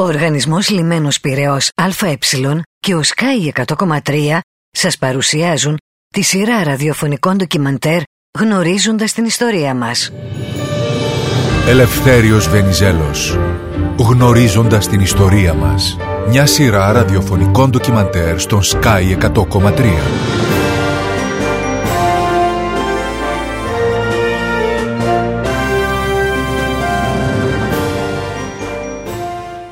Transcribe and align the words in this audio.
Ο 0.00 0.04
Οργανισμός 0.04 0.68
Λιμένος 0.68 1.20
Πυραιός 1.20 1.70
ΑΕ 1.74 2.18
και 2.78 2.94
ο 2.94 3.00
Sky 3.04 3.64
100,3 3.64 4.38
σας 4.70 4.98
παρουσιάζουν 4.98 5.76
τη 6.14 6.22
σειρά 6.22 6.62
ραδιοφωνικών 6.64 7.36
ντοκιμαντέρ 7.36 8.00
γνωρίζοντας 8.38 9.12
την 9.12 9.24
ιστορία 9.24 9.74
μας. 9.74 10.12
Ελευθέριος 11.68 12.48
Βενιζέλος. 12.48 13.38
Γνωρίζοντας 13.98 14.88
την 14.88 15.00
ιστορία 15.00 15.54
μας. 15.54 15.96
Μια 16.28 16.46
σειρά 16.46 16.92
ραδιοφωνικών 16.92 17.70
ντοκιμαντέρ 17.70 18.38
στον 18.40 18.60
Sky 18.62 19.16
100,3. 19.18 20.57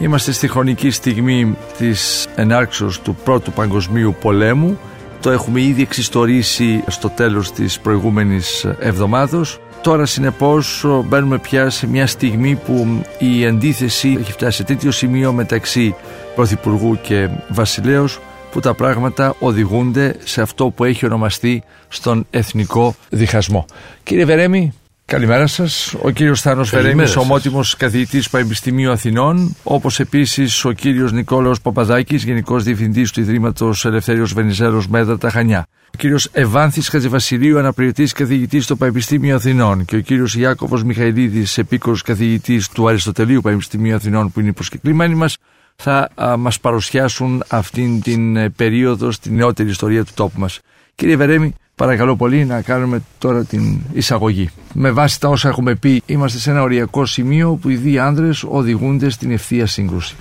Είμαστε 0.07 0.33
στη 0.33 0.49
χρονική 0.49 0.91
στιγμή 0.91 1.57
της 1.79 2.29
ενάρξεως 2.35 3.01
του 3.01 3.17
Πρώτου 3.25 3.53
Παγκοσμίου 3.53 4.17
Πολέμου. 4.21 4.79
Το 5.21 5.31
έχουμε 5.31 5.61
ήδη 5.61 5.83
εξιστορήσει 5.83 6.85
στο 6.87 7.09
τέλος 7.09 7.53
της 7.53 7.81
προηγούμενης 7.81 8.65
εβδομάδος. 8.79 9.61
Τώρα 9.83 10.07
συνεπώς 10.07 10.85
μπαίνουμε 11.05 11.39
πια 11.39 11.71
σε 11.71 11.87
μια 11.87 12.07
στιγμή 12.07 12.55
που 12.55 13.03
η 13.19 13.47
αντίθεση 13.47 14.17
έχει 14.21 14.33
φτάσει 14.33 14.57
σε 14.57 14.65
τέτοιο 14.65 14.91
σημείο 14.91 15.33
μεταξύ 15.33 15.95
Πρωθυπουργού 16.35 16.99
και 17.03 17.29
Βασιλέως 17.49 18.21
που 18.51 18.61
τα 18.61 18.75
πράγματα 18.75 19.35
οδηγούνται 19.39 20.17
σε 20.25 20.43
αυτό 20.43 20.71
που 20.71 20.85
έχει 20.85 21.07
ονομαστεί 21.07 21.63
στον 21.89 22.27
εθνικό 22.31 22.95
διχασμό. 23.11 23.67
Κύριε 24.03 24.25
Βερέμι, 24.25 24.73
Καλημέρα 25.07 25.47
σας. 25.47 25.95
Ο 26.03 26.11
κύριος 26.11 26.41
Θάνος 26.41 26.71
Βερέμι, 26.71 27.05
ομότιμος 27.17 27.77
καθηγητής 27.77 28.31
Πανεπιστημίου 28.31 28.91
Αθηνών, 28.91 29.57
όπως 29.63 30.01
επίσης 30.01 30.65
ο 30.65 30.73
κύριος 30.73 31.13
Νικόλαος 31.13 31.61
Παπαδάκης, 31.61 32.25
Γενικός 32.25 32.63
Διευθυντής 32.65 33.11
του 33.11 33.21
Ιδρύματος 33.21 33.85
Ελευθέριος 33.85 34.33
Βενιζέλος 34.33 34.89
Μέδρα 34.89 35.19
τα 35.19 35.31
Χανιά. 35.31 35.67
Ο 35.87 35.97
κύριος 35.97 36.29
Ευάνθης 36.33 36.89
Χατζηβασιλείου, 36.89 37.59
αναπληρωτής 37.59 38.13
καθηγητής 38.13 38.65
στο 38.65 38.77
Πανεπιστήμιο 38.77 39.35
Αθηνών. 39.35 39.85
Και 39.85 39.97
ο 39.97 40.01
κύριος 40.01 40.37
Ιάκοβο 40.37 40.81
Μιχαηλίδης, 40.85 41.59
επίκορος 41.59 42.03
καθηγητής 42.03 42.69
του 42.69 42.89
Αριστοτελείου 42.89 43.41
Πανεπιστημίου 43.41 43.95
Αθηνών, 43.95 44.33
που 44.33 44.41
είναι 44.41 44.53
προσκεκλημένοι 44.53 45.15
μας, 45.15 45.37
θα 45.77 46.11
μας 46.39 46.61
παρουσιάσουν 46.61 47.45
αυτήν 47.49 48.03
την 48.03 48.37
ε, 48.37 48.51
περίοδο 48.51 49.11
στην 49.11 49.35
νεότερη 49.35 49.69
ιστορία 49.69 50.05
του 50.05 50.13
τόπου 50.15 50.41
μας. 50.41 50.61
Κύριε 50.95 51.17
Βερέμι, 51.17 51.55
παρακαλώ 51.77 52.17
πολύ 52.17 52.45
να 52.45 52.63
κάνουμε 52.63 53.03
τώρα 53.19 53.45
την 53.45 53.81
εισαγωγή. 53.93 54.51
Με 54.73 54.91
βάση 54.91 55.21
τα 55.21 55.29
όσα 55.29 55.49
έχουμε 55.49 55.75
πει, 55.75 56.03
είμαστε 56.07 56.39
σε 56.39 56.51
ένα 56.51 56.63
οριακό 56.63 57.07
σημείο 57.07 57.55
που 57.55 57.69
οι 57.69 57.77
δύο 57.77 58.03
άνδρες 58.03 58.45
οδηγούνται 58.49 59.11
στην 59.11 59.31
ευθεία 59.31 59.67
σύγκρουση. 59.67 60.15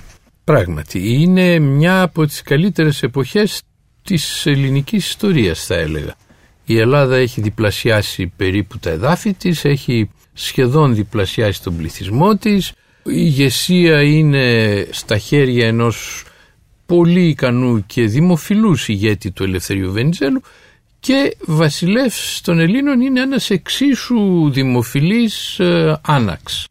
Πράγματι, 0.44 1.12
είναι 1.12 1.58
μια 1.58 2.02
από 2.02 2.26
τις 2.26 2.42
καλύτερες 2.42 3.02
εποχές 3.02 3.62
της 4.02 4.46
ελληνικής 4.46 5.08
ιστορίας 5.08 5.64
θα 5.64 5.74
έλεγα. 5.74 6.14
Η 6.64 6.78
Ελλάδα 6.78 7.16
έχει 7.16 7.40
διπλασιάσει 7.40 8.32
περίπου 8.36 8.78
τα 8.78 8.90
εδάφη 8.90 9.32
της, 9.34 9.64
έχει 9.64 10.10
σχεδόν 10.32 10.94
διπλασιάσει 10.94 11.62
τον 11.62 11.76
πληθυσμό 11.76 12.36
της, 12.36 12.68
η 12.68 12.74
ηγεσία 13.04 14.02
είναι 14.02 14.86
στα 14.90 15.18
χέρια 15.18 15.66
ενός 15.66 16.24
πολύ 16.86 17.28
ικανού 17.28 17.86
και 17.86 18.06
δημοφιλούς 18.06 18.88
ηγέτη 18.88 19.30
του 19.30 19.42
Ελευθερίου 19.42 19.92
Βενιζέλου 19.92 20.42
και 21.06 21.36
βασιλεύς 21.40 22.40
των 22.44 22.58
Ελλήνων 22.58 23.00
είναι 23.00 23.20
ένας 23.20 23.50
εξίσου 23.50 24.50
δημοφιλής 24.50 25.58
ε, 25.58 26.00
άναξ. 26.06 26.66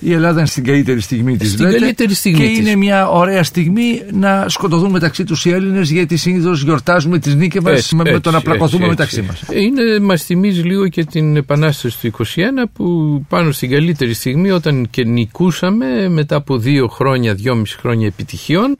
Η 0.00 0.12
Ελλάδα 0.12 0.38
είναι 0.38 0.48
στην 0.48 0.64
καλύτερη 0.64 1.00
στιγμή 1.00 1.36
της 1.36 1.52
στην 1.52 1.70
καλύτερη 1.70 2.14
στιγμή 2.14 2.38
και 2.38 2.44
είναι 2.44 2.76
μια 2.76 3.08
ωραία 3.08 3.42
στιγμή 3.42 4.02
να 4.12 4.48
σκοτωθούν 4.48 4.90
μεταξύ 4.90 5.24
τους 5.24 5.44
οι 5.44 5.50
Έλληνες 5.50 5.90
γιατί 5.90 6.16
συνήθως 6.16 6.62
γιορτάζουμε 6.62 7.18
τις 7.18 7.34
νίκες 7.34 7.62
μας 7.62 7.92
με, 7.92 8.20
το 8.20 8.30
να 8.30 8.40
πλακωθούμε 8.40 8.86
μεταξύ 8.86 9.22
μας. 9.22 9.42
Είναι, 9.52 9.98
μας 9.98 10.24
θυμίζει 10.24 10.62
λίγο 10.62 10.88
και 10.88 11.04
την 11.04 11.36
επανάσταση 11.36 12.00
του 12.00 12.24
21 12.34 12.40
που 12.72 13.24
πάνω 13.28 13.50
στην 13.52 13.70
καλύτερη 13.70 14.14
στιγμή 14.14 14.50
όταν 14.50 14.88
και 14.90 15.04
νικούσαμε 15.04 16.08
μετά 16.08 16.36
από 16.36 16.58
δύο 16.58 16.88
χρόνια, 16.88 17.34
δυόμιση 17.34 17.76
χρόνια 17.78 18.06
επιτυχιών 18.06 18.78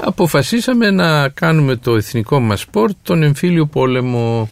αποφασίσαμε 0.00 0.90
να 0.90 1.28
κάνουμε 1.28 1.76
το 1.76 1.94
εθνικό 1.94 2.40
μας 2.40 2.60
σπορ 2.60 2.90
τον 3.02 3.22
εμφύλιο 3.22 3.66
πόλεμο. 3.66 4.48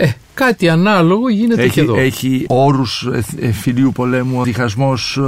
Ε, 0.00 0.10
κάτι 0.34 0.68
ανάλογο 0.68 1.28
γίνεται 1.28 1.62
έχει, 1.62 1.72
και 1.72 1.80
εδώ. 1.80 1.96
Έχει 1.98 2.44
όρους 2.48 3.08
εμφυλίου 3.40 3.92
πολέμου, 3.92 4.42
διχασμός... 4.42 5.20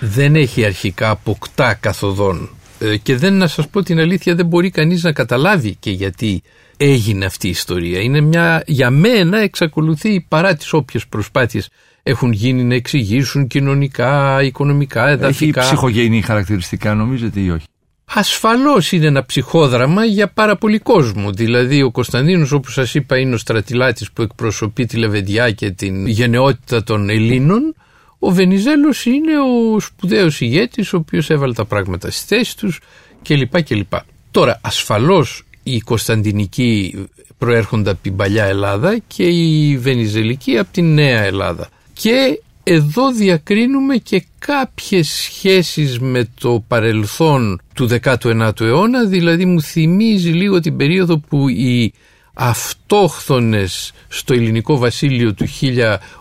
Δεν 0.00 0.36
έχει 0.36 0.64
αρχικά 0.64 1.10
αποκτά 1.10 1.74
καθοδόν. 1.74 2.48
Ε, 2.78 2.96
και 2.96 3.16
δεν 3.16 3.34
να 3.34 3.46
σας 3.46 3.68
πω 3.68 3.82
την 3.82 3.98
αλήθεια 3.98 4.34
δεν 4.34 4.46
μπορεί 4.46 4.70
κανείς 4.70 5.02
να 5.02 5.12
καταλάβει 5.12 5.76
και 5.80 5.90
γιατί 5.90 6.42
έγινε 6.76 7.24
αυτή 7.24 7.46
η 7.46 7.50
ιστορία. 7.50 8.00
Είναι 8.00 8.20
μια, 8.20 8.62
για 8.66 8.90
μένα 8.90 9.38
εξακολουθεί 9.38 10.24
παρά 10.28 10.54
τις 10.54 10.72
όποιες 10.72 11.06
προσπάθειες 11.06 11.68
έχουν 12.02 12.32
γίνει 12.32 12.64
να 12.64 12.74
εξηγήσουν 12.74 13.46
κοινωνικά, 13.46 14.42
οικονομικά, 14.42 15.08
εδαφικά. 15.08 15.60
Έχει 15.60 15.68
ψυχογενή 15.68 16.22
χαρακτηριστικά 16.22 16.94
νομίζετε 16.94 17.40
ή 17.40 17.50
όχι; 17.50 17.66
Ασφαλώς 18.14 18.92
είναι 18.92 19.06
ένα 19.06 19.24
ψυχόδραμα 19.24 20.04
για 20.04 20.28
πάρα 20.28 20.56
πολύ 20.56 20.78
κόσμο. 20.78 21.32
Δηλαδή 21.32 21.82
ο 21.82 21.90
Κωνσταντίνος 21.90 22.52
όπως 22.52 22.72
σας 22.72 22.94
είπα 22.94 23.18
είναι 23.18 23.34
ο 23.34 23.38
στρατιλάτης 23.38 24.12
που 24.12 24.22
εκπροσωπεί 24.22 24.86
τη 24.86 24.96
Λεβεντιά 24.96 25.50
και 25.50 25.70
την 25.70 26.06
γενναιότητα 26.06 26.82
των 26.82 27.10
Ελλήνων. 27.10 27.74
Ο 28.18 28.30
Βενιζέλος 28.30 29.04
είναι 29.04 29.32
ο 29.38 29.80
σπουδαίος 29.80 30.40
ηγέτης 30.40 30.92
ο 30.92 30.96
οποίος 30.96 31.30
έβαλε 31.30 31.52
τα 31.52 31.64
πράγματα 31.64 32.10
στη 32.10 32.34
θέση 32.34 32.56
τους 32.56 32.80
κλπ. 33.22 33.62
κλπ. 33.62 33.92
Τώρα 34.30 34.60
ασφαλώς 34.62 35.44
οι 35.62 35.80
Κωνσταντινικοί 35.80 36.94
προέρχονται 37.38 37.90
από 37.90 38.02
την 38.02 38.16
παλιά 38.16 38.44
Ελλάδα 38.44 38.98
και 39.06 39.22
οι 39.22 39.76
Βενιζελικοί 39.78 40.58
από 40.58 40.68
την 40.72 40.94
νέα 40.94 41.22
Ελλάδα. 41.22 41.68
Και 41.92 42.40
εδώ 42.74 43.12
διακρίνουμε 43.12 43.96
και 43.96 44.24
κάποιες 44.38 45.08
σχέσεις 45.08 45.98
με 45.98 46.28
το 46.40 46.64
παρελθόν 46.68 47.60
του 47.74 47.88
19ου 48.02 48.60
αιώνα, 48.60 49.04
δηλαδή 49.04 49.44
μου 49.44 49.62
θυμίζει 49.62 50.30
λίγο 50.30 50.60
την 50.60 50.76
περίοδο 50.76 51.18
που 51.18 51.48
οι 51.48 51.92
αυτόχθονες 52.34 53.92
στο 54.08 54.34
ελληνικό 54.34 54.78
βασίλειο 54.78 55.34
του 55.34 55.46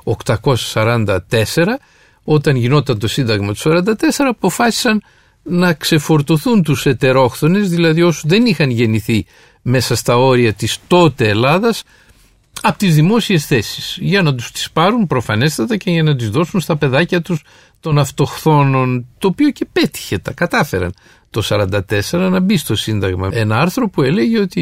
1844, 0.03 1.17
όταν 2.23 2.55
γινόταν 2.55 2.99
το 2.99 3.07
σύνταγμα 3.07 3.53
του 3.53 3.83
1944, 3.85 3.93
αποφάσισαν 4.17 5.01
να 5.43 5.73
ξεφορτωθούν 5.73 6.63
τους 6.63 6.85
ετερόχθονες, 6.85 7.69
δηλαδή 7.69 8.01
όσους 8.01 8.23
δεν 8.25 8.45
είχαν 8.45 8.69
γεννηθεί 8.69 9.25
μέσα 9.61 9.95
στα 9.95 10.17
όρια 10.17 10.53
της 10.53 10.77
τότε 10.87 11.27
Ελλάδας, 11.29 11.83
από 12.61 12.77
τις 12.77 12.95
δημόσιες 12.95 13.45
θέσεις 13.45 13.97
για 14.01 14.21
να 14.21 14.35
τους 14.35 14.51
τις 14.51 14.71
πάρουν 14.71 15.07
προφανέστατα 15.07 15.77
και 15.77 15.91
για 15.91 16.03
να 16.03 16.15
τις 16.15 16.29
δώσουν 16.29 16.59
στα 16.59 16.77
παιδάκια 16.77 17.21
τους 17.21 17.43
των 17.79 17.97
αυτοχθόνων 17.99 19.07
το 19.17 19.27
οποίο 19.27 19.49
και 19.49 19.65
πέτυχε, 19.73 20.17
τα 20.17 20.33
κατάφεραν 20.33 20.93
το 21.29 21.67
1944 22.11 22.11
να 22.11 22.39
μπει 22.39 22.57
στο 22.57 22.75
Σύνταγμα 22.75 23.29
ένα 23.31 23.57
άρθρο 23.57 23.89
που 23.89 24.01
έλεγε 24.01 24.39
ότι 24.39 24.61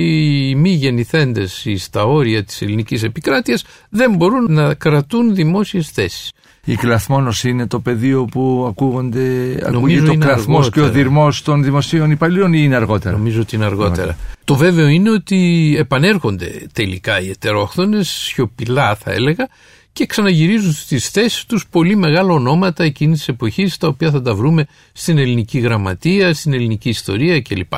οι 0.50 0.56
μη 0.56 0.70
γεννηθέντες 0.70 1.66
στα 1.78 2.04
όρια 2.04 2.44
της 2.44 2.62
ελληνικής 2.62 3.04
επικράτειας 3.04 3.64
δεν 3.90 4.16
μπορούν 4.16 4.54
να 4.54 4.74
κρατούν 4.74 5.36
δημόσιες 5.36 5.90
θέσεις. 5.90 6.32
Η 6.66 6.76
κλαθμόνος 6.76 7.44
είναι 7.44 7.68
το 7.68 7.80
πεδίο 7.80 8.26
που 8.26 8.66
ακούγονται, 8.70 9.58
ακούγεται 9.66 10.06
το 10.06 10.18
κλαθμός 10.18 10.70
και 10.70 10.82
ο 10.82 10.90
δυρμός 10.90 11.42
των 11.42 11.64
δημοσίων 11.64 12.12
υπαλλήλων 12.12 12.54
ή 12.54 12.60
είναι 12.64 12.76
αργότερα; 12.76 13.18
Νομίζω 13.18 13.42
ότι 13.42 13.56
είναι 13.56 13.66
αργότερα. 13.66 14.18
Το 14.44 14.56
βέβαιο 14.56 14.88
είναι 14.88 15.10
ότι 15.10 15.76
επανέρχονται 15.80 16.68
τελικά 16.74 17.22
οι 17.22 17.30
ετερόχθονες, 17.30 18.10
σιωπηλά 18.10 18.96
θα 18.96 19.12
έλεγα, 19.12 19.48
και 19.94 20.06
ξαναγυρίζουν 20.06 20.72
στις 20.72 21.10
θέσεις 21.10 21.46
τους 21.46 21.68
πολύ 21.68 21.96
μεγάλα 21.96 22.34
ονόματα 22.34 22.84
εκείνης 22.84 23.18
της 23.18 23.28
εποχής 23.28 23.78
τα 23.78 23.88
οποία 23.88 24.12
θα 24.12 24.22
τα 24.22 24.36
βρούμε 24.36 24.66
στην 24.94 25.18
ελληνική 25.18 25.60
γραμματεία, 25.60 26.34
στην 26.34 26.54
ελληνική 26.54 26.90
ιστορία 26.90 27.42
κλπ. 27.42 27.74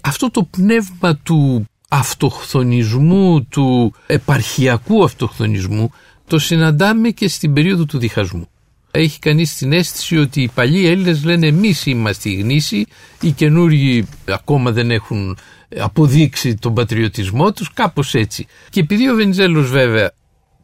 Αυτό 0.00 0.30
το 0.30 0.42
πνεύμα 0.42 1.16
του 1.22 1.64
αυτοχθονισμού, 1.88 3.44
του 3.44 3.94
επαρχιακού 4.06 5.04
αυτοχθονισμού 5.04 5.90
το 6.26 6.38
συναντάμε 6.38 7.10
και 7.10 7.28
στην 7.28 7.52
περίοδο 7.52 7.84
του 7.84 7.98
διχασμού. 7.98 8.48
Έχει 8.90 9.18
κανείς 9.18 9.54
την 9.56 9.72
αίσθηση 9.72 10.18
ότι 10.18 10.42
οι 10.42 10.50
παλιοί 10.54 10.84
Έλληνες 10.86 11.24
λένε 11.24 11.46
εμείς 11.46 11.86
είμαστε 11.86 12.30
η 12.30 12.34
γνήση, 12.34 12.86
οι 13.20 13.30
καινούργοι 13.30 14.06
ακόμα 14.28 14.70
δεν 14.70 14.90
έχουν 14.90 15.38
αποδείξει 15.76 16.54
τον 16.54 16.74
πατριωτισμό 16.74 17.52
τους, 17.52 17.72
κάπως 17.72 18.14
έτσι. 18.14 18.46
Και 18.70 18.80
επειδή 18.80 19.10
ο 19.10 19.14
Βενιζέλος 19.14 19.70
βέβαια 19.70 20.12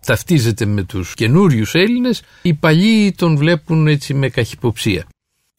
ταυτίζεται 0.07 0.67
με 0.67 0.83
τους 0.83 1.15
καινούριους 1.15 1.75
Έλληνες, 1.75 2.23
οι 2.43 2.55
παλιοί 2.55 3.13
τον 3.13 3.37
βλέπουν 3.37 3.87
έτσι 3.87 4.15
με 4.15 4.29
καχυποψία. 4.29 5.07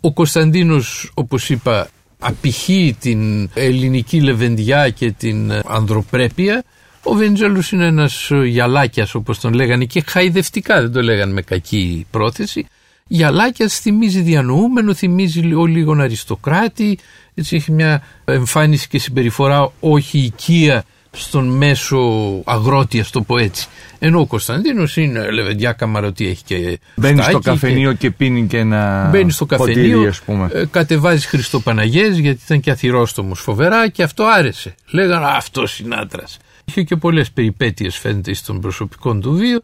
Ο 0.02 0.14
Κωνσταντίνος, 0.14 1.12
όπως 1.14 1.50
είπα, 1.50 1.90
απηχεί 2.20 2.96
την 3.00 3.50
ελληνική 3.54 4.22
λεβεντιά 4.22 4.90
και 4.90 5.12
την 5.12 5.52
ανδροπρέπεια 5.66 6.64
ο 7.04 7.14
Βενιζέλος 7.14 7.72
είναι 7.72 7.86
ένας 7.86 8.32
γυαλάκιας 8.46 9.16
όπως 9.16 9.40
τον 9.40 9.54
λέγανε 9.54 9.86
και 9.86 10.04
χαϊδευτικά 10.08 10.82
δεν 10.82 10.92
το 10.92 11.02
λέγανε 11.02 11.34
με 11.34 11.42
κακή 11.42 12.06
πρόθεση 12.12 12.68
Γιαλάκια 13.14 13.68
θυμίζει 13.68 14.22
διανοούμενο, 14.22 14.94
θυμίζει 14.94 15.54
ο 15.54 15.66
λίγον 15.66 16.02
αριστοκράτη, 16.02 16.98
έτσι 17.34 17.56
έχει 17.56 17.72
μια 17.72 18.04
εμφάνιση 18.26 18.88
και 18.88 19.00
συμπεριφορά 19.00 19.72
όχι 19.80 20.20
οικία 20.20 20.84
στον 21.12 21.48
μέσο 21.48 22.00
αγρότη, 22.46 23.00
ας 23.00 23.10
το 23.10 23.22
πω 23.22 23.38
έτσι. 23.38 23.68
Ενώ 24.00 24.20
ο 24.20 24.26
Κωνσταντίνος 24.26 24.98
είναι 24.98 25.32
λεβεντιά 25.32 25.72
καμαρωτή, 25.72 26.28
έχει 26.28 26.44
και. 26.44 26.80
Μπαίνει 26.96 27.22
στο 27.22 27.40
καφενείο 27.40 27.92
και... 27.92 27.98
και 27.98 28.12
πίνει 28.12 28.48
και 28.48 28.58
ένα. 28.58 29.10
Μπαίνει 29.12 29.32
στο 29.32 29.46
καφενείο, 29.46 30.08
ας 30.08 30.22
πούμε. 30.22 30.50
Ε, 30.54 30.66
κατεβάζει 30.72 31.28
Χριστοπαναγέ 31.28 32.08
γιατί 32.08 32.42
ήταν 32.46 32.60
και 32.60 32.72
αθυρόστομος 32.72 33.40
φοβερά 33.40 33.90
και 33.90 34.04
αυτό 34.04 34.24
άρεσε. 34.24 34.76
Λέγανε 34.92 35.26
αυτός 35.30 35.80
είναι 35.80 35.96
άντρας. 35.96 36.38
Είχε 36.66 36.84
και 36.84 36.96
πολλές 36.96 37.32
περιπέτειες 37.32 37.98
φαίνεται 37.98 38.34
στον 38.34 38.62
προσωπικό 38.62 39.16
του 39.16 39.34
βίο. 39.34 39.60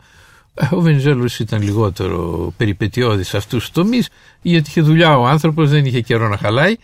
Ε, 0.53 0.67
ο 0.71 0.81
Βενιζέλος 0.81 1.39
ήταν 1.39 1.61
λιγότερο 1.61 2.53
περιπετειώδης 2.57 3.27
σε 3.27 3.38
αυτούς 3.38 3.59
τους 3.59 3.71
τομείς, 3.71 4.09
γιατί 4.41 4.69
είχε 4.69 4.81
δουλειά 4.81 5.17
ο 5.17 5.27
άνθρωπος, 5.27 5.69
δεν 5.69 5.85
είχε 5.85 6.01
καιρό 6.01 6.27
να 6.27 6.38
χαλάει. 6.38 6.75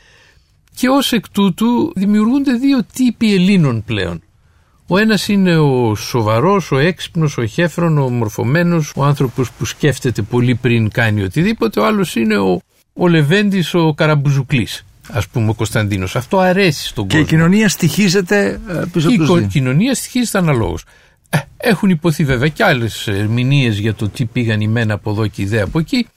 Και 0.76 0.88
ως 0.88 1.12
εκ 1.12 1.30
τούτου 1.30 1.94
δημιουργούνται 1.96 2.54
δύο 2.54 2.84
τύποι 2.94 3.34
Ελλήνων 3.34 3.84
πλέον. 3.84 4.22
Ο 4.88 4.98
ένας 4.98 5.28
είναι 5.28 5.58
ο 5.58 5.96
σοβαρός, 5.96 6.72
ο 6.72 6.78
έξυπνος, 6.78 7.38
ο 7.38 7.46
χέφρον, 7.46 7.98
ο 7.98 8.10
μορφωμένος, 8.10 8.94
ο 8.96 9.04
άνθρωπος 9.04 9.52
που 9.52 9.66
σκέφτεται 9.66 10.22
πολύ 10.22 10.56
πριν 10.56 10.90
κάνει 10.90 11.24
οτιδήποτε. 11.24 11.80
Ο 11.80 11.86
άλλος 11.86 12.16
είναι 12.16 12.38
ο, 12.38 12.62
ο 12.94 13.08
Λεβέντης, 13.08 13.74
ο 13.74 13.94
Καραμπουζουκλής. 13.94 14.86
Α 15.12 15.22
πούμε, 15.32 15.50
ο 15.50 15.54
Κωνσταντίνος. 15.54 16.16
Αυτό 16.16 16.40
αρέσει 16.40 16.88
στον 16.88 17.08
κόσμο. 17.08 17.24
Και 17.24 17.34
η 17.34 17.38
κοινωνία 17.38 17.70
στοιχίζεται 17.70 18.60
ε, 18.68 18.84
πίσω 18.92 19.10
από 19.10 19.18
τους 19.18 19.42
Η 19.42 19.48
κοινωνία 19.48 19.96
στοιχίζεται 19.96 20.38
αναλόγως. 20.38 20.84
Ε, 21.30 21.38
έχουν 21.58 21.90
υποθεί 21.90 22.24
βέβαια 22.24 22.48
και 22.48 22.64
άλλες 22.64 23.08
ερμηνείε 23.08 23.70
για 23.70 23.94
το 23.94 24.10
τι 24.10 24.26
πήγαν 24.26 24.62
οι 24.62 24.68
μένα 24.68 24.94
από 24.94 25.12
εδώ 25.12 25.28
και 25.28 25.42
οι 25.42 25.46
δε 25.46 25.62
από 25.62 25.80
εκεί. 25.80 26.08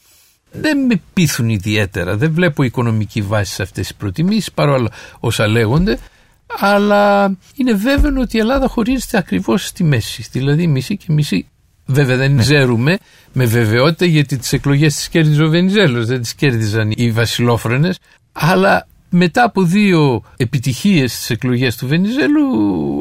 Δεν 0.50 0.78
με 0.78 1.00
πείθουν 1.12 1.48
ιδιαίτερα. 1.48 2.16
Δεν 2.16 2.32
βλέπω 2.32 2.62
οικονομική 2.62 3.22
βάση 3.22 3.54
σε 3.54 3.62
αυτές 3.62 3.86
τις 3.86 3.96
προτιμήσεις 3.96 4.52
παρόλα 4.52 4.90
όσα 5.20 5.46
λέγονται 5.46 5.98
αλλά 6.46 7.36
είναι 7.56 7.72
βέβαιο 7.72 8.20
ότι 8.20 8.36
η 8.36 8.40
Ελλάδα 8.40 8.68
χωρίζεται 8.68 9.18
ακριβώς 9.18 9.66
στη 9.66 9.84
μέση. 9.84 10.26
Δηλαδή 10.32 10.66
μισή 10.66 10.96
και 10.96 11.06
μισή. 11.08 11.46
Βέβαια 11.86 12.16
δεν 12.16 12.34
ναι. 12.34 12.42
ξέρουμε 12.42 12.98
με 13.32 13.44
βεβαιότητα 13.44 14.04
γιατί 14.04 14.36
τις 14.36 14.52
εκλογές 14.52 14.94
τις 14.94 15.08
κέρδιζε 15.08 15.42
ο 15.42 15.48
Βενιζέλος, 15.48 16.06
δεν 16.06 16.20
τις 16.20 16.34
κέρδιζαν 16.34 16.92
οι 16.96 17.10
βασιλόφρενες, 17.10 17.98
αλλά 18.38 18.86
μετά 19.08 19.42
από 19.44 19.62
δύο 19.62 20.22
επιτυχίες 20.36 21.12
στις 21.12 21.30
εκλογές 21.30 21.76
του 21.76 21.86
Βενιζέλου, 21.86 22.44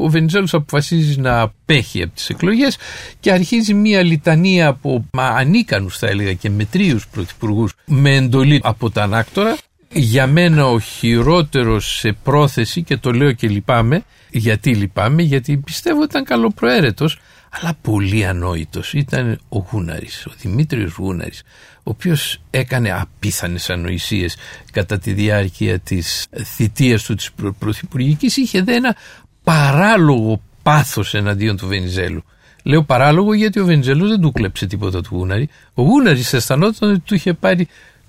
ο 0.02 0.08
Βενιζέλος 0.08 0.54
αποφασίζει 0.54 1.20
να 1.20 1.40
απέχει 1.40 2.02
από 2.02 2.14
τις 2.14 2.28
εκλογές 2.28 2.76
και 3.20 3.32
αρχίζει 3.32 3.74
μια 3.74 4.02
λιτανία 4.02 4.68
από 4.68 5.04
μα, 5.12 5.26
ανίκανους 5.26 5.98
θα 5.98 6.06
έλεγα 6.06 6.32
και 6.32 6.50
μετρίους 6.50 7.06
πρωθυπουργούς 7.08 7.72
με 7.86 8.14
εντολή 8.14 8.60
από 8.64 8.90
τα 8.90 9.02
ανάκτορα. 9.02 9.56
Για 9.92 10.26
μένα 10.26 10.66
ο 10.66 10.78
χειρότερος 10.80 11.98
σε 11.98 12.16
πρόθεση 12.22 12.82
και 12.82 12.96
το 12.96 13.10
λέω 13.12 13.32
και 13.32 13.48
λυπάμαι 13.48 14.04
γιατί 14.30 14.74
λυπάμαι 14.74 15.22
γιατί 15.22 15.56
πιστεύω 15.56 15.96
ότι 16.00 16.08
ήταν 16.10 16.24
καλοπροαίρετος 16.24 17.18
αλλά 17.60 17.76
πολύ 17.82 18.26
ανόητος 18.26 18.92
ήταν 18.92 19.38
ο 19.48 19.58
Γούναρης, 19.58 20.26
ο 20.26 20.32
Δημήτριος 20.38 20.92
Γούναρης 20.92 21.42
ο 21.76 21.90
οποίος 21.90 22.40
έκανε 22.50 22.92
απίθανες 22.92 23.70
ανοησίες 23.70 24.36
κατά 24.72 24.98
τη 24.98 25.12
διάρκεια 25.12 25.78
της 25.78 26.26
θητείας 26.44 27.02
του 27.02 27.14
της 27.14 27.30
πρωθυπουργικής 27.58 28.36
είχε 28.36 28.62
δε 28.62 28.74
ένα 28.74 28.96
παράλογο 29.42 30.40
πάθος 30.62 31.14
εναντίον 31.14 31.56
του 31.56 31.66
Βενιζέλου 31.66 32.24
Λέω 32.66 32.82
παράλογο 32.82 33.34
γιατί 33.34 33.60
ο 33.60 33.64
Βενιζέλος 33.64 34.08
δεν 34.08 34.20
του 34.20 34.32
κλέψε 34.32 34.66
τίποτα 34.66 35.00
του 35.00 35.08
Γούναρη. 35.12 35.48
Ο 35.74 35.82
Γούναρης 35.82 36.32
αισθανόταν 36.32 36.90
ότι 36.90 36.98
του 36.98 37.14
είχε 37.14 37.32
πάρει 37.32 37.68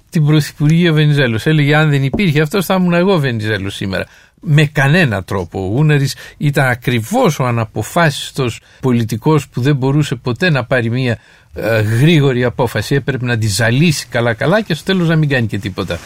την 0.09 0.25
Πρωθυπουργία 0.25 0.93
Βενιζέλο. 0.93 1.39
Έλεγε 1.43 1.75
αν 1.75 1.89
δεν 1.89 2.03
υπήρχε 2.03 2.41
αυτός 2.41 2.65
θα 2.65 2.75
ήμουν 2.75 2.93
εγώ 2.93 3.17
Βενιζέλος 3.17 3.75
σήμερα. 3.75 4.05
Με 4.41 4.65
κανένα 4.65 5.23
τρόπο. 5.23 5.59
Ο 5.59 5.67
Γούναρης 5.67 6.15
ήταν 6.37 6.67
ακριβώς 6.67 7.39
ο 7.39 7.45
αναποφάσιστος 7.45 8.61
πολιτικός 8.81 9.47
που 9.47 9.61
δεν 9.61 9.75
μπορούσε 9.75 10.15
ποτέ 10.15 10.49
να 10.49 10.65
πάρει 10.65 10.89
μια 10.89 11.17
ε, 11.53 11.81
γρήγορη 11.81 12.43
απόφαση. 12.43 12.95
Έπρεπε 12.95 13.25
να 13.25 13.37
τη 13.37 13.47
ζαλίσει 13.47 14.07
καλά 14.07 14.33
καλά 14.33 14.61
και 14.61 14.73
στο 14.73 14.83
τέλος 14.83 15.07
να 15.07 15.15
μην 15.15 15.29
κάνει 15.29 15.47
και 15.47 15.59
τίποτα. 15.59 15.99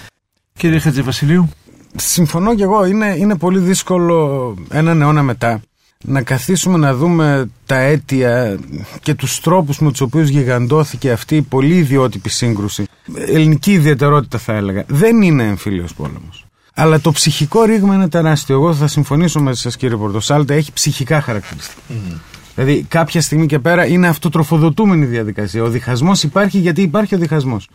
Κύριε 0.58 0.80
Χατζηβασιλείου. 0.80 1.50
Συμφωνώ 1.96 2.56
και 2.56 2.64
εγώ. 2.64 2.86
Είναι, 2.86 3.16
είναι 3.18 3.38
πολύ 3.38 3.60
δύσκολο 3.60 4.56
έναν 4.72 5.02
αιώνα 5.02 5.24
μετά 5.24 5.62
να 6.04 6.22
καθίσουμε 6.22 6.78
να 6.78 6.96
δούμε 6.96 7.50
τα 7.66 7.78
αίτια 7.78 8.60
και 9.02 9.14
τους 9.14 9.40
τρόπους 9.40 9.80
με 9.80 9.92
τους 9.92 10.02
οποίους 10.02 10.30
γιγαντώθηκε 10.30 11.12
αυτή 11.12 11.36
η 11.36 11.42
πολύ 11.42 11.76
ιδιότυπη 11.76 12.30
σύγκρουση. 12.30 12.86
Ελληνική 13.16 13.72
ιδιαιτερότητα 13.72 14.38
θα 14.38 14.54
έλεγα. 14.54 14.84
Δεν 14.88 15.22
είναι 15.22 15.44
εμφύλιος 15.44 15.94
πόλεμος. 15.94 16.41
Αλλά 16.74 17.00
το 17.00 17.12
ψυχικό 17.12 17.64
ρήγμα 17.64 17.96
είναι 17.96 18.10
τεράστιο. 18.10 18.56
Εγώ 18.56 18.74
θα 18.74 18.88
συμφωνήσω 18.88 19.40
μαζί 19.40 19.60
σας 19.60 19.78
κύριε 19.78 19.98
Πορτοσάλτα, 19.98 20.54
έχει 20.54 20.74
ψυχικά 20.74 21.22
χαρακτηριστικά. 21.22 21.82
Mm. 21.90 22.20
Δηλαδή 22.56 22.86
κάποια 22.90 23.22
στιγμή 23.22 23.46
και 23.46 23.60
πέρα 23.60 23.86
είναι 23.86 24.08
αυτοτροφοδοτούμενη 24.08 25.06
διαδικασία. 25.06 25.64
Ο 25.64 25.70
διχασμός 25.70 26.24
υπάρχει 26.24 26.58
γιατί 26.58 26.82
υπάρχει 26.82 27.16
ο 27.16 27.18
διχασμός. 27.18 27.70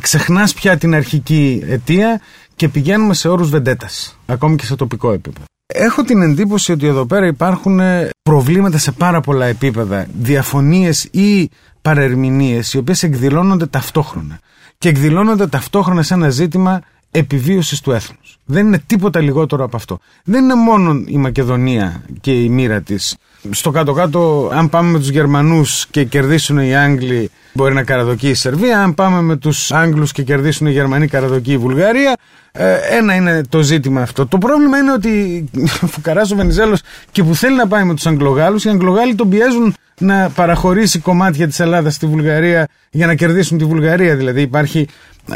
Ξεχνάς 0.00 0.54
πια 0.54 0.76
την 0.76 0.94
αρχική 0.94 1.62
αιτία 1.68 2.20
και 2.56 2.68
πηγαίνουμε 2.68 3.14
σε 3.14 3.28
όρους 3.28 3.50
βεντέτας, 3.50 4.18
ακόμη 4.26 4.56
και 4.56 4.64
σε 4.64 4.76
τοπικό 4.76 5.12
επίπεδο. 5.12 5.44
Έχω 5.74 6.02
την 6.02 6.22
εντύπωση 6.22 6.72
ότι 6.72 6.86
εδώ 6.86 7.06
πέρα 7.06 7.26
υπάρχουν 7.26 7.80
ε, 7.80 8.08
προβλήματα 8.22 8.78
σε 8.78 8.92
πάρα 8.92 9.20
πολλά 9.20 9.46
επίπεδα, 9.46 10.06
διαφωνίες 10.18 11.04
ή 11.04 11.50
παρερμηνίες 11.82 12.72
οι 12.72 12.78
οποίες 12.78 13.02
εκδηλώνονται 13.02 13.66
ταυτόχρονα 13.66 14.38
και 14.78 14.88
εκδηλώνονται 14.88 15.46
ταυτόχρονα 15.46 16.02
σε 16.02 16.14
ένα 16.14 16.30
ζήτημα 16.30 16.80
επιβίωσης 17.18 17.80
του 17.80 17.92
έθνους. 17.92 18.38
Δεν 18.44 18.66
είναι 18.66 18.82
τίποτα 18.86 19.20
λιγότερο 19.20 19.64
από 19.64 19.76
αυτό. 19.76 19.98
Δεν 20.24 20.44
είναι 20.44 20.54
μόνο 20.54 21.02
η 21.06 21.16
Μακεδονία 21.16 22.02
και 22.20 22.42
η 22.42 22.48
μοίρα 22.48 22.80
της. 22.80 23.16
Στο 23.50 23.70
κάτω-κάτω, 23.70 24.50
αν 24.52 24.68
πάμε 24.68 24.90
με 24.90 24.98
τους 24.98 25.08
Γερμανούς 25.08 25.86
και 25.90 26.04
κερδίσουν 26.04 26.58
οι 26.58 26.76
Άγγλοι, 26.76 27.30
μπορεί 27.52 27.74
να 27.74 27.82
καραδοκεί 27.82 28.28
η 28.28 28.34
Σερβία. 28.34 28.82
Αν 28.82 28.94
πάμε 28.94 29.20
με 29.20 29.36
τους 29.36 29.72
Άγγλους 29.72 30.12
και 30.12 30.22
κερδίσουν 30.22 30.66
οι 30.66 30.70
Γερμανοί, 30.70 31.06
καραδοκεί 31.06 31.52
η 31.52 31.58
Βουλγαρία. 31.58 32.16
Ε, 32.52 32.76
ένα 32.90 33.14
είναι 33.14 33.42
το 33.48 33.62
ζήτημα 33.62 34.02
αυτό. 34.02 34.26
Το 34.26 34.38
πρόβλημα 34.38 34.78
είναι 34.78 34.92
ότι 34.92 35.44
φουκαράς 35.64 36.30
ο 36.32 36.36
Βενιζέλος 36.36 36.80
και 37.10 37.22
που 37.22 37.34
θέλει 37.34 37.56
να 37.56 37.66
πάει 37.66 37.84
με 37.84 37.94
τους 37.94 38.06
Αγγλογάλους, 38.06 38.64
οι 38.64 38.68
Αγγλογάλοι 38.68 39.14
τον 39.14 39.28
πιέζουν 39.28 39.74
να 39.98 40.30
παραχωρήσει 40.30 40.98
κομμάτια 40.98 41.46
της 41.46 41.60
Ελλάδας 41.60 41.94
στη 41.94 42.06
Βουλγαρία 42.06 42.68
για 42.90 43.06
να 43.06 43.14
κερδίσουν 43.14 43.58
τη 43.58 43.64
Βουλγαρία. 43.64 44.16
Δηλαδή 44.16 44.40
υπάρχει 44.40 44.88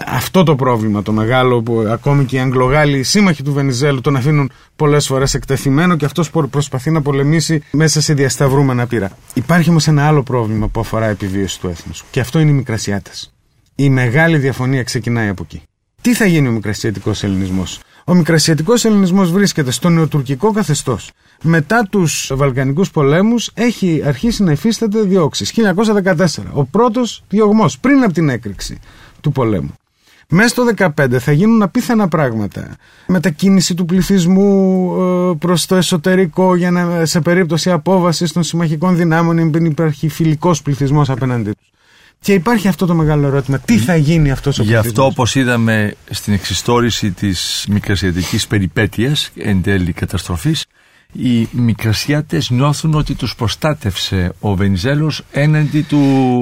αυτό 0.06 0.42
το 0.42 0.56
πρόβλημα 0.56 1.02
το 1.02 1.12
μεγάλο 1.12 1.62
που 1.62 1.84
ακόμη 1.88 2.24
και 2.24 2.36
οι 2.36 2.38
Αγγλογάλοι, 2.38 2.98
οι 2.98 3.02
σύμμαχοι 3.02 3.42
του 3.42 3.52
Βενιζέλου, 3.52 4.00
τον 4.00 4.16
αφήνουν 4.16 4.50
πολλές 4.76 5.06
φορές 5.06 5.34
εκτεθειμένο 5.34 5.96
και 5.96 6.04
αυτός 6.04 6.30
προσπαθεί 6.50 6.90
να 6.90 7.02
πολεμήσει 7.02 7.62
μέσα 7.70 8.00
σε 8.00 8.14
διασταυρούμενα 8.14 8.86
πύρα. 8.86 9.10
Υπάρχει 9.34 9.70
όμως 9.70 9.86
ένα 9.86 10.06
άλλο 10.06 10.22
πρόβλημα 10.22 10.68
που 10.68 10.80
αφορά 10.80 11.06
επιβίωση 11.06 11.60
του 11.60 11.68
έθνους 11.68 12.04
και 12.10 12.20
αυτό 12.20 12.38
είναι 12.38 12.50
οι 12.50 12.54
Μικρασιάτες. 12.54 13.32
Η 13.74 13.90
μεγάλη 13.90 14.38
διαφωνία 14.38 14.82
ξεκινάει 14.82 15.28
από 15.28 15.42
εκεί. 15.42 15.62
Τι 16.00 16.14
θα 16.14 16.26
γίνει 16.26 16.48
ο 16.48 16.50
Μικρασιατικός 16.50 17.22
Ελληνισμός; 17.22 17.80
Ο 18.04 18.14
Μικρασιατικός 18.14 18.84
Ελληνισμός 18.84 19.32
βρίσκεται 19.32 19.70
στο 19.70 19.88
νεοτουρκικό 19.88 20.52
καθεστώς. 20.52 21.10
Μετά 21.42 21.86
τους 21.90 22.32
Βαλκανικούς 22.34 22.90
πολέμους 22.90 23.50
έχει 23.54 24.02
αρχίσει 24.04 24.42
να 24.42 24.52
υφίσταται 24.52 25.00
διώξεις. 25.00 25.50
1914. 25.50 26.42
Ο 26.52 26.64
πρώτος 26.64 27.22
διωγμός 27.28 27.78
πριν 27.78 28.02
από 28.02 28.12
την 28.12 28.28
έκρηξη 28.28 28.78
του 29.20 29.32
πολέμου. 29.32 29.74
Μέσα 30.28 30.48
στο 30.48 30.64
2015 30.96 31.18
θα 31.18 31.32
γίνουν 31.32 31.62
απίθανα 31.62 32.08
πράγματα. 32.08 32.76
Μετακίνηση 33.06 33.74
του 33.74 33.84
πληθυσμού 33.84 34.92
ε, 35.30 35.36
προς 35.38 35.66
το 35.66 35.74
εσωτερικό 35.74 36.56
για 36.56 36.70
να, 36.70 37.06
σε 37.06 37.20
περίπτωση 37.20 37.70
απόβασης 37.70 38.32
των 38.32 38.42
συμμαχικών 38.42 38.96
δυνάμεων 38.96 39.50
να 39.50 39.66
υπάρχει 39.66 40.08
φιλικός 40.08 40.62
πληθυσμός 40.62 41.10
απέναντί 41.10 41.50
τους. 41.50 41.70
Και 42.20 42.32
υπάρχει 42.32 42.68
αυτό 42.68 42.86
το 42.86 42.94
μεγάλο 42.94 43.26
ερώτημα. 43.26 43.58
Τι 43.58 43.78
θα 43.78 43.96
γίνει 43.96 44.30
αυτός 44.30 44.58
ο 44.58 44.62
Γι' 44.62 44.74
αυτό 44.74 45.04
όπως 45.04 45.34
είδαμε 45.34 45.94
στην 46.10 46.32
εξιστόρηση 46.32 47.10
της 47.10 47.66
μικρασιατικής 47.68 48.46
περιπέτειας 48.46 49.30
εν 49.36 49.62
τέλει 49.62 49.92
καταστροφής 49.92 50.66
οι 51.12 51.48
Μικρασιάτες 51.52 52.50
νιώθουν 52.50 52.94
ότι 52.94 53.14
τους 53.14 53.34
προστάτευσε 53.34 54.32
ο 54.40 54.54
Βενιζέλος 54.54 55.24
έναντι 55.32 55.82
του 55.82 55.98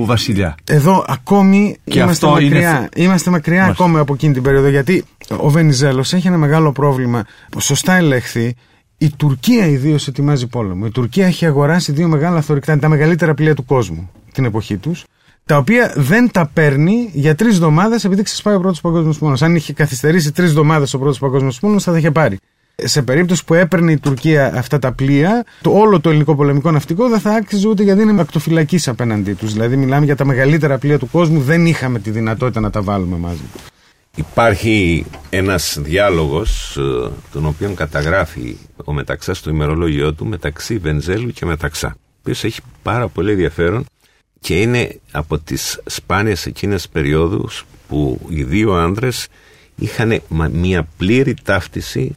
βασιλιά. 0.07 0.55
Εδώ 0.65 1.05
ακόμη 1.09 1.77
και 1.85 1.99
είμαστε 1.99 2.27
μακριά, 2.27 2.77
είναι... 2.77 2.89
είμαστε 2.95 3.31
μακριά 3.31 3.65
ακόμη 3.65 3.99
από 3.99 4.15
εκείνη 4.15 4.33
την 4.33 4.43
περίοδο 4.43 4.69
γιατί 4.69 5.05
ο 5.37 5.49
Βενιζέλος 5.49 6.13
έχει 6.13 6.27
ένα 6.27 6.37
μεγάλο 6.37 6.73
πρόβλημα. 6.73 7.25
Σωστά 7.59 7.95
ελέγχθη, 7.95 8.55
η 8.99 9.11
Τουρκία 9.17 9.67
ιδίως 9.67 10.09
ετοιμάζει 10.09 10.47
πόλεμο. 10.47 10.85
Η 10.87 10.91
Τουρκία 10.91 11.27
έχει 11.27 11.47
αγοράσει 11.47 11.93
δύο 11.93 12.09
μεγάλα 12.09 12.41
θωρηκτά, 12.41 12.79
τα 12.79 12.89
μεγαλύτερα 12.89 13.35
πλοία 13.35 13.55
του 13.55 13.65
κόσμου 13.65 14.11
την 14.33 14.45
εποχή 14.45 14.77
τους, 14.77 15.05
τα 15.45 15.57
οποία 15.57 15.93
δεν 15.97 16.31
τα 16.31 16.51
παίρνει 16.53 17.11
για 17.13 17.35
τρεις 17.35 17.55
εβδομάδες 17.55 18.05
επειδή 18.05 18.23
ξεσπάει 18.23 18.55
ο 18.55 18.61
πρώτος 18.61 18.81
παγκόσμιος 18.81 19.19
πόλεμο. 19.19 19.39
Αν 19.41 19.55
είχε 19.55 19.73
καθυστερήσει 19.73 20.33
τρεις 20.33 20.49
εβδομάδες 20.49 20.95
ο 20.95 20.99
πρώτος 20.99 21.19
παγκόσμιος 21.19 21.59
πόλεμο, 21.59 21.81
θα 21.81 21.93
τα 21.93 21.99
είχε 21.99 22.11
πάρει. 22.11 22.39
Σε 22.85 23.03
περίπτωση 23.03 23.45
που 23.45 23.55
έπαιρνε 23.55 23.93
η 23.93 23.99
Τουρκία 23.99 24.53
αυτά 24.55 24.79
τα 24.79 24.93
πλοία, 24.93 25.45
το 25.61 25.71
όλο 25.71 26.01
το 26.01 26.09
ελληνικό 26.09 26.35
πολεμικό 26.35 26.71
ναυτικό 26.71 27.09
δεν 27.09 27.21
θα 27.21 27.31
άξιζε 27.31 27.69
ούτε 27.69 27.83
γιατί 27.83 28.03
είναι 28.03 28.21
ακτοφυλακής 28.21 28.89
απέναντί 28.89 29.33
τους. 29.33 29.53
Δηλαδή, 29.53 29.77
μιλάμε 29.77 30.05
για 30.05 30.17
τα 30.17 30.25
μεγαλύτερα 30.25 30.79
πλοία 30.79 30.99
του 30.99 31.09
κόσμου, 31.11 31.41
δεν 31.41 31.67
είχαμε 31.67 31.99
τη 31.99 32.11
δυνατότητα 32.11 32.61
να 32.61 32.71
τα 32.71 32.83
βάλουμε 32.83 33.17
μαζί. 33.17 33.43
Υπάρχει 34.17 35.07
ένας 35.31 35.79
διάλογος 35.81 36.77
ε, 36.77 37.11
τον 37.33 37.47
οποίο 37.47 37.73
καταγράφει 37.75 38.57
ο 38.85 38.93
Μεταξά 38.93 39.35
στο 39.35 39.51
ημερολόγιο 39.51 40.15
του 40.15 40.27
μεταξύ 40.27 40.79
Βενζέλου 40.79 41.31
και 41.31 41.47
Μεταξά 41.47 41.97
ο 41.97 42.17
οποίος 42.21 42.45
έχει 42.45 42.61
πάρα 42.83 43.09
πολύ 43.09 43.31
ενδιαφέρον 43.31 43.85
και 44.41 44.61
είναι 44.61 45.01
από 45.11 45.39
τις 45.39 45.81
σπάνιες 45.87 46.47
εκείνες 46.47 46.89
περιόδους 46.89 47.65
που 47.89 48.21
οι 48.29 48.43
δύο 48.43 48.73
άνδρες 48.73 49.27
είχαν 49.77 50.23
μια 50.53 50.89
πλήρη 50.97 51.35
ταύτιση 51.43 52.17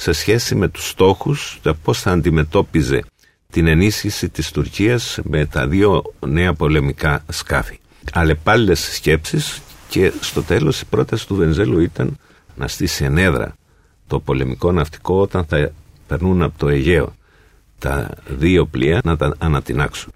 σε 0.00 0.12
σχέση 0.12 0.54
με 0.54 0.68
τους 0.68 0.88
στόχους 0.88 1.58
το 1.62 1.74
πώς 1.74 2.00
θα 2.00 2.10
αντιμετώπιζε 2.10 3.04
την 3.50 3.66
ενίσχυση 3.66 4.28
της 4.28 4.50
Τουρκίας 4.50 5.18
με 5.22 5.46
τα 5.46 5.66
δύο 5.66 6.02
νέα 6.26 6.54
πολεμικά 6.54 7.24
σκάφη. 7.28 7.78
Αλλεπάλληλες 8.12 8.94
σκέψεις 8.94 9.60
και 9.88 10.12
στο 10.20 10.42
τέλος 10.42 10.80
η 10.80 10.84
πρόταση 10.84 11.26
του 11.26 11.34
Βενζέλου 11.34 11.80
ήταν 11.80 12.18
να 12.56 12.68
στήσει 12.68 13.04
ενέδρα 13.04 13.54
το 14.06 14.20
πολεμικό 14.20 14.72
ναυτικό 14.72 15.20
όταν 15.20 15.44
θα 15.44 15.72
περνούν 16.06 16.42
από 16.42 16.58
το 16.58 16.68
Αιγαίο 16.68 17.14
τα 17.78 18.10
δύο 18.28 18.66
πλοία 18.66 19.00
να 19.04 19.16
τα 19.16 19.34
ανατινάξουν. 19.38 20.12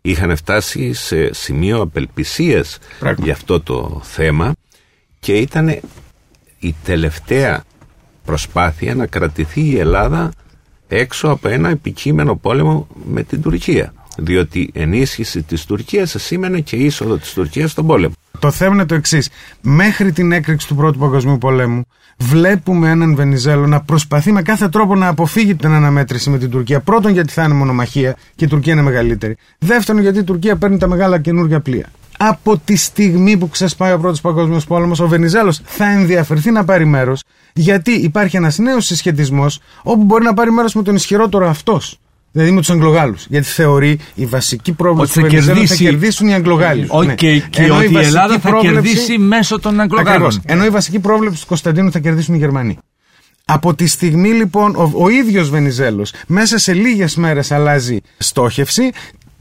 Είχαν 0.00 0.36
φτάσει 0.36 0.92
σε 0.92 1.34
σημείο 1.34 1.80
απελπισίας 1.80 2.78
για 3.16 3.32
αυτό 3.32 3.60
το 3.60 4.00
θέμα 4.04 4.54
και 5.20 5.32
ήταν 5.32 5.80
η 6.58 6.74
τελευταία 6.84 7.64
προσπάθεια 8.24 8.94
να 8.94 9.06
κρατηθεί 9.06 9.60
η 9.60 9.78
Ελλάδα 9.78 10.30
έξω 10.88 11.28
από 11.28 11.48
ένα 11.48 11.68
επικείμενο 11.68 12.36
πόλεμο 12.36 12.86
με 13.04 13.22
την 13.22 13.42
Τουρκία. 13.42 13.92
Διότι 14.16 14.70
ενίσχυση 14.74 15.42
της 15.42 15.64
Τουρκίας 15.64 16.14
σήμαινε 16.18 16.60
και 16.60 16.76
είσοδο 16.76 17.16
της 17.16 17.32
Τουρκίας 17.32 17.70
στον 17.70 17.86
πόλεμο. 17.86 18.14
Το 18.38 18.50
θέμα 18.50 18.74
είναι 18.74 18.86
το 18.86 18.94
εξής. 18.94 19.28
Μέχρι 19.60 20.12
την 20.12 20.32
έκρηξη 20.32 20.66
του 20.66 20.74
Πρώτου 20.74 20.98
Παγκοσμίου 20.98 21.38
Πολέμου, 21.38 21.82
βλέπουμε 22.18 22.90
έναν 22.90 23.14
Βενιζέλο 23.14 23.66
να 23.66 23.80
προσπαθεί 23.80 24.32
με 24.32 24.42
κάθε 24.42 24.68
τρόπο 24.68 24.94
να 24.94 25.08
αποφύγει 25.08 25.54
την 25.54 25.70
αναμέτρηση 25.70 26.30
με 26.30 26.38
την 26.38 26.50
Τουρκία. 26.50 26.80
Πρώτον, 26.80 27.12
γιατί 27.12 27.32
θα 27.32 27.44
είναι 27.44 27.54
μονομαχία 27.54 28.16
και 28.34 28.44
η 28.44 28.48
Τουρκία 28.48 28.72
είναι 28.72 28.82
μεγαλύτερη. 28.82 29.36
Δεύτερον, 29.58 30.02
γιατί 30.02 30.18
η 30.18 30.24
Τουρκία 30.24 30.56
παίρνει 30.56 30.78
τα 30.78 30.88
μεγάλα 30.88 31.20
καινούργια 31.20 31.60
πλοία. 31.60 31.86
Από 32.28 32.58
τη 32.64 32.76
στιγμή 32.76 33.36
που 33.36 33.48
ξεσπάει 33.48 33.92
ο 33.92 33.98
Πρώτος 33.98 34.20
Παγκόσμιος 34.20 34.64
Πόλεμος, 34.64 35.00
ο 35.00 35.08
Βενιζέλος 35.08 35.60
θα 35.64 35.90
ενδιαφερθεί 35.90 36.50
να 36.50 36.64
πάρει 36.64 36.84
μέρος, 36.84 37.22
γιατί 37.54 37.90
υπάρχει 37.90 38.36
ένας 38.36 38.58
νέος 38.58 38.86
συσχετισμός 38.86 39.60
όπου 39.82 40.04
μπορεί 40.04 40.24
να 40.24 40.34
πάρει 40.34 40.52
μέρος 40.52 40.74
με 40.74 40.82
τον 40.82 40.94
ισχυρότερο 40.94 41.48
αυτός 41.48 41.98
δηλαδή 42.34 42.52
με 42.52 42.60
τους 42.60 42.70
Αγγλογάλους. 42.70 43.26
Γιατί 43.28 43.46
θεωρεί 43.46 43.98
η 44.14 44.26
βασική 44.26 44.72
πρόβλεψη 44.72 45.20
του 45.20 45.20
Βενιζέλο 45.20 45.66
θα 45.66 45.74
κερδίσουν 45.74 46.28
οι 46.28 46.34
Αγγλογάλοι. 46.34 46.86
Όχι, 46.88 47.06
ναι. 47.06 47.14
και, 47.14 47.38
και 47.50 47.70
ότι 47.70 47.92
η, 47.92 47.98
Ελλάδα 47.98 48.38
θα 48.38 48.58
κερδίσει 48.60 49.18
μέσω 49.18 49.60
των 49.60 49.80
Αγγλογάλων. 49.80 50.42
Ενώ 50.44 50.64
η 50.64 50.68
βασική 50.68 50.98
πρόβλεψη 50.98 51.40
του 51.40 51.46
Κωνσταντίνου 51.46 51.90
θα 51.90 51.98
κερδίσουν 51.98 52.34
οι 52.34 52.38
Γερμανοί. 52.38 52.78
Από 53.44 53.74
τη 53.74 53.86
στιγμή 53.86 54.28
λοιπόν 54.28 54.76
ο, 54.76 54.92
ο 54.94 55.08
ίδιος 55.08 55.50
Βενιζέλος 55.50 56.12
μέσα 56.26 56.58
σε 56.58 56.72
λίγες 56.72 57.16
μέρες 57.16 57.50
αλλάζει 57.52 58.00
στόχευση 58.18 58.90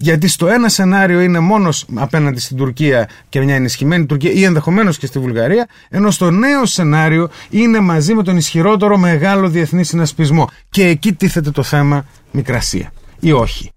γιατί 0.03 0.27
στο 0.27 0.47
ένα 0.47 0.69
σενάριο 0.69 1.21
είναι 1.21 1.39
μόνος 1.39 1.85
απέναντι 1.95 2.39
στην 2.39 2.57
Τουρκία 2.57 3.09
και 3.29 3.41
μια 3.41 3.55
ενισχυμένη 3.55 4.05
Τουρκία 4.05 4.31
ή 4.31 4.43
ενδεχομένως 4.43 4.97
και 4.97 5.05
στη 5.05 5.19
Βουλγαρία, 5.19 5.67
ενώ 5.89 6.11
στο 6.11 6.31
νέο 6.31 6.65
σενάριο 6.65 7.29
είναι 7.49 7.79
μαζί 7.79 8.13
με 8.13 8.23
τον 8.23 8.37
ισχυρότερο 8.37 8.97
μεγάλο 8.97 9.49
διεθνή 9.49 9.83
συνασπισμό. 9.83 10.47
Και 10.69 10.87
εκεί 10.87 11.13
τίθεται 11.13 11.51
το 11.51 11.63
θέμα 11.63 12.05
Μικρασία 12.31 12.91
ή 13.19 13.31
όχι. 13.31 13.71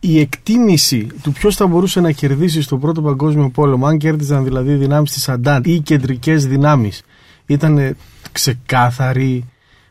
Η 0.00 0.20
εκτίμηση 0.20 1.06
του 1.22 1.32
ποιος 1.32 1.56
θα 1.56 1.66
μπορούσε 1.66 2.00
να 2.00 2.12
κερδίσει 2.12 2.62
στον 2.62 2.80
Πρώτο 2.80 3.02
Παγκόσμιο 3.02 3.48
Πόλεμο, 3.48 3.86
αν 3.86 3.98
κέρδιζαν 3.98 4.44
δηλαδή 4.44 4.74
δυνάμεις 4.74 5.12
της 5.12 5.28
Αντάν 5.28 5.62
ή 5.64 5.80
κεντρικές 5.80 6.46
δυνάμεις, 6.46 7.02
ήταν 7.46 7.96
ξεκάθαρη 8.32 9.44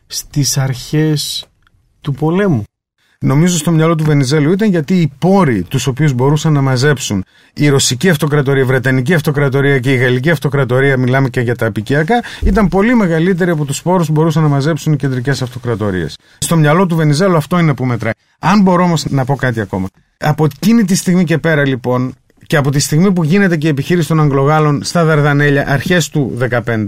στις 0.06 0.58
αρχές 0.58 1.46
του 2.00 2.12
πολέμου. 2.12 2.62
Νομίζω 3.24 3.56
στο 3.56 3.70
μυαλό 3.70 3.94
του 3.94 4.04
Βενιζέλου 4.04 4.52
ήταν 4.52 4.70
γιατί 4.70 4.94
οι 4.94 5.12
πόροι 5.18 5.62
τους 5.62 5.86
οποίους 5.86 6.12
μπορούσαν 6.12 6.52
να 6.52 6.60
μαζέψουν 6.60 7.24
η 7.54 7.68
Ρωσική 7.68 8.08
Αυτοκρατορία, 8.08 8.62
η 8.62 8.64
Βρετανική 8.64 9.14
Αυτοκρατορία 9.14 9.78
και 9.78 9.92
η 9.92 9.96
Γαλλική 9.96 10.30
Αυτοκρατορία, 10.30 10.96
μιλάμε 10.96 11.28
και 11.28 11.40
για 11.40 11.56
τα 11.56 11.66
απικιακά, 11.66 12.22
ήταν 12.42 12.68
πολύ 12.68 12.94
μεγαλύτεροι 12.94 13.50
από 13.50 13.64
τους 13.64 13.82
πόρους 13.82 14.06
που 14.06 14.12
μπορούσαν 14.12 14.42
να 14.42 14.48
μαζέψουν 14.48 14.92
οι 14.92 14.96
κεντρικές 14.96 15.42
αυτοκρατορίες. 15.42 16.16
Στο 16.38 16.56
μυαλό 16.56 16.86
του 16.86 16.96
Βενιζέλου 16.96 17.36
αυτό 17.36 17.58
είναι 17.58 17.74
που 17.74 17.84
μετράει. 17.84 18.12
Αν 18.38 18.62
μπορώ 18.62 18.82
όμως 18.82 19.04
να 19.08 19.24
πω 19.24 19.34
κάτι 19.34 19.60
ακόμα. 19.60 19.86
Από 20.18 20.44
εκείνη 20.44 20.84
τη 20.84 20.94
στιγμή 20.94 21.24
και 21.24 21.38
πέρα 21.38 21.66
λοιπόν, 21.66 22.14
και 22.46 22.56
από 22.56 22.70
τη 22.70 22.78
στιγμή 22.78 23.12
που 23.12 23.24
γίνεται 23.24 23.56
και 23.56 23.66
η 23.66 23.70
επιχείρηση 23.70 24.08
των 24.08 24.20
Αγγλογάλων 24.20 24.82
στα 24.84 25.04
Δαρδανέλια, 25.04 25.68
αρχές 25.68 26.08
του 26.08 26.38
2015, 26.64 26.84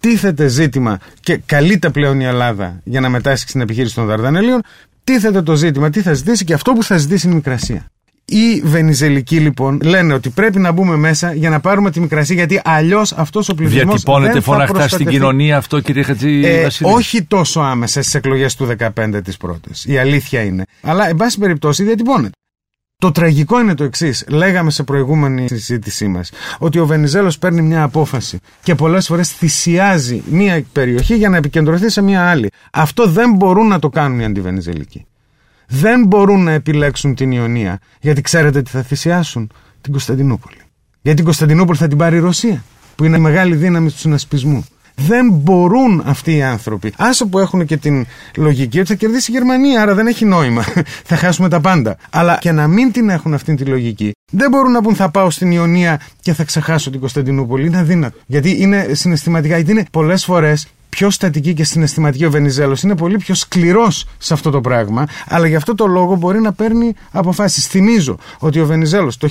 τίθεται 0.00 0.46
ζήτημα 0.46 0.98
και 1.20 1.36
καλείται 1.46 1.90
πλέον 1.90 2.20
η 2.20 2.24
Ελλάδα 2.24 2.80
για 2.84 3.00
να 3.00 3.08
μετάσχει 3.08 3.48
στην 3.48 3.60
επιχείρηση 3.60 3.94
των 3.94 4.06
Δαρδανέλιων, 4.06 4.60
τίθεται 5.04 5.42
το 5.42 5.54
ζήτημα, 5.54 5.90
τι 5.90 6.00
θα 6.00 6.12
ζητήσει 6.12 6.44
και 6.44 6.54
αυτό 6.54 6.72
που 6.72 6.82
θα 6.82 6.96
ζητήσει 6.96 7.26
είναι 7.26 7.34
η 7.34 7.36
Μικρασία. 7.36 7.88
Οι 8.26 8.60
Βενιζελικοί 8.64 9.38
λοιπόν 9.38 9.80
λένε 9.82 10.14
ότι 10.14 10.30
πρέπει 10.30 10.58
να 10.58 10.72
μπούμε 10.72 10.96
μέσα 10.96 11.32
για 11.32 11.50
να 11.50 11.60
πάρουμε 11.60 11.90
τη 11.90 12.00
Μικρασία 12.00 12.34
γιατί 12.34 12.60
αλλιώς 12.64 13.12
αυτός 13.12 13.48
ο 13.48 13.54
πληθυσμός. 13.54 13.84
Διατυπώνεται 13.84 14.40
φωναχτά 14.40 14.88
στην 14.88 15.06
κοινωνία 15.06 15.56
αυτό, 15.56 15.80
κύριε 15.80 16.02
Χατζη 16.02 16.40
ε, 16.44 16.66
Όχι 16.82 17.22
τόσο 17.22 17.60
άμεσα 17.60 18.02
στις 18.02 18.14
εκλογές 18.14 18.54
του 18.54 18.68
2015 18.78 19.20
τι 19.24 19.32
πρώτε. 19.38 19.68
Η 19.84 19.98
αλήθεια 19.98 20.42
είναι. 20.42 20.64
Αλλά, 20.80 21.08
εν 21.08 21.16
πάση 21.16 21.38
περιπτώσει, 21.38 21.84
διατυπώνεται. 21.84 22.36
Το 23.04 23.12
τραγικό 23.12 23.60
είναι 23.60 23.74
το 23.74 23.84
εξής. 23.84 24.24
Λέγαμε 24.28 24.70
σε 24.70 24.82
προηγούμενη 24.82 25.48
συζήτησή 25.48 26.08
μας 26.08 26.30
ότι 26.58 26.78
ο 26.78 26.86
Βενιζέλος 26.86 27.38
παίρνει 27.38 27.62
μια 27.62 27.82
απόφαση 27.82 28.38
και 28.62 28.74
πολλές 28.74 29.06
φορές 29.06 29.30
θυσιάζει 29.30 30.22
μια 30.30 30.64
περιοχή 30.72 31.16
για 31.16 31.28
να 31.28 31.36
επικεντρωθεί 31.36 31.88
σε 31.88 32.02
μια 32.02 32.30
άλλη. 32.30 32.50
Αυτό 32.72 33.06
δεν 33.06 33.34
μπορούν 33.34 33.68
να 33.68 33.78
το 33.78 33.88
κάνουν 33.88 34.20
οι 34.20 34.24
αντιβενιζελικοί. 34.24 35.06
Δεν 35.66 36.06
μπορούν 36.06 36.42
να 36.42 36.52
επιλέξουν 36.52 37.14
την 37.14 37.32
Ιωνία 37.32 37.78
γιατί 38.00 38.20
ξέρετε 38.20 38.62
τι 38.62 38.70
θα 38.70 38.82
θυσιάσουν; 38.82 39.50
Την 39.80 39.92
Κωνσταντινούπολη. 39.92 40.56
Γιατί 41.00 41.16
την 41.16 41.24
Κωνσταντινούπολη 41.24 41.78
θα 41.78 41.88
την 41.88 41.98
πάρει 41.98 42.16
η 42.16 42.20
Ρωσία 42.20 42.64
που 42.94 43.04
είναι 43.04 43.18
μεγάλη 43.18 43.54
δύναμη 43.56 43.90
του 43.90 43.98
συνασπισμού. 43.98 44.64
Δεν 44.94 45.30
μπορούν 45.32 46.02
αυτοί 46.06 46.36
οι 46.36 46.42
άνθρωποι. 46.42 46.92
Άσο 46.96 47.26
που 47.26 47.38
έχουν 47.38 47.66
και 47.66 47.76
την 47.76 48.06
λογική 48.36 48.78
ότι 48.78 48.88
θα 48.88 48.94
κερδίσει 48.94 49.30
η 49.30 49.34
Γερμανία, 49.34 49.82
άρα 49.82 49.94
δεν 49.94 50.06
έχει 50.06 50.24
νόημα. 50.24 50.64
θα 51.10 51.16
χάσουμε 51.16 51.48
τα 51.48 51.60
πάντα. 51.60 51.96
Αλλά 52.10 52.38
και 52.40 52.52
να 52.52 52.66
μην 52.66 52.92
την 52.92 53.08
έχουν 53.08 53.34
αυτή 53.34 53.54
τη 53.54 53.64
λογική, 53.64 54.12
δεν 54.32 54.50
μπορούν 54.50 54.72
να 54.72 54.82
πούν 54.82 54.94
θα 54.94 55.10
πάω 55.10 55.30
στην 55.30 55.50
Ιωνία 55.50 56.00
και 56.20 56.32
θα 56.32 56.44
ξεχάσω 56.44 56.90
την 56.90 57.00
Κωνσταντινούπολη. 57.00 57.66
Είναι 57.66 57.78
αδύνατο. 57.78 58.18
Γιατί 58.26 58.62
είναι 58.62 58.88
συναισθηματικά, 58.92 59.56
γιατί 59.56 59.70
είναι 59.70 59.84
πολλές 59.90 60.24
φορές 60.24 60.68
πιο 60.88 61.10
στατική 61.10 61.54
και 61.54 61.64
συναισθηματική 61.64 62.24
ο 62.24 62.30
Βενιζέλος. 62.30 62.82
Είναι 62.82 62.96
πολύ 62.96 63.16
πιο 63.16 63.34
σκληρός 63.34 64.06
σε 64.18 64.34
αυτό 64.34 64.50
το 64.50 64.60
πράγμα, 64.60 65.06
αλλά 65.28 65.46
γι' 65.46 65.56
αυτό 65.56 65.74
το 65.74 65.86
λόγο 65.86 66.16
μπορεί 66.16 66.40
να 66.40 66.52
παίρνει 66.52 66.94
αποφάσεις. 67.10 67.66
Θυμίζω 67.66 68.18
ότι 68.38 68.60
ο 68.60 68.66
Βενιζέλος 68.66 69.16
το 69.16 69.28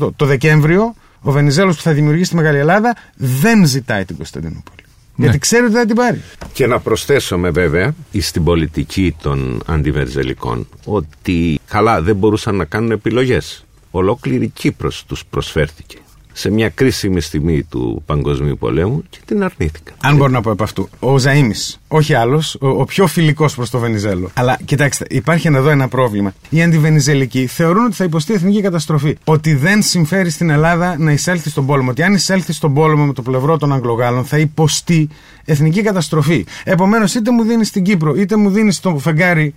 1918, 0.00 0.10
το 0.16 0.26
Δεκέμβριο, 0.26 0.94
ο 1.22 1.30
Βενιζέλος 1.30 1.76
που 1.76 1.82
θα 1.82 1.92
δημιουργήσει 1.92 2.30
τη 2.30 2.36
Μεγάλη 2.36 2.58
Ελλάδα 2.58 2.96
δεν 3.16 3.66
ζητάει 3.66 4.04
την 4.04 4.16
Κωνσταντινούπολη. 4.16 4.80
Ναι. 5.14 5.24
Γιατί 5.24 5.38
ξέρει 5.38 5.64
ότι 5.64 5.74
θα 5.74 5.86
την 5.86 5.96
πάρει. 5.96 6.22
Και 6.52 6.66
να 6.66 6.78
προσθέσουμε 6.80 7.50
βέβαια 7.50 7.94
στην 8.18 8.44
πολιτική 8.44 9.16
των 9.22 9.62
αντιβερζελικών 9.66 10.68
ότι 10.84 11.60
καλά 11.66 12.02
δεν 12.02 12.16
μπορούσαν 12.16 12.54
να 12.54 12.64
κάνουν 12.64 12.90
επιλογές. 12.90 13.64
Ολόκληρη 13.90 14.48
Κύπρος 14.48 15.04
τους 15.04 15.24
προσφέρθηκε 15.30 15.96
σε 16.32 16.50
μια 16.50 16.68
κρίσιμη 16.68 17.20
στιγμή 17.20 17.62
του 17.62 18.02
Παγκοσμίου 18.06 18.58
Πολέμου 18.58 19.04
και 19.10 19.18
την 19.24 19.42
αρνήθηκα. 19.42 19.92
Αν 20.00 20.16
μπορώ 20.16 20.30
να 20.30 20.40
πω 20.40 20.50
από 20.50 20.62
αυτού. 20.62 20.88
Ο 20.98 21.18
Ζαήμι, 21.18 21.54
όχι 21.92 22.14
άλλος, 22.14 22.56
ο, 22.60 22.68
ο, 22.68 22.84
πιο 22.84 23.06
φιλικός 23.06 23.54
προς 23.54 23.70
το 23.70 23.78
Βενιζέλο. 23.78 24.30
Αλλά 24.34 24.58
κοιτάξτε, 24.64 25.04
υπάρχει 25.10 25.48
εδώ 25.48 25.68
ένα 25.68 25.88
πρόβλημα. 25.88 26.32
Οι 26.48 26.62
αντιβενιζελικοί 26.62 27.46
θεωρούν 27.46 27.84
ότι 27.84 27.94
θα 27.94 28.04
υποστεί 28.04 28.32
εθνική 28.32 28.60
καταστροφή. 28.60 29.16
Ότι 29.24 29.54
δεν 29.54 29.82
συμφέρει 29.82 30.30
στην 30.30 30.50
Ελλάδα 30.50 30.98
να 30.98 31.12
εισέλθει 31.12 31.50
στον 31.50 31.66
πόλεμο. 31.66 31.90
Ότι 31.90 32.02
αν 32.02 32.14
εισέλθει 32.14 32.52
στον 32.52 32.74
πόλεμο 32.74 33.04
με 33.04 33.12
το 33.12 33.22
πλευρό 33.22 33.56
των 33.56 33.72
Αγγλογάλων 33.72 34.24
θα 34.24 34.38
υποστεί 34.38 35.08
εθνική 35.44 35.82
καταστροφή. 35.82 36.46
Επομένως, 36.64 37.14
είτε 37.14 37.30
μου 37.30 37.42
δίνεις 37.42 37.70
την 37.70 37.82
Κύπρο, 37.82 38.14
είτε 38.14 38.36
μου 38.36 38.50
δίνεις 38.50 38.80
το 38.80 38.98
φεγγάρι. 38.98 39.54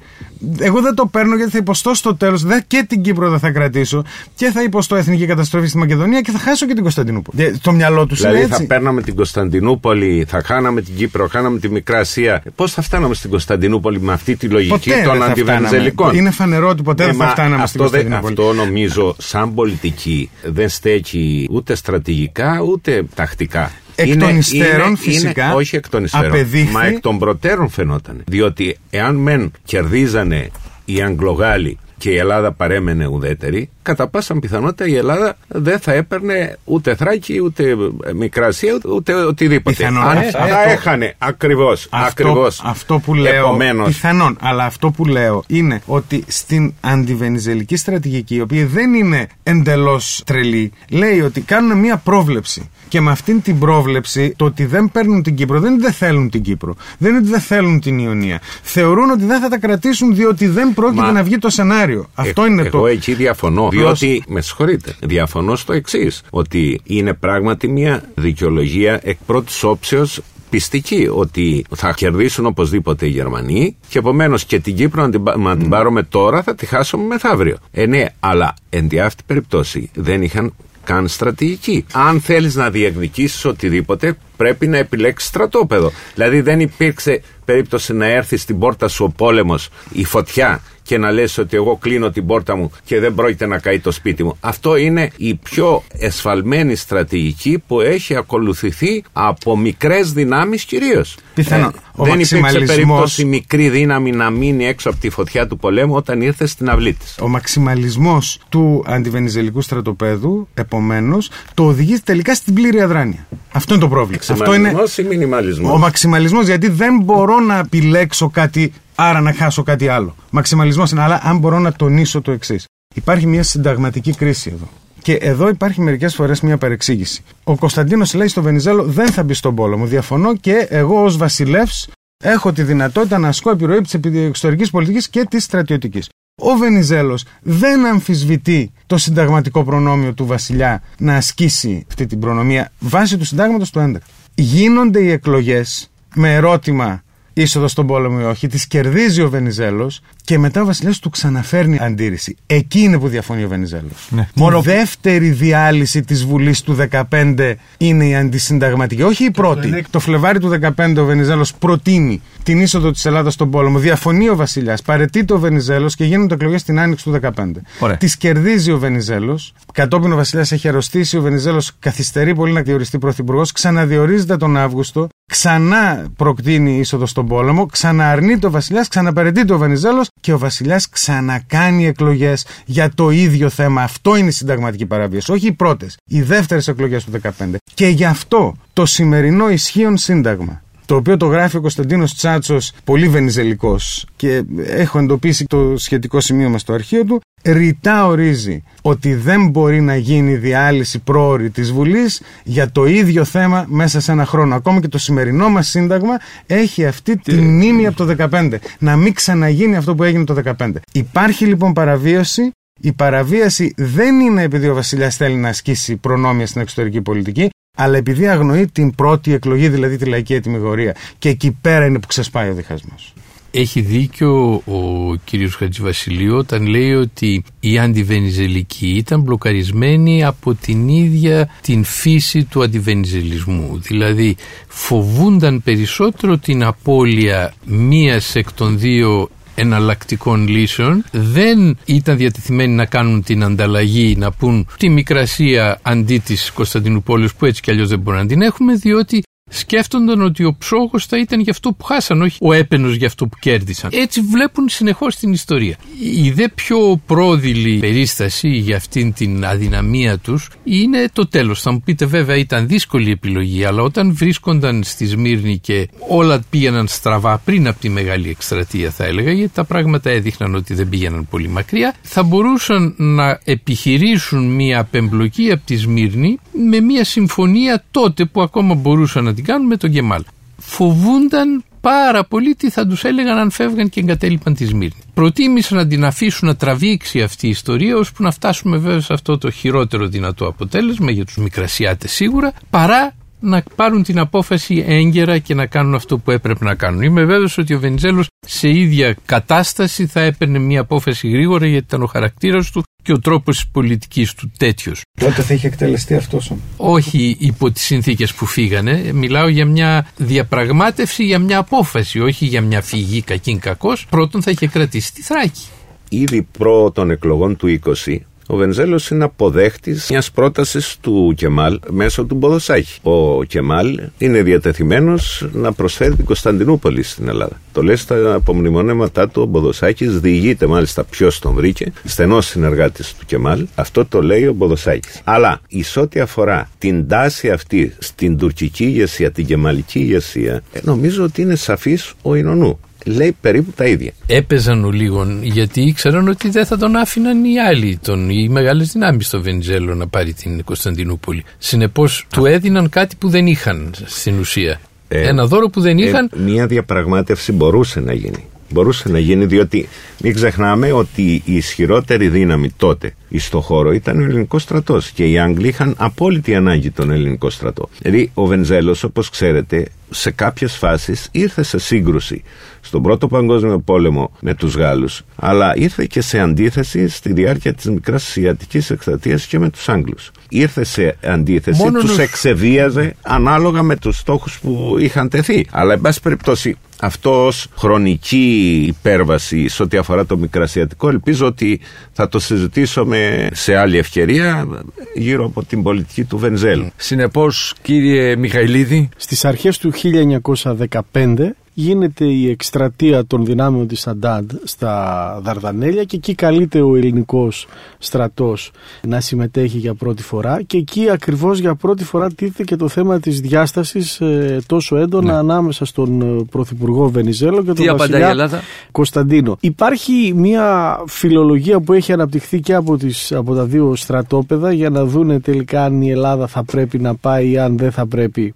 Εγώ 0.59 0.81
δεν 0.81 0.95
το 0.95 1.05
παίρνω 1.05 1.35
γιατί 1.35 1.51
θα 1.51 1.57
υποστώ 1.57 1.93
στο 1.93 2.15
τέλος. 2.15 2.45
Και 2.67 2.85
την 2.87 3.01
Κύπρο 3.01 3.29
δεν 3.29 3.39
θα 3.39 3.51
κρατήσω 3.51 4.03
και 4.35 4.51
θα 4.51 4.63
υποστώ 4.63 4.95
εθνική 4.95 5.25
καταστροφή 5.25 5.67
στη 5.67 5.77
Μακεδονία 5.77 6.21
και 6.21 6.31
θα 6.31 6.39
χάσω 6.39 6.65
και 6.65 6.73
την 6.73 6.81
Κωνσταντινούπολη. 6.81 7.57
Το 7.61 7.71
μυαλό 7.71 8.05
τους 8.05 8.19
δηλαδή, 8.19 8.39
έτσι. 8.39 8.61
θα 8.61 8.65
παίρναμε 8.65 9.01
την 9.01 9.15
Κωνσταντινούπολη, 9.15 10.25
θα 10.27 10.41
χάναμε 10.45 10.81
την 10.81 10.95
Κύπρο, 10.95 11.27
χάναμε 11.27 11.59
τη 11.59 11.69
Μικρά 11.69 11.99
Ασία 11.99 12.22
Ασία, 12.31 12.43
πώς 12.55 12.71
θα 12.73 12.81
φτάναμε 12.81 13.13
στην 13.13 13.29
Κωνσταντινούπολη 13.29 14.01
με 14.01 14.13
αυτή 14.13 14.35
τη 14.35 14.47
λογική 14.47 14.69
Ποτέ 14.69 14.95
δεν 14.95 15.03
των 15.03 15.17
θα 15.17 15.25
αντιβενζελικών. 15.25 16.15
Είναι 16.15 16.31
φανερό 16.31 16.69
ότι 16.69 16.83
ποτέ 16.83 17.03
Ε, 17.03 17.05
δεν 17.05 17.15
θα 17.15 17.23
μα 17.23 17.29
φτάναμε 17.31 17.67
στην 17.67 17.81
αυτό, 17.81 17.97
δεν- 17.97 18.09
Κωνσταντινούπολη. 18.09 18.49
αυτό 18.51 18.65
νομίζω 18.65 19.15
σαν 19.17 19.53
πολιτική 19.53 20.29
δεν 20.43 20.69
στέκει 20.69 21.47
ούτε 21.51 21.75
στρατηγικά 21.75 22.61
ούτε 22.61 23.03
τακτικά. 23.15 23.71
Εκ 23.95 24.17
των 24.17 24.37
υστέρων, 24.37 24.97
φυσικά, 24.97 25.53
όχι 25.53 25.75
εκ 25.75 25.89
των 25.89 26.03
υστέρων. 26.03 26.27
απεδείχθη- 26.31 26.71
Μα 26.73 26.85
εκ 26.85 26.99
των 26.99 27.17
προτέρων 27.19 27.69
φαινόταν. 27.69 28.23
Διότι 28.27 28.77
εάν 28.89 29.15
μεν 29.15 29.51
κερδίζανε 29.65 30.49
οι 30.85 31.01
Αγγλογάλοι 31.01 31.77
και 32.03 32.09
η 32.09 32.17
Ελλάδα 32.17 32.51
παρέμενε 32.51 33.07
ουδέτερη, 33.07 33.69
κατά 33.81 34.07
πάσα 34.07 34.39
πιθανότητα 34.39 34.87
η 34.87 34.95
Ελλάδα 34.95 35.35
δεν 35.47 35.79
θα 35.79 35.93
έπαιρνε 35.93 36.57
ούτε 36.63 36.95
Θράκη, 36.95 37.39
ούτε 37.43 37.69
ε, 38.03 38.13
Μικρασία, 38.13 38.73
ούτε, 38.73 38.87
ούτε 38.95 39.13
οτιδήποτε. 39.13 39.75
Πιθανόν. 39.75 40.03
Αν 40.03 40.17
Ε, 40.17 40.29
θα 40.29 40.39
αυτό- 40.39 40.55
έχανε 40.69 41.15
ακριβώς, 41.17 41.87
ακριβώς. 41.91 42.61
αυτό 42.65 42.99
που 42.99 43.13
λέω. 43.13 43.33
Επομένως, 43.45 43.87
Πιθανόν. 43.87 44.37
Αλλά 44.41 44.63
αυτό 44.65 44.91
που 44.91 45.05
λέω 45.05 45.43
είναι 45.47 45.81
ότι 45.85 46.23
στην 46.27 46.73
αντιβενιζελική 46.81 47.75
στρατηγική, 47.75 48.35
η 48.35 48.41
οποία 48.41 48.65
δεν 48.65 48.93
είναι 48.93 49.27
εντελώς 49.43 50.21
τρελή, 50.25 50.71
λέει 50.89 51.21
ότι 51.21 51.41
κάνουν 51.41 51.77
μια 51.79 51.97
πρόβλεψη. 51.97 52.69
Και 52.87 53.01
με 53.01 53.11
αυτήν 53.11 53.41
την 53.41 53.59
πρόβλεψη, 53.59 54.33
το 54.35 54.45
ότι 54.45 54.65
δεν 54.65 54.89
παίρνουν 54.91 55.23
την 55.23 55.35
Κύπρο, 55.35 55.59
δεν 55.59 55.71
είναι 55.71 55.73
ότι 55.81 55.83
δεν 55.83 55.93
θέλουν 55.93 56.29
την 56.29 56.41
Κύπρο. 56.41 56.75
Δεν 56.97 57.09
είναι 57.09 57.19
ότι 57.19 57.29
δεν 57.29 57.39
θέλουν 57.39 57.79
την 57.79 57.99
Ιωνία. 57.99 58.39
Θεωρούν 58.61 59.09
ότι 59.09 59.25
δεν 59.25 59.41
θα 59.41 59.47
τα 59.49 59.57
κρατήσουν 59.57 60.15
διότι 60.15 60.47
δεν 60.47 60.73
πρόκειται 60.73 61.01
Μα- 61.01 61.11
να 61.11 61.23
βγει 61.23 61.37
το 61.37 61.49
σενάριο. 61.49 61.92
Αυτό 62.15 62.41
Ε, 62.43 62.45
είναι 62.45 62.61
εγώ 62.61 62.79
το. 62.79 62.87
εκεί 62.87 63.13
διαφωνώ. 63.13 63.67
Ποιος- 63.67 63.99
Διότι, 63.99 64.23
με 64.27 64.41
συγχωρείτε, 64.41 64.95
διαφωνώ 65.03 65.55
στο 65.55 65.73
εξής. 65.73 66.21
Ότι 66.29 66.81
είναι 66.83 67.13
πράγματι 67.13 67.67
μια 67.67 68.03
δικαιολογία 68.15 68.99
εκ 69.03 69.17
πρώτης 69.25 69.63
όψεως 69.63 70.21
πιστική 70.49 71.07
ότι 71.11 71.65
θα 71.75 71.93
κερδίσουν 71.95 72.45
οπωσδήποτε 72.45 73.05
οι 73.05 73.09
Γερμανοί 73.09 73.75
και 73.89 73.97
επομένως 73.99 74.45
και 74.45 74.59
την 74.59 74.75
Κύπρο 74.75 75.01
να 75.01 75.09
την, 75.09 75.23
πα- 75.23 75.37
να 75.37 75.57
την 75.57 75.69
πάρουμε 75.69 76.03
τώρα 76.03 76.43
θα 76.43 76.55
τη 76.55 76.65
χάσουμε 76.65 77.03
μεθαύριο. 77.05 77.57
Ε, 77.71 77.85
ναι, 77.85 78.05
αλλά 78.19 78.53
εν 78.69 78.87
τη 78.87 78.99
αυτή 78.99 79.23
περίπτωση 79.25 79.89
δεν 79.93 80.21
είχαν 80.21 80.53
καν 80.83 81.07
στρατηγική. 81.07 81.85
Αν 81.93 82.21
θέλεις 82.21 82.55
να 82.55 82.69
διεκδικήσεις 82.69 83.45
οτιδήποτε 83.45 84.17
πρέπει 84.37 84.67
να 84.67 84.77
επιλέξεις 84.77 85.29
στρατόπεδο. 85.29 85.91
Δηλαδή 86.15 86.41
δεν 86.41 86.59
υπήρξε 86.59 87.21
περίπτωση 87.45 87.93
να 87.93 88.05
έρθει 88.05 88.37
στην 88.37 88.59
πόρτα 88.59 88.87
σου 88.87 89.03
ο 89.05 89.09
πόλεμος, 89.09 89.69
η 89.91 90.03
φωτιά 90.03 90.61
και 90.83 90.97
να 90.97 91.11
λες 91.11 91.37
ότι 91.37 91.55
εγώ 91.55 91.77
κλείνω 91.81 92.09
την 92.09 92.25
πόρτα 92.25 92.55
μου 92.55 92.71
και 92.85 92.99
δεν 92.99 93.13
πρόκειται 93.15 93.45
να 93.45 93.57
καεί 93.59 93.79
το 93.79 93.91
σπίτι 93.91 94.23
μου. 94.23 94.37
Αυτό 94.39 94.75
είναι 94.75 95.11
η 95.17 95.35
πιο 95.35 95.83
εσφαλμένη 95.97 96.75
στρατηγική 96.75 97.63
που 97.67 97.81
έχει 97.81 98.15
ακολουθηθεί 98.15 99.03
από 99.13 99.57
μικρές 99.57 100.13
δυνάμεις 100.13 100.63
κυρίως. 100.63 101.17
Πιθανό. 101.33 101.71
Ο 101.95 102.03
δεν 102.03 102.13
υπήρξε 102.13 102.37
μαξιμαλισμός- 102.37 102.75
περίπτωση 102.75 103.25
μικρή 103.25 103.69
δύναμη 103.69 104.11
να 104.11 104.29
μείνει 104.29 104.65
έξω 104.65 104.89
από 104.89 104.99
τη 104.99 105.09
φωτιά 105.09 105.47
του 105.47 105.57
πολέμου 105.57 105.93
όταν 105.95 106.21
ήρθε 106.21 106.45
στην 106.45 106.69
αυλή 106.69 106.93
της. 106.93 107.15
Ο 107.21 107.27
μαξιμαλισμός 107.27 108.39
του 108.49 108.83
αντιβενιζελικού 108.87 109.61
στρατοπέδου, 109.61 110.47
επομένως, 110.53 111.29
το 111.53 111.65
οδηγεί 111.65 111.99
τελικά 111.99 112.35
στην 112.35 112.53
πλήρη 112.53 112.81
αδράνεια. 112.81 113.27
Αυτό 113.51 113.73
είναι 113.73 113.83
το 113.83 113.89
πρόβλημα. 113.89 114.21
Αυτό 114.29 114.53
είναι 114.53 114.71
Μαξιμαλισμός 114.71 114.97
ή 114.97 115.03
μινιμαλισμός; 115.03 115.71
ο 115.71 115.77
μαξιμαλισμός, 115.77 116.45
γιατί 116.45 116.69
δεν 116.69 116.99
μπορώ 117.03 117.39
να 117.39 117.57
επιλέξω 117.57 118.29
κάτι, 118.29 118.73
άρα 119.03 119.21
να 119.21 119.33
χάσω 119.33 119.63
κάτι 119.63 119.87
άλλο. 119.87 120.15
Μαξιμαλισμός 120.29 120.91
είναι, 120.91 121.01
αλλά 121.01 121.19
αν 121.23 121.37
μπορώ 121.37 121.59
να 121.59 121.71
τονίσω 121.71 122.21
το 122.21 122.31
εξής. 122.31 122.65
Υπάρχει 122.95 123.27
μια 123.27 123.43
συνταγματική 123.43 124.13
κρίση 124.15 124.51
εδώ. 124.53 124.67
Και 125.01 125.13
εδώ 125.13 125.49
υπάρχει 125.49 125.81
μερικές 125.81 126.15
φορές 126.15 126.41
μια 126.41 126.57
παρεξήγηση. 126.57 127.23
Ο 127.43 127.55
Κωνσταντίνος 127.55 128.13
λέει 128.13 128.27
στο 128.27 128.41
Βενιζέλο 128.41 128.83
δεν 128.83 129.11
θα 129.11 129.23
μπει 129.23 129.33
στον 129.33 129.55
πόλεμο. 129.55 129.85
Διαφωνώ 129.85 130.35
και 130.35 130.67
εγώ 130.69 131.03
ως 131.03 131.17
βασιλεύς 131.17 131.89
έχω 132.23 132.51
τη 132.51 132.63
δυνατότητα 132.63 133.17
να 133.17 133.27
ασκώ 133.27 133.49
επιρροή 133.49 133.81
της 133.81 133.93
εξωτερικής 134.03 134.69
πολιτικής 134.69 135.09
και 135.09 135.25
της 135.29 135.43
στρατιωτικής. 135.43 136.09
Ο 136.41 136.55
Βενιζέλος 136.57 137.25
δεν 137.41 137.85
αμφισβητεί 137.85 138.71
το 138.87 138.97
συνταγματικό 138.97 139.63
προνόμιο 139.63 140.13
του 140.13 140.25
βασιλιά 140.25 140.81
να 140.97 141.15
ασκήσει 141.15 141.85
αυτή 141.87 142.05
την 142.05 142.19
προνομία 142.19 142.71
βάσει 142.79 143.17
του 143.17 143.25
συντάγματος 143.25 143.69
του 143.69 143.79
11. 143.79 143.97
Γίνονται 144.35 144.99
οι 144.99 145.09
εκλογές 145.11 145.89
με 146.15 146.33
ερώτημα 146.33 147.02
είσοδος 147.33 147.71
στον 147.71 147.87
πόλεμο 147.87 148.17
ή 148.21 148.23
όχι, 148.23 148.47
τις 148.47 148.67
κερδίζει 148.67 149.21
ο 149.21 149.29
Βενιζέλος 149.29 150.01
και 150.23 150.37
μετά 150.37 150.61
ο 150.61 150.65
βασιλιάς 150.65 150.99
του 150.99 151.09
ξαναφέρνει 151.09 151.77
αντίρρηση. 151.81 152.35
Εκεί 152.45 152.79
είναι 152.79 152.99
που 152.99 153.07
διαφωνεί 153.07 153.43
ο 153.43 153.47
Βενιζέλος. 153.47 154.07
Ναι. 154.09 154.27
Η 154.35 154.61
δεύτερη 154.61 155.29
διάλυση 155.29 156.01
της 156.01 156.25
Βουλής 156.25 156.61
του 156.61 156.77
15 157.09 157.53
είναι 157.77 158.05
η 158.05 158.15
αντισυνταγματική, 158.15 159.01
όχι 159.01 159.25
η 159.25 159.31
πρώτη. 159.31 159.85
Το 159.89 159.99
Φλεβάρι 159.99 160.39
του 160.39 160.59
15 160.77 160.93
ο 160.97 161.05
Βενιζέλος 161.05 161.53
προτείνει 161.53 162.21
την 162.43 162.59
είσοδο 162.61 162.91
της 162.91 163.05
Ελλάδας 163.05 163.33
στον 163.33 163.51
πόλεμο. 163.51 163.79
Διαφωνεί 163.79 164.29
ο 164.29 164.35
βασιλιάς, 164.35 164.81
παρετείται 164.81 165.33
ο 165.33 165.39
Βενιζέλος 165.39 165.95
και 165.95 166.05
γίνονται 166.05 166.33
εκλογές 166.33 166.63
την 166.63 166.79
άνοιξη 166.79 167.03
του 167.03 167.11
15. 167.11 167.61
Ωραία. 167.79 167.97
Τις 167.97 168.17
κερδίζει 168.17 168.71
ο 168.71 168.79
Βενιζέλος. 168.79 169.53
Κατόπιν 169.73 170.11
ο 170.11 170.15
βασιλιάς 170.15 170.51
έχει 170.51 170.67
αρρωστήσει, 170.67 171.17
ο 171.17 171.21
Βενιζέλος 171.21 171.71
καθυστερεί 171.79 172.35
πολύ 172.35 172.53
να 172.53 172.61
διοριστεί 172.61 172.97
πρωθυπουργός, 172.97 173.51
ξαναδιορίζεται 173.51 174.37
τον 174.37 174.57
Αύγουστο, 174.57 175.07
ξανά 175.25 176.05
προκτείνει 176.15 176.77
είσοδο 176.77 177.05
στον 177.05 177.27
πόλεμο, 177.27 177.65
ξανααρνείται 177.65 178.47
ο 178.47 178.51
βασιλιάς, 178.51 178.87
ξαναπαρετείται 178.87 179.53
ο 179.53 179.57
Βενιζέλος 179.57 180.07
και 180.21 180.33
ο 180.33 180.37
βασιλιάς 180.37 180.89
ξανακάνει 180.89 181.85
εκλογές 181.85 182.45
για 182.65 182.91
το 182.93 183.09
ίδιο 183.09 183.49
θέμα. 183.49 183.81
Αυτό 183.81 184.15
είναι 184.15 184.27
η 184.27 184.31
συνταγματική 184.31 184.85
παραβίαση, 184.85 185.31
όχι 185.31 185.47
οι 185.47 185.53
πρώτες, 185.53 185.97
οι 186.05 186.21
δεύτερες 186.21 186.67
εκλογές 186.67 187.03
του 187.03 187.11
15. 187.11 187.55
Και 187.73 187.87
γι' 187.87 188.05
αυτό 188.05 188.55
το 188.73 188.85
σημερινό 188.85 189.49
ισχύον 189.49 189.97
σύνταγμα 189.97 190.61
το 190.93 190.99
οποίο 190.99 191.17
το 191.17 191.25
γράφει 191.25 191.57
ο 191.57 191.61
Κωνσταντίνος 191.61 192.13
Τσάτσος, 192.15 192.71
πολύ 192.83 193.07
βενιζελικός 193.07 194.05
και 194.15 194.43
έχω 194.65 194.99
εντοπίσει 194.99 195.45
το 195.45 195.73
σχετικό 195.77 196.19
σημείωμα 196.19 196.57
στο 196.57 196.73
αρχείο 196.73 197.05
του, 197.05 197.21
ρητά 197.43 198.07
ορίζει 198.07 198.63
ότι 198.81 199.13
δεν 199.13 199.49
μπορεί 199.49 199.81
να 199.81 199.95
γίνει 199.95 200.35
διάλυση 200.35 200.99
πρόορη 200.99 201.49
της 201.49 201.71
Βουλής 201.71 202.21
για 202.43 202.71
το 202.71 202.85
ίδιο 202.85 203.23
θέμα 203.23 203.65
μέσα 203.67 203.99
σε 203.99 204.11
ένα 204.11 204.25
χρόνο. 204.25 204.55
Ακόμα 204.55 204.79
και 204.79 204.87
το 204.87 204.97
σημερινό 204.97 205.49
μας 205.49 205.67
σύνταγμα 205.67 206.19
έχει 206.47 206.85
αυτή 206.85 207.17
τη 207.17 207.35
μνήμη 207.35 207.87
από 207.87 208.05
το 208.05 208.15
15. 208.31 208.53
Να 208.79 208.95
μην 208.95 209.13
ξαναγίνει 209.13 209.75
αυτό 209.75 209.95
που 209.95 210.03
έγινε 210.03 210.23
το 210.23 210.35
15. 210.59 210.71
Υπάρχει 210.91 211.45
λοιπόν 211.45 211.73
παραβίαση 211.73 212.51
η 212.85 212.91
παραβίαση 212.91 213.73
δεν 213.77 214.19
είναι 214.19 214.41
επειδή 214.41 214.67
ο 214.67 214.73
Βασιλιάς 214.73 215.15
θέλει 215.15 215.35
να 215.35 215.49
ασκήσει 215.49 215.95
προνόμια 215.95 216.47
στην 216.47 216.61
εξωτερική 216.61 217.01
πολιτική, 217.01 217.49
αλλά 217.77 217.97
επειδή 217.97 218.27
αγνοεί 218.27 218.67
την 218.67 218.95
πρώτη 218.95 219.33
εκλογή, 219.33 219.69
δηλαδή 219.69 219.97
τη 219.97 220.05
λαϊκή 220.05 220.33
ετοιμιγορία. 220.33 220.95
Και 221.19 221.29
εκεί 221.29 221.57
πέρα 221.61 221.85
είναι 221.85 221.99
που 221.99 222.07
ξεσπάει 222.07 222.49
ο 222.49 222.53
διχασμός. 222.53 223.13
Έχει 223.51 223.81
δίκιο 223.81 224.53
ο 224.53 225.15
κύριος 225.23 225.55
Χατζηβασιλείου 225.55 226.37
όταν 226.37 226.65
λέει 226.65 226.93
ότι 226.93 227.43
η 227.59 227.79
αντιβενιζελική 227.79 228.87
ήταν 228.87 229.21
μπλοκαρισμένη 229.21 230.23
από 230.23 230.53
την 230.53 230.87
ίδια 230.87 231.49
την 231.61 231.83
φύση 231.83 232.43
του 232.43 232.63
αντιβενιζελισμού. 232.63 233.79
Δηλαδή 233.81 234.35
φοβούνταν 234.67 235.61
περισσότερο 235.63 236.37
την 236.37 236.63
απώλεια 236.63 237.53
μίας 237.65 238.35
εκ 238.35 238.51
των 238.51 238.79
δύο 238.79 239.29
εναλλακτικών 239.55 240.47
λύσεων 240.47 241.05
δεν 241.11 241.77
ήταν 241.85 242.17
διατεθειμένοι 242.17 242.73
να 242.73 242.85
κάνουν 242.85 243.23
την 243.23 243.43
ανταλλαγή 243.43 244.15
να 244.17 244.31
πούν 244.31 244.67
τη 244.77 244.89
Μικρασία 244.89 245.79
αντί 245.81 246.17
της 246.17 246.51
Κωνσταντινούπολης 246.51 247.33
που 247.33 247.45
έτσι 247.45 247.61
κι 247.61 247.71
αλλιώς 247.71 247.89
δεν 247.89 247.99
μπορούμε 247.99 248.23
να 248.23 248.29
την 248.29 248.41
έχουμε 248.41 248.73
διότι 248.73 249.23
σκέφτονταν 249.53 250.21
ότι 250.21 250.43
ο 250.43 250.55
ψόγος 250.57 251.05
θα 251.05 251.17
ήταν 251.17 251.39
για 251.39 251.51
αυτό 251.51 251.73
που 251.73 251.83
χάσαν, 251.83 252.21
όχι 252.21 252.37
ο 252.41 252.53
έπαινος 252.53 252.95
για 252.95 253.07
αυτό 253.07 253.27
που 253.27 253.37
κέρδισαν. 253.39 253.89
Έτσι 253.93 254.21
βλέπουν 254.21 254.69
συνεχώς 254.69 255.15
την 255.15 255.31
ιστορία. 255.31 255.75
Η 256.15 256.31
δε 256.31 256.47
πιο 256.49 257.01
πρόδειλη 257.05 257.77
περίσταση 257.79 258.49
για 258.49 258.75
αυτήν 258.75 259.13
την 259.13 259.45
αδυναμία 259.45 260.17
τους 260.17 260.49
είναι 260.63 261.09
το 261.13 261.27
τέλος. 261.27 261.61
Θα 261.61 261.71
μου 261.71 261.81
πείτε 261.85 262.05
βέβαια 262.05 262.35
ήταν 262.35 262.67
δύσκολη 262.67 263.11
επιλογή, 263.11 263.63
αλλά 263.63 263.81
όταν 263.81 264.15
βρίσκονταν 264.15 264.83
στη 264.83 265.05
Σμύρνη 265.05 265.57
και 265.57 265.89
όλα 266.09 266.43
πήγαιναν 266.49 266.87
στραβά 266.87 267.37
πριν 267.37 267.67
από 267.67 267.79
τη 267.79 267.89
μεγάλη 267.89 268.29
εκστρατεία 268.29 268.91
θα 268.91 269.05
έλεγα, 269.05 269.31
γιατί 269.31 269.53
τα 269.53 269.63
πράγματα 269.63 270.09
έδειχναν 270.09 270.55
ότι 270.55 270.73
δεν 270.73 270.89
πήγαιναν 270.89 271.27
πολύ 271.29 271.47
μακριά, 271.47 271.95
θα 272.01 272.23
μπορούσαν 272.23 272.93
να 272.97 273.39
επιχειρήσουν 273.43 274.55
μια 274.55 274.79
απεμπλοκή 274.79 275.51
από 275.51 275.61
τη 275.65 275.75
Σμύρνη 275.75 276.39
με 276.69 276.79
μια 276.79 277.03
συμφωνία 277.03 277.83
τότε 277.91 278.25
που 278.25 278.41
ακόμα 278.41 278.75
μπορούσαν 278.75 279.23
να 279.23 279.33
την 279.33 279.42
κάνουν 279.43 279.67
με 279.67 279.77
τον 279.77 279.91
Κεμάλ. 279.91 280.23
Φοβούνταν 280.57 281.63
πάρα 281.81 282.23
πολύ 282.23 282.55
τι 282.55 282.69
θα 282.69 282.87
τους 282.87 283.03
έλεγαν 283.03 283.37
αν 283.37 283.51
φεύγαν 283.51 283.89
και 283.89 283.99
εγκατέλειπαν 283.99 284.53
τη 284.53 284.65
Σμύρνη. 284.65 285.01
Προτίμησαν 285.13 285.77
να 285.77 285.87
την 285.87 286.05
αφήσουν 286.05 286.47
να 286.47 286.55
τραβήξει 286.55 287.21
αυτή 287.21 287.47
η 287.47 287.49
ιστορία 287.49 287.97
ώσπου 287.97 288.23
να 288.23 288.31
φτάσουμε 288.31 288.77
βέβαια 288.77 289.01
σε 289.01 289.13
αυτό 289.13 289.37
το 289.37 289.49
χειρότερο 289.49 290.07
δυνατό 290.07 290.47
αποτέλεσμα 290.47 291.11
για 291.11 291.25
τους 291.25 291.37
Μικρασιάτες 291.37 292.11
σίγουρα 292.11 292.53
παρά 292.69 293.15
να 293.43 293.63
πάρουν 293.75 294.03
την 294.03 294.19
απόφαση 294.19 294.83
έγκαιρα 294.87 295.37
και 295.37 295.53
να 295.53 295.65
κάνουν 295.65 295.95
αυτό 295.95 296.17
που 296.17 296.31
έπρεπε 296.31 296.65
να 296.65 296.75
κάνουν. 296.75 297.01
Είμαι 297.01 297.23
βέβαιος 297.23 297.57
ότι 297.57 297.73
ο 297.73 297.79
Βενιζέλος 297.79 298.27
σε 298.39 298.69
ίδια 298.69 299.15
κατάσταση 299.25 300.05
θα 300.05 300.21
έπαιρνε 300.21 300.59
μια 300.59 300.81
απόφαση 300.81 301.29
γρήγορα 301.29 301.67
γιατί 301.67 301.85
ήταν 301.85 302.01
ο 302.01 302.05
χαρακτήρας 302.05 302.71
του 302.71 302.83
και 303.03 303.13
ο 303.13 303.19
τρόπος 303.19 303.55
της 303.55 303.67
πολιτικής 303.67 304.33
του 304.33 304.51
τέτοιος. 304.57 305.01
Τότε 305.19 305.41
θα 305.41 305.53
είχε 305.53 305.67
εκτελεστεί 305.67 306.15
αυτός. 306.15 306.53
Όχι 306.77 307.37
υπό 307.39 307.71
τις 307.71 307.83
συνθήκες 307.83 308.33
που 308.33 308.45
φύγανε. 308.45 309.11
Μιλάω 309.13 309.47
για 309.47 309.65
μια 309.65 310.07
διαπραγμάτευση, 310.17 311.23
για 311.23 311.39
μια 311.39 311.57
απόφαση, 311.57 312.19
όχι 312.19 312.45
για 312.45 312.61
μια 312.61 312.81
φυγή 312.81 313.21
κακήν 313.21 313.59
κακό. 313.59 313.93
Πρώτον 314.09 314.41
θα 314.41 314.51
είχε 314.51 314.67
κρατήσει 314.67 315.13
τη 315.13 315.21
Θράκη. 315.21 315.67
Ήδη 316.09 316.47
προ 316.57 316.91
των 316.91 317.09
εκλογών 317.09 317.55
του 317.55 317.79
20 317.83 318.17
ο 318.47 318.55
Βενζέλος 318.55 319.09
είναι 319.09 319.23
αποδέχτης 319.23 320.09
μιας 320.09 320.31
πρότασης 320.31 320.97
του 321.01 321.33
Κεμάλ 321.35 321.79
μέσω 321.89 322.25
του 322.25 322.35
Μποδοσάκη. 322.35 322.99
Ο 323.01 323.43
Κεμάλ 323.43 323.99
είναι 324.17 324.43
διατεθειμένος 324.43 325.47
να 325.53 325.73
προσφέρει 325.73 326.15
την 326.15 326.25
Κωνσταντινούπολη 326.25 327.03
στην 327.03 327.27
Ελλάδα. 327.27 327.61
Το 327.71 327.83
λέει 327.83 327.95
στα 327.95 328.33
απομνημονέματά 328.33 329.29
του 329.29 329.41
ο 329.41 329.45
Μποδοσάκης, 329.45 330.19
διηγείται 330.19 330.67
μάλιστα 330.67 331.03
ποιος 331.03 331.39
τον 331.39 331.53
βρήκε, 331.53 331.93
στενός 332.03 332.45
συνεργάτης 332.45 333.15
του 333.19 333.25
Κεμάλ. 333.25 333.67
Αυτό 333.75 334.05
το 334.05 334.21
λέει 334.21 334.47
ο 334.47 334.53
Μποδοσάκης. 334.53 335.21
Αλλά 335.23 335.61
εις 335.67 335.97
ό,τι 335.97 336.19
αφορά 336.19 336.69
την 336.77 337.07
τάση 337.07 337.49
αυτή 337.49 337.95
στην 337.99 338.37
τουρκική 338.37 338.83
ηγεσία, 338.83 339.31
την 339.31 339.45
κεμαλική 339.45 339.99
ηγεσία, 339.99 340.63
ε, 340.71 340.79
νομίζω 340.83 341.23
ότι 341.23 341.41
είναι 341.41 341.55
σαφής 341.55 342.13
ο 342.21 342.35
Ινωνού 342.35 342.79
λέει 343.03 343.35
περίπου 343.41 343.71
τα 343.75 343.85
ίδια. 343.85 344.11
Έπαιζαν 344.27 344.85
ο 344.85 344.91
λίγων 344.91 345.43
γιατί 345.43 345.81
ήξεραν 345.81 346.27
ότι 346.27 346.49
δεν 346.49 346.65
θα 346.65 346.77
τον 346.77 346.95
άφηναν 346.95 347.43
οι 347.43 347.59
άλλοι, 347.59 347.99
τον, 348.01 348.29
οι 348.29 348.49
μεγάλες 348.49 348.91
δυνάμεις 348.91 349.27
στο 349.27 349.41
Βενιζέλο 349.41 349.95
να 349.95 350.07
πάρει 350.07 350.33
την 350.33 350.63
Κωνσταντινούπολη. 350.63 351.43
Συνεπώς 351.57 352.27
του 352.29 352.45
έδιναν 352.45 352.89
κάτι 352.89 353.15
που 353.15 353.29
δεν 353.29 353.47
είχαν 353.47 353.93
στην 354.05 354.39
ουσία. 354.39 354.81
Ε, 355.07 355.27
Ένα 355.27 355.45
δώρο 355.45 355.69
που 355.69 355.81
δεν 355.81 355.97
είχαν. 355.97 356.29
Ε, 356.35 356.39
μια 356.39 356.67
διαπραγμάτευση 356.67 357.51
μπορούσε 357.51 357.99
να 357.99 358.13
γίνει. 358.13 358.45
Μπορούσε 358.69 359.09
να 359.09 359.19
γίνει 359.19 359.45
διότι 359.45 359.87
μην 360.21 360.33
ξεχνάμε 360.33 360.91
ότι 360.91 361.41
η 361.45 361.55
ισχυρότερη 361.55 362.27
δύναμη 362.27 362.69
τότε 362.77 363.13
στο 363.37 363.61
χώρο 363.61 363.91
ήταν 363.91 364.19
ο 364.19 364.23
ελληνικός 364.23 364.61
στρατός 364.61 365.09
και 365.11 365.25
οι 365.25 365.39
Άγγλοι 365.39 365.67
είχαν 365.67 365.95
απόλυτη 365.97 366.55
ανάγκη 366.55 366.91
τον 366.91 367.11
ελληνικό 367.11 367.49
στρατό. 367.49 367.89
Δηλαδή 368.01 368.31
ο 368.33 368.45
Βενζέλο, 368.45 368.95
όπως 369.03 369.29
ξέρετε, 369.29 369.87
σε 370.13 370.31
κάποιες 370.31 370.75
φάσεις 370.75 371.27
ήρθε 371.31 371.63
σε 371.63 371.77
σύγκρουση 371.77 372.43
στον 372.81 373.01
Πρώτο 373.01 373.27
Παγκόσμιο 373.27 373.79
Πόλεμο 373.79 374.31
με 374.39 374.53
τους 374.53 374.75
Γάλλους, 374.75 375.21
αλλά 375.35 375.75
ήρθε 375.75 376.05
και 376.05 376.21
σε 376.21 376.39
αντίθεση 376.39 377.07
στη 377.07 377.33
διάρκεια 377.33 377.73
της 377.73 377.85
μικράς 377.85 378.27
Ασιατικής 378.27 378.89
εκστρατείας 378.89 379.45
και 379.45 379.59
με 379.59 379.69
τους 379.69 379.89
Άγγλους. 379.89 380.31
Ήρθε 380.49 380.83
σε 380.83 381.17
αντίθεση, 381.23 381.91
τους 381.91 382.17
εξεβίαζε 382.17 383.15
ανάλογα 383.21 383.83
με 383.83 383.95
τους 383.95 384.17
στόχους 384.17 384.59
που 384.59 384.95
είχαν 384.99 385.29
τεθεί. 385.29 385.65
Αλλά, 385.71 385.93
εν 385.93 386.01
πάση 386.01 386.21
περιπτώσει, 386.21 386.77
αυτός 386.99 387.33
ως 387.33 387.67
χρονική 387.77 388.83
υπέρβαση 388.87 389.67
σε 389.67 389.83
ό,τι 389.83 389.97
αφορά 389.97 390.25
το 390.25 390.37
μικρασιατικό 390.37 391.09
ελπίζω 391.09 391.45
ότι 391.45 391.79
θα 392.11 392.27
το 392.27 392.39
συζητήσουμε 392.39 393.49
σε 393.53 393.75
άλλη 393.75 393.97
ευκαιρία 393.97 394.67
γύρω 395.15 395.45
από 395.45 395.65
την 395.65 395.83
πολιτική 395.83 396.23
του 396.23 396.37
Βενζέλ. 396.37 396.83
Συνεπώς 396.95 397.73
κύριε 397.81 398.35
Μιχαηλίδη 398.35 399.09
Στις 399.17 399.45
αρχές 399.45 399.77
του 399.77 399.91
1915 400.03 401.62
γίνεται 401.73 402.25
η 402.25 402.49
εκστρατεία 402.49 403.25
των 403.25 403.45
δυνάμεων 403.45 403.87
της 403.87 404.07
Αντάντ 404.07 404.51
στα 404.63 405.39
Δαρδανέλια 405.43 406.03
και 406.03 406.15
εκεί 406.15 406.35
καλείται 406.35 406.81
ο 406.81 406.95
ελληνικός 406.95 407.67
στρατός 407.97 408.71
να 409.07 409.19
συμμετέχει 409.19 409.77
για 409.77 409.93
πρώτη 409.93 410.23
φορά 410.23 410.61
και 410.61 410.77
εκεί 410.77 411.09
ακριβώς 411.09 411.59
για 411.59 411.75
πρώτη 411.75 412.03
φορά 412.03 412.31
τίθεται 412.31 412.63
και 412.63 412.75
το 412.75 412.87
θέμα 412.87 413.19
της 413.19 413.39
διάστασης 413.39 414.21
ε, 414.21 414.59
τόσο 414.65 414.95
έντονα 414.95 415.31
ναι. 415.31 415.37
ανάμεσα 415.37 415.85
στον 415.85 416.21
ε, 416.21 416.43
Πρωθυπουργό 416.51 417.09
Βενιζέλο 417.09 417.63
και 417.63 417.73
τον 417.73 417.97
Βασιλιά 417.97 418.61
Κωνσταντίνο. 418.91 419.57
Υπάρχει 419.59 420.33
μια 420.35 420.97
φιλολογία 421.07 421.79
που 421.79 421.93
έχει 421.93 422.11
αναπτυχθεί 422.11 422.59
και 422.59 422.73
από, 422.73 422.97
τις, 422.97 423.31
από 423.31 423.55
τα 423.55 423.63
δύο 423.65 423.95
στρατόπεδα 423.95 424.71
για 424.71 424.89
να 424.89 425.05
δούνε 425.05 425.39
τελικά 425.39 425.83
αν 425.83 426.01
η 426.01 426.09
Ελλάδα 426.09 426.47
θα 426.47 426.63
πρέπει 426.63 426.99
να 426.99 427.15
πάει 427.15 427.49
ή 427.49 427.57
αν 427.57 427.77
δεν 427.77 427.91
θα 427.91 428.05
πρέπει 428.05 428.53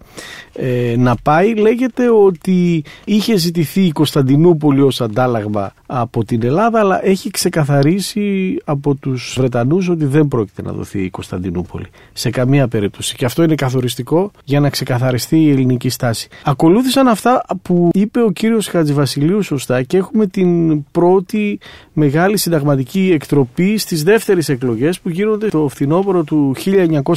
ε, 0.53 0.95
να 0.97 1.15
πάει. 1.23 1.55
Λέγεται 1.55 2.09
ότι 2.09 2.83
είχε 3.09 3.35
ζητηθεί 3.35 3.81
η 3.81 3.91
Κωνσταντινούπολη 3.91 4.81
ως 4.81 5.01
αντάλλαγμα 5.01 5.71
από 5.85 6.25
την 6.25 6.43
Ελλάδα 6.43 6.79
αλλά 6.79 7.05
έχει 7.05 7.29
ξεκαθαρίσει 7.29 8.57
από 8.65 8.95
τους 8.95 9.35
Βρετανούς 9.37 9.89
ότι 9.89 10.05
δεν 10.05 10.27
πρόκειται 10.27 10.61
να 10.61 10.71
δοθεί 10.71 11.03
η 11.03 11.09
Κωνσταντινούπολη 11.09 11.85
σε 12.13 12.29
καμία 12.29 12.67
περίπτωση 12.67 13.15
και 13.15 13.25
αυτό 13.25 13.43
είναι 13.43 13.55
καθοριστικό 13.55 14.31
για 14.43 14.59
να 14.59 14.69
ξεκαθαριστεί 14.69 15.41
η 15.41 15.49
ελληνική 15.49 15.89
στάση. 15.89 16.27
Ακολούθησαν 16.43 17.07
αυτά 17.07 17.45
που 17.61 17.89
είπε 17.93 18.21
ο 18.21 18.31
κύριος 18.31 18.67
Χατζηβασιλείου 18.67 19.41
σωστά 19.41 19.83
και 19.83 19.97
έχουμε 19.97 20.27
την 20.27 20.83
πρώτη 20.91 21.59
μεγάλη 21.93 22.37
συνταγματική 22.37 23.11
εκτροπή 23.13 23.77
στις 23.77 24.03
δεύτερες 24.03 24.49
εκλογές 24.49 24.99
που 24.99 25.09
γίνονται 25.09 25.47
το 25.47 25.67
φθινόπωρο 25.67 26.23
του 26.23 26.55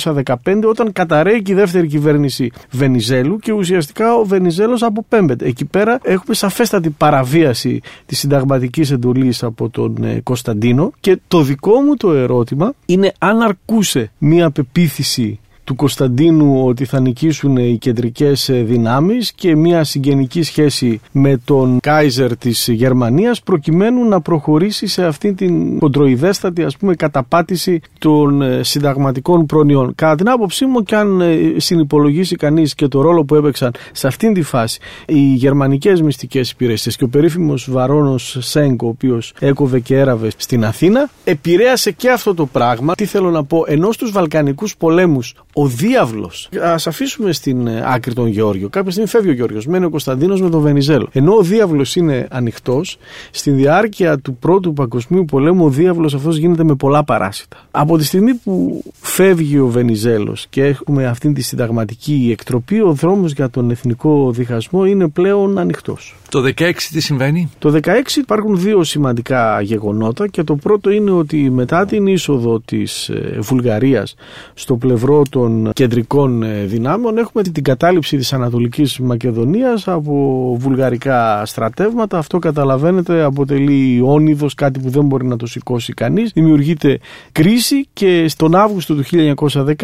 1915 0.04 0.34
όταν 0.64 0.92
καταραίει 0.92 1.42
και 1.42 1.52
η 1.52 1.54
δεύτερη 1.54 1.86
κυβέρνηση 1.86 2.50
Βενιζέλου 2.70 3.36
και 3.36 3.52
ουσιαστικά 3.52 4.14
ο 4.14 4.24
Βενιζέλος 4.24 4.82
αποπέμπεται. 4.82 5.46
Εκεί 5.46 5.64
πέρα 5.84 5.98
έχουμε 6.02 6.34
σαφέστατη 6.34 6.90
παραβίαση 6.90 7.80
της 8.06 8.18
συνταγματικής 8.18 8.90
εντολής 8.90 9.42
από 9.42 9.68
τον 9.68 10.04
ε, 10.04 10.20
Κωνσταντίνο 10.22 10.92
και 11.00 11.18
το 11.28 11.42
δικό 11.42 11.80
μου 11.80 11.96
το 11.96 12.12
ερώτημα 12.12 12.72
είναι 12.86 13.12
αν 13.18 13.40
αρκούσε 13.40 14.12
μία 14.18 14.50
πεποίθηση 14.50 15.40
του 15.70 15.76
Κωνσταντίνου 15.76 16.66
ότι 16.66 16.84
θα 16.84 17.00
νικήσουν 17.00 17.56
οι 17.56 17.78
κεντρικές 17.78 18.48
ε, 18.48 18.62
δυνάμεις 18.62 19.32
και 19.32 19.56
μια 19.56 19.84
συγγενική 19.84 20.42
σχέση 20.42 21.00
με 21.12 21.40
τον 21.44 21.78
Κάιζερ 21.80 22.36
της 22.36 22.68
Γερμανίας 22.68 23.42
προκειμένου 23.42 24.08
να 24.08 24.20
προχωρήσει 24.20 24.86
σε 24.86 25.04
αυτή 25.04 25.34
την 25.34 25.78
κοντροϊδέστατη 25.78 26.62
ας 26.62 26.76
πούμε 26.76 26.94
καταπάτηση 26.94 27.80
των 27.98 28.42
ε, 28.42 28.62
συνταγματικών 28.62 29.46
προνοιών. 29.46 29.94
Κατά 29.94 30.14
την 30.14 30.28
άποψή 30.28 30.66
μου 30.66 30.82
και 30.82 30.96
αν 30.96 31.20
ε, 31.20 31.38
συνυπολογίσει 31.56 32.36
κανείς 32.36 32.74
και 32.74 32.88
το 32.88 33.00
ρόλο 33.00 33.24
που 33.24 33.34
έπαιξαν 33.34 33.72
σε 33.92 34.06
αυτήν 34.06 34.34
τη 34.34 34.42
φάση 34.42 34.80
οι 35.06 35.20
γερμανικές 35.20 36.02
μυστικές 36.02 36.50
υπηρεσίες 36.50 36.96
και 36.96 37.04
ο 37.04 37.08
περίφημος 37.08 37.70
βαρόνος 37.70 38.36
Σέγκο 38.40 38.86
ο 38.86 38.88
οποίος 38.88 39.32
έκοβε 39.38 39.80
και 39.80 39.98
έραβε 39.98 40.30
στην 40.36 40.64
Αθήνα 40.64 41.10
επηρέασε 41.24 41.90
και 41.90 42.10
αυτό 42.10 42.34
το 42.34 42.46
πράγμα. 42.46 42.94
Τι 42.94 43.04
θέλω 43.04 43.30
να 43.30 43.44
πω, 43.44 43.64
ενώ 43.66 43.92
στους 43.92 44.10
Βαλκανικούς 44.10 44.76
πολέμους 44.76 45.34
ο 45.62 45.66
διάβλος. 45.66 46.48
Α 46.62 46.74
αφήσουμε 46.86 47.32
στην 47.32 47.66
ε, 47.66 47.82
άκρη 47.86 48.14
τον 48.14 48.26
Γεώργιο. 48.26 48.68
Κάποια 48.68 48.90
στιγμή 48.90 49.08
φεύγει 49.08 49.30
ο 49.30 49.32
Γεώργιος. 49.32 49.66
Μένει 49.66 49.84
ο 49.84 49.90
Κωνσταντίνος 49.90 50.40
με 50.40 50.50
τον 50.50 50.60
Βενιζέλο. 50.60 51.08
Ενώ 51.12 51.32
ο 51.34 51.42
διάβλος 51.42 51.96
είναι 51.96 52.26
ανοιχτός, 52.30 52.98
στη 53.30 53.50
διάρκεια 53.50 54.18
του 54.18 54.34
πρώτου 54.34 54.72
παγκοσμίου 54.72 55.24
πολέμου 55.24 55.64
ο 55.64 55.68
διάβλος 55.70 56.14
αυτός 56.14 56.36
γίνεται 56.36 56.64
με 56.64 56.74
πολλά 56.74 57.04
παράσιτα. 57.04 57.56
Από 57.70 57.98
τη 57.98 58.04
στιγμή 58.04 58.34
που 58.34 58.84
φεύγει 59.00 59.58
ο 59.58 59.66
Βενιζέλος 59.66 60.46
και 60.50 60.64
έχουμε 60.64 61.06
αυτή 61.06 61.32
τη 61.32 61.42
συνταγματική 61.42 62.28
εκτροπή, 62.32 62.80
ο 62.80 62.92
δρόμος 62.92 63.32
για 63.32 63.50
τον 63.50 63.70
εθνικό 63.70 64.30
διχασμό 64.32 64.84
είναι 64.84 65.08
πλέον 65.08 65.58
ανοιχτός. 65.58 66.14
Το 66.30 66.42
16 66.56 66.72
τι 66.92 67.00
συμβαίνει; 67.00 67.50
Το 67.58 67.78
16 67.82 67.88
υπάρχουν 68.16 68.60
δύο 68.60 68.84
σημαντικά 68.84 69.60
γεγονότα 69.60 70.28
και 70.28 70.42
το 70.42 70.56
πρώτο 70.56 70.90
είναι 70.90 71.10
ότι 71.10 71.50
μετά 71.50 71.86
την 71.86 72.06
είσοδο 72.06 72.60
της 72.60 73.08
ε, 73.08 73.38
Βουλγαρίας 73.40 74.14
στο 74.54 74.76
πλευρό 74.76 75.22
των 75.50 75.72
κεντρικών 75.72 76.42
ε, 76.42 76.64
δυνάμεων 76.64 77.18
έχουμε 77.18 77.42
την 77.42 77.62
κατάληψη 77.62 78.16
της 78.16 78.32
Ανατολικής 78.32 78.98
Μακεδονίας 78.98 79.88
από 79.88 80.56
βουλγαρικά 80.58 81.46
στρατεύματα. 81.46 82.18
Αυτό 82.18 82.38
καταλαβαίνετε 82.38 83.22
αποτελεί 83.22 84.00
όνειδος, 84.04 84.54
κάτι 84.54 84.80
που 84.80 84.90
δεν 84.90 85.04
μπορεί 85.04 85.26
να 85.26 85.36
το 85.36 85.46
σηκώσει 85.46 85.92
κανείς. 85.92 86.30
Δημιουργείται 86.32 86.98
κρίση 87.32 87.88
και 87.92 88.28
στον 88.28 88.54
Αύγουστο 88.54 88.94
του 88.94 89.04
1916 89.10 89.74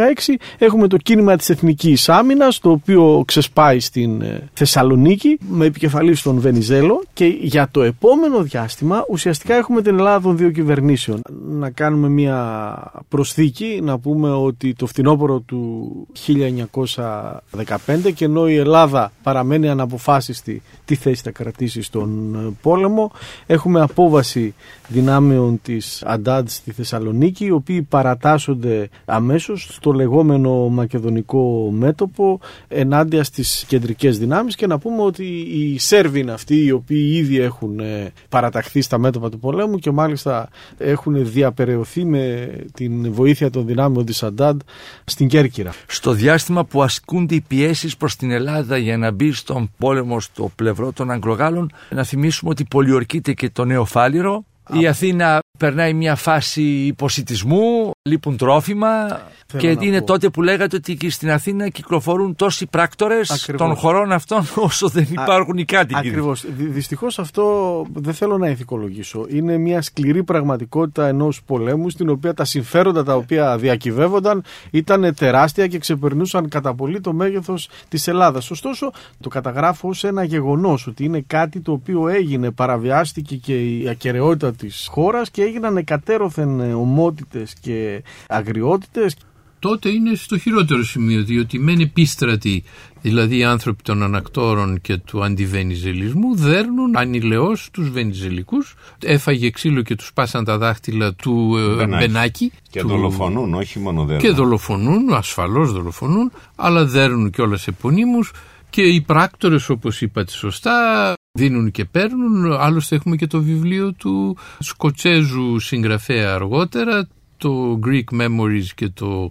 έχουμε 0.59 0.87
το 0.87 0.97
κίνημα 0.97 1.37
της 1.37 1.51
Εθνικής 1.51 2.09
Άμυνας 2.09 2.59
το 2.59 2.71
οποίο 2.71 3.23
ξεσπάει 3.27 3.81
στην 3.81 4.21
ε, 4.23 4.49
Θεσσαλονίκη 4.53 5.39
με 5.49 5.67
επικεφαλής 5.67 6.19
στον 6.19 6.39
Βενιζέλο 6.39 7.03
και 7.13 7.25
για 7.25 7.69
το 7.71 7.83
επόμενο 7.83 8.43
διάστημα 8.43 9.05
ουσιαστικά 9.11 9.55
έχουμε 9.55 9.83
την 9.83 9.99
Ελλάδα 9.99 10.21
των 10.21 10.37
δύο 10.37 10.51
κυβερνήσεων. 10.51 11.21
Να 11.49 11.71
κάνουμε 11.71 12.09
μια 12.09 12.77
προσθήκη, 13.09 13.81
να 13.83 13.99
πούμε 13.99 14.31
ότι 14.31 14.75
το 14.75 14.87
φθινόπωρο 14.87 15.41
του 15.47 16.07
1915 16.27 18.13
και 18.15 18.25
ενώ 18.25 18.49
η 18.49 18.57
Ελλάδα 18.57 19.13
παραμένει 19.23 19.69
αναποφάσιστη 19.69 20.63
τι 20.85 20.95
θέση 20.95 21.23
θα 21.23 21.31
κρατήσει 21.31 21.83
στον 21.83 22.57
πόλεμο, 22.63 23.13
έχουμε 23.47 23.81
απόβαση 23.81 24.55
δυνάμεων 24.89 25.61
της 25.63 26.03
Αντάντ 26.07 26.49
στη 26.49 26.73
Θεσσαλονίκη 26.73 27.45
οι 27.45 27.51
οποίοι 27.51 27.83
παρατάσσονται 27.83 28.89
αμέσως 29.05 29.69
στο 29.73 29.93
λεγόμενο 29.93 30.69
μακεδονικό 30.69 31.71
μέτωπο 31.71 32.41
ενάντια 32.69 33.25
στις 33.25 33.65
κεντρικές 33.69 34.19
δυνάμεις. 34.19 34.55
Και 34.55 34.67
να 34.67 34.79
πούμε 34.79 35.03
ότι 35.03 35.25
οι 35.25 35.79
Σέρβοι 35.79 36.21
είναι 36.21 36.33
αυτοί 36.33 36.65
οι 36.65 36.71
οποίοι 36.71 37.11
ήδη 37.13 37.39
έχουν 37.41 37.81
ε, 37.81 38.13
παραταχθεί 38.29 38.81
στα 38.81 38.99
μέτωπα 38.99 39.31
του 39.31 39.39
πολέμου 39.39 39.79
και 39.79 39.91
μάλιστα 39.91 40.49
έχουν 40.79 41.31
διαπεραιωθεί 41.33 42.05
με 42.05 42.51
την 42.75 43.13
βοήθεια 43.13 43.51
των 43.51 43.67
δυνάμεων 43.67 44.05
της 44.05 44.23
Αντάντ 44.23 44.61
στην 45.05 45.29
Κέρκυρα. 45.37 45.73
Στο 45.87 46.13
διάστημα 46.13 46.65
που 46.65 46.83
ασκούνται 46.83 47.35
οι 47.35 47.41
πιέσεις 47.41 47.97
προς 47.97 48.17
την 48.17 48.31
Ελλάδα 48.31 48.77
για 48.77 48.97
να 48.97 49.11
μπει 49.11 49.33
στον 49.33 49.71
πόλεμο 49.79 50.21
στο 50.21 50.51
πλευρό 50.57 50.93
των 50.93 51.11
Αγγλογάλων, 51.11 51.73
να 51.91 52.05
θυμίσουμε 52.05 52.51
ότι 52.51 52.65
πολιορκείται 52.65 53.33
και 53.33 53.51
το 53.51 53.65
νέο 53.65 53.85
Φάληρο. 53.85 54.45
Η 54.73 54.87
Αθήνα 54.87 55.41
περνάει 55.57 55.93
μια 55.95 56.15
φάση 56.15 56.63
υποσυτισμού, 56.63 57.91
λείπουν 58.03 58.37
τρόφιμα 58.37 59.21
Θέλω 59.47 59.63
και 59.63 59.75
να 59.75 59.87
είναι 59.87 59.99
πω. 59.99 60.05
τότε 60.07 60.29
που 60.29 60.43
λέγατε 60.43 60.77
ότι 60.77 60.97
και 60.97 61.11
στην 61.11 61.31
Αθήνα 61.31 61.69
κυκλοφορούν 61.69 62.37
τόσοι 62.37 62.67
πράκτορες 62.67 63.31
Ακριβώς. 63.31 63.67
των 63.67 63.77
χωρών 63.77 64.13
αυτών 64.13 64.47
όσο 64.55 64.89
δεν 64.89 65.07
υπάρχουν 65.11 65.57
οι 65.59 65.65
κάτοικοι. 65.65 65.99
Ακριβώς. 66.09 66.45
Δυστυχώς 66.57 67.19
αυτό 67.19 67.87
δεν 67.95 68.15
θέλω 68.15 68.39
να 68.39 68.49
ηθικολογήσω. 68.49 69.27
Είναι 69.29 69.57
μια 69.57 69.83
σκληρή 69.83 70.25
πραγματικότητα 70.25 71.07
ενός 71.07 71.43
πολέμου 71.47 71.91
στην 71.91 72.09
οποία 72.09 72.35
τα 72.35 72.45
συμφέροντα 72.45 73.05
τα 73.05 73.17
οποία 73.17 73.59
διακυβεύονταν 73.59 74.43
ήταν 74.71 75.15
τεράστια 75.15 75.67
και 75.67 75.79
ξεπερνούσαν 75.79 76.49
κατά 76.49 76.75
πολύ 76.75 77.01
το 77.01 77.13
μέγεθος 77.13 77.69
της 77.89 78.09
Ελλάδας. 78.09 78.51
Ωστόσο, 78.51 78.93
το 79.21 79.29
καταγράφω 79.29 79.89
ως 79.89 80.05
ένα 80.05 80.25
γεγονός 80.25 80.87
ότι 80.87 81.05
είναι 81.05 81.25
κάτι 81.27 81.61
το 81.61 81.73
οποίο 81.73 82.09
έγινε, 82.09 82.51
παραβιάστηκε 82.51 83.37
και 83.37 83.55
η 83.79 83.89
ακαιρεότητα 83.89 84.53
της 84.53 84.89
χώρας 84.91 85.31
και 85.31 85.43
έγιναν 85.47 85.77
εκατέρωθεν 85.77 86.61
ομότητες 86.75 87.55
και 87.61 88.03
αγριότητες. 88.29 89.17
τότε 89.59 89.89
είναι 89.89 90.15
στο 90.15 90.39
χειρότερο 90.39 90.85
σημείο, 90.85 91.25
διότι 91.25 91.59
μεν 91.59 91.81
επίστρατοι, 91.81 92.65
δηλαδή 93.03 93.37
οι 93.39 93.45
άνθρωποι 93.45 93.83
των 93.83 94.03
ανακτόρων 94.03 94.81
και 94.81 94.97
του 94.97 95.25
αντιβενιζελισμού, 95.25 96.35
δέρνουν 96.37 96.97
ανηλαιώς 96.97 97.69
τους 97.73 97.91
βενιζελικούς. 97.91 98.75
Έφαγε 99.05 99.51
ξύλο 99.51 99.83
και 99.83 99.95
τους 99.95 100.13
πάσαν 100.13 100.45
τα 100.45 100.59
δάχτυλα 100.59 101.15
του 101.15 101.55
ε, 101.57 101.75
Μπενάκη. 101.75 102.07
Μπενάκη. 102.07 102.53
Και 102.71 102.81
του- 102.81 102.89
δολοφονούν, 102.89 103.55
όχι 103.55 103.79
μόνο 103.79 104.05
δέρνουν. 104.05 104.21
Και 104.21 104.31
δολοφονούν, 104.31 105.13
ασφαλώς 105.15 105.73
δολοφονούν, 105.73 106.33
αλλά 106.57 106.85
δέρνουν 106.85 107.31
κιόλας 107.31 107.67
επωνύμους 107.67 108.33
και 108.71 108.83
οι 108.83 109.01
πράκτορες 109.01 109.69
όπως 109.69 110.01
είπατε 110.01 110.31
σωστά 110.33 111.15
δίνουν 111.37 111.71
και 111.71 111.85
παίρνουν. 111.85 112.53
Άλλωστε 112.53 112.97
έχουμε 112.97 113.17
και 113.17 113.27
το 113.27 113.43
βιβλίο 113.43 113.93
του 113.93 114.37
Σκοτσέζου 114.59 115.59
συγγραφέα 115.59 116.35
αργότερα, 116.35 117.09
το 117.37 117.79
Greek 117.87 118.21
Memories 118.21 118.67
και 118.75 118.89
το 118.89 119.31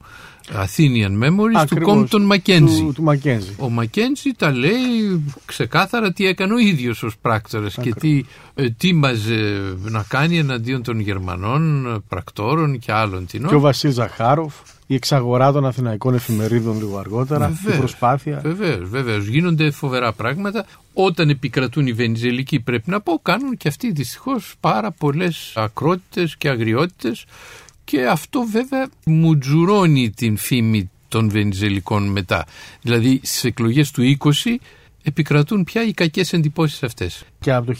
Athenian 0.54 1.24
Memories 1.24 1.56
Ακριβώς, 1.56 2.10
του 2.10 2.18
Compton 2.28 2.34
Mackenzie. 2.34 2.80
Του, 2.80 2.92
του 2.96 3.04
Μακένζη. 3.04 3.56
Ο 3.58 3.70
Μακέντζι 3.70 4.32
τα 4.38 4.52
λέει 4.52 5.24
ξεκάθαρα 5.46 6.14
τι 6.14 6.28
έκανε 6.28 6.54
ο 6.54 6.58
ίδιος 6.58 7.04
ως 7.04 7.18
πράκτορας 7.22 7.78
και 7.82 7.94
τι 7.94 8.24
ε, 8.56 8.70
τίμαζε 8.70 9.62
να 9.78 10.06
κάνει 10.08 10.38
εναντίον 10.38 10.84
των 10.84 11.00
Γερμανών 11.00 11.86
ε, 11.86 11.98
πρακτόρων 12.08 12.80
και 12.80 12.92
άλλων 12.92 13.26
την 13.26 13.48
Και 13.48 13.56
ο 13.56 13.60
Βασίλ 13.60 13.92
Ζαχάροφ, 13.92 14.54
η 14.88 14.96
εξαγορά 14.96 15.52
των 15.52 15.66
αθηναϊκών 15.66 16.14
εφημερίδων 16.14 16.78
λίγο 16.78 16.98
αργότερα, 16.98 17.50
η 17.50 17.52
Βεβαίως. 17.64 17.80
προσπάθεια. 17.80 18.40
Βεβαίως, 18.44 18.90
βεβαίως. 18.90 19.28
Γίνονται 19.28 19.72
φοβερά 19.72 20.14
πράγματα. 20.14 20.66
Όταν 20.98 21.30
επικρατούν 21.30 21.88
οι 21.88 21.94
Βενιζελικοί, 21.94 22.60
πρέπει 22.60 22.90
να 22.90 23.02
πω, 23.02 23.20
κάνουν 23.22 23.58
και 23.58 23.68
αυτοί 23.68 23.92
δυστυχώς 23.92 24.56
πάρα 24.60 24.92
πολλές 24.92 25.54
ακρότητες 25.56 26.38
και 26.38 26.50
αγριότητες. 26.50 27.26
Και 27.84 28.08
αυτό 28.08 28.44
βέβαια 28.52 28.90
μου 29.06 29.38
τζουρώνει 29.38 30.10
την 30.10 30.38
φήμη 30.38 30.90
των 31.08 31.30
Βενιζελικών 31.30 32.12
μετά. 32.12 32.46
Δηλαδή 32.82 33.20
στις 33.24 33.44
εκλογές 33.44 33.92
του 33.92 34.18
20 34.20 34.56
επικρατούν 35.04 35.64
πια 35.64 35.84
οι 35.84 35.94
κακές 35.94 36.34
εντυπώσεις 36.34 36.84
αυτές. 36.84 37.24
Και 37.40 37.54
από 37.54 37.66
το 37.66 37.78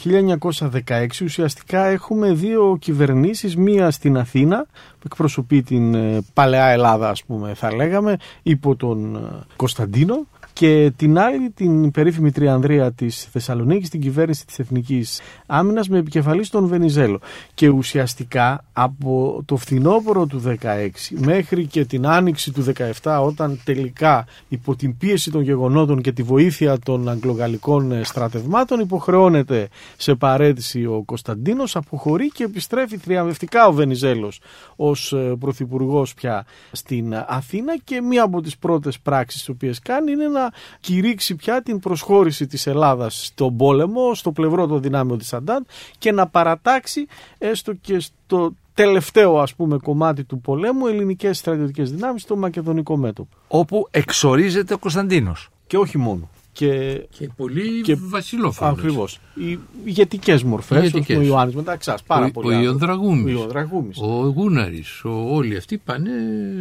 1916 0.88 1.08
ουσιαστικά 1.24 1.86
έχουμε 1.86 2.34
δύο 2.34 2.78
κυβερνήσεις, 2.80 3.56
μία 3.56 3.92
στην 3.92 4.18
Αθήνα 4.18 4.66
που 4.72 5.04
εκπροσωπεί 5.06 5.64
την 5.64 5.94
ε, 5.94 6.22
παλαιά 6.34 6.66
Ελλάδα 6.66 7.10
ας 7.10 7.24
πούμε 7.24 7.54
θα 7.54 7.76
λέγαμε 7.76 8.18
υπό 8.44 8.76
τον 8.76 9.16
ε, 9.16 9.20
Κωνσταντίνο 9.56 10.28
και 10.56 10.92
την 10.96 11.20
άλλη 11.20 11.50
την 11.50 11.92
περίφημη 11.92 12.32
Τριανδρία 12.32 12.92
της 12.92 13.28
Θεσσαλονίκης 13.32 13.90
την 13.90 14.02
κυβέρνηση 14.02 14.46
της 14.46 14.60
Εθνικής 14.60 15.22
Άμυνας 15.46 15.90
με 15.90 15.98
επικεφαλής 15.98 16.50
τον 16.50 16.68
Βενιζέλο. 16.68 17.20
Και 17.54 17.70
ουσιαστικά 17.70 18.64
από 18.74 19.42
το 19.46 19.56
φθινόπωρο 19.56 20.26
του 20.26 20.42
16 20.42 20.90
μέχρι 21.10 21.66
και 21.66 21.86
την 21.86 22.08
άνοιξη 22.08 22.52
του 22.52 22.66
17 23.02 23.20
όταν 23.26 23.60
τελικά 23.64 24.26
υπό 24.48 24.76
την 24.76 24.98
πίεση 24.98 25.32
των 25.32 25.42
γεγονότων 25.42 26.02
και 26.02 26.12
τη 26.12 26.24
βοήθεια 26.24 26.80
των 26.80 27.10
αγγλογαλλικών 27.10 27.92
ε, 27.92 28.04
στρατευμάτων 28.04 28.80
υποχρεώνεται 28.80 29.68
σε 29.98 30.16
παρέτηση 30.16 30.86
ο 30.86 31.04
Κωνσταντίνος 31.06 31.76
αποχωρεί 31.76 32.28
και 32.28 32.44
επιστρέφει 32.44 32.98
θριαμβευτικά 32.98 33.68
ο 33.68 33.74
Βενιζέλος 33.74 34.40
ως 34.76 35.14
ε, 35.14 35.36
πρωθυπουργός 35.40 36.14
πια 36.14 36.46
στην 36.72 37.16
Αθήνα. 37.28 37.78
Και 37.84 38.02
μία 38.02 38.24
από 38.24 38.42
τις 38.42 38.58
πρώτες 38.58 39.00
πράξεις 39.00 39.40
τις 39.40 39.50
οποίες 39.50 39.80
κάνει 39.80 40.12
είναι 40.12 40.28
να 40.28 40.45
κηρύξει 40.80 41.36
πια 41.36 41.62
την 41.62 41.80
προσχώρηση 41.80 42.48
της 42.48 42.68
Ελλάδας 42.68 43.26
στον 43.26 43.58
πόλεμο, 43.58 44.16
στο 44.16 44.32
πλευρό 44.32 44.68
των 44.68 44.82
δυνάμεων 44.82 45.18
της 45.18 45.34
Αντάντ 45.34 45.64
και 45.98 46.12
να 46.12 46.28
παρατάξει 46.28 47.06
έστω 47.38 47.74
και 47.74 48.00
στο 48.00 48.54
τελευταίο 48.74 49.38
ας 49.40 49.56
πούμε 49.56 49.78
κομμάτι 49.78 50.24
του 50.24 50.42
πολέμου 50.42 50.88
ελληνικές 50.88 51.38
στρατιωτικές 51.38 51.92
δυνάμεις 51.92 52.22
στο 52.22 52.36
μακεδονικό 52.36 52.98
μέτωπο. 52.98 53.36
Όπου 53.48 53.88
εξορίζεται 53.92 54.74
ο 54.74 54.78
Κωνσταντίνος. 54.78 55.50
Και 55.68 55.78
όχι 55.78 55.98
μόνο. 55.98 56.30
Και 56.52 57.02
Και 57.18 57.30
πολύ 57.36 57.82
Και- 57.82 57.96
βασιλόφωνος. 58.00 58.74
Ακριβώς. 58.78 59.20
Οι 59.36 59.60
ηγετικές 59.86 60.44
μορφές, 60.44 60.78
Ηγετικές. 60.84 61.18
ο 61.18 61.22
Ιωάννης 61.22 61.56
Μεταξά. 61.56 61.98
Πάρα 62.08 62.26
Ο, 62.26 62.32
πολύ. 62.32 62.48
ο 62.48 62.50
άνθρωποι. 62.58 62.68
Ιονδραγούμης. 62.70 63.36
Ο 63.36 63.38
Ιονδραγούμης. 63.40 63.98
Ο 64.00 64.34
Γούναρης, 64.36 65.04
ο, 65.04 65.10
όλοι 65.36 65.58
αυτοί 65.58 65.78
πάνε 65.78 66.12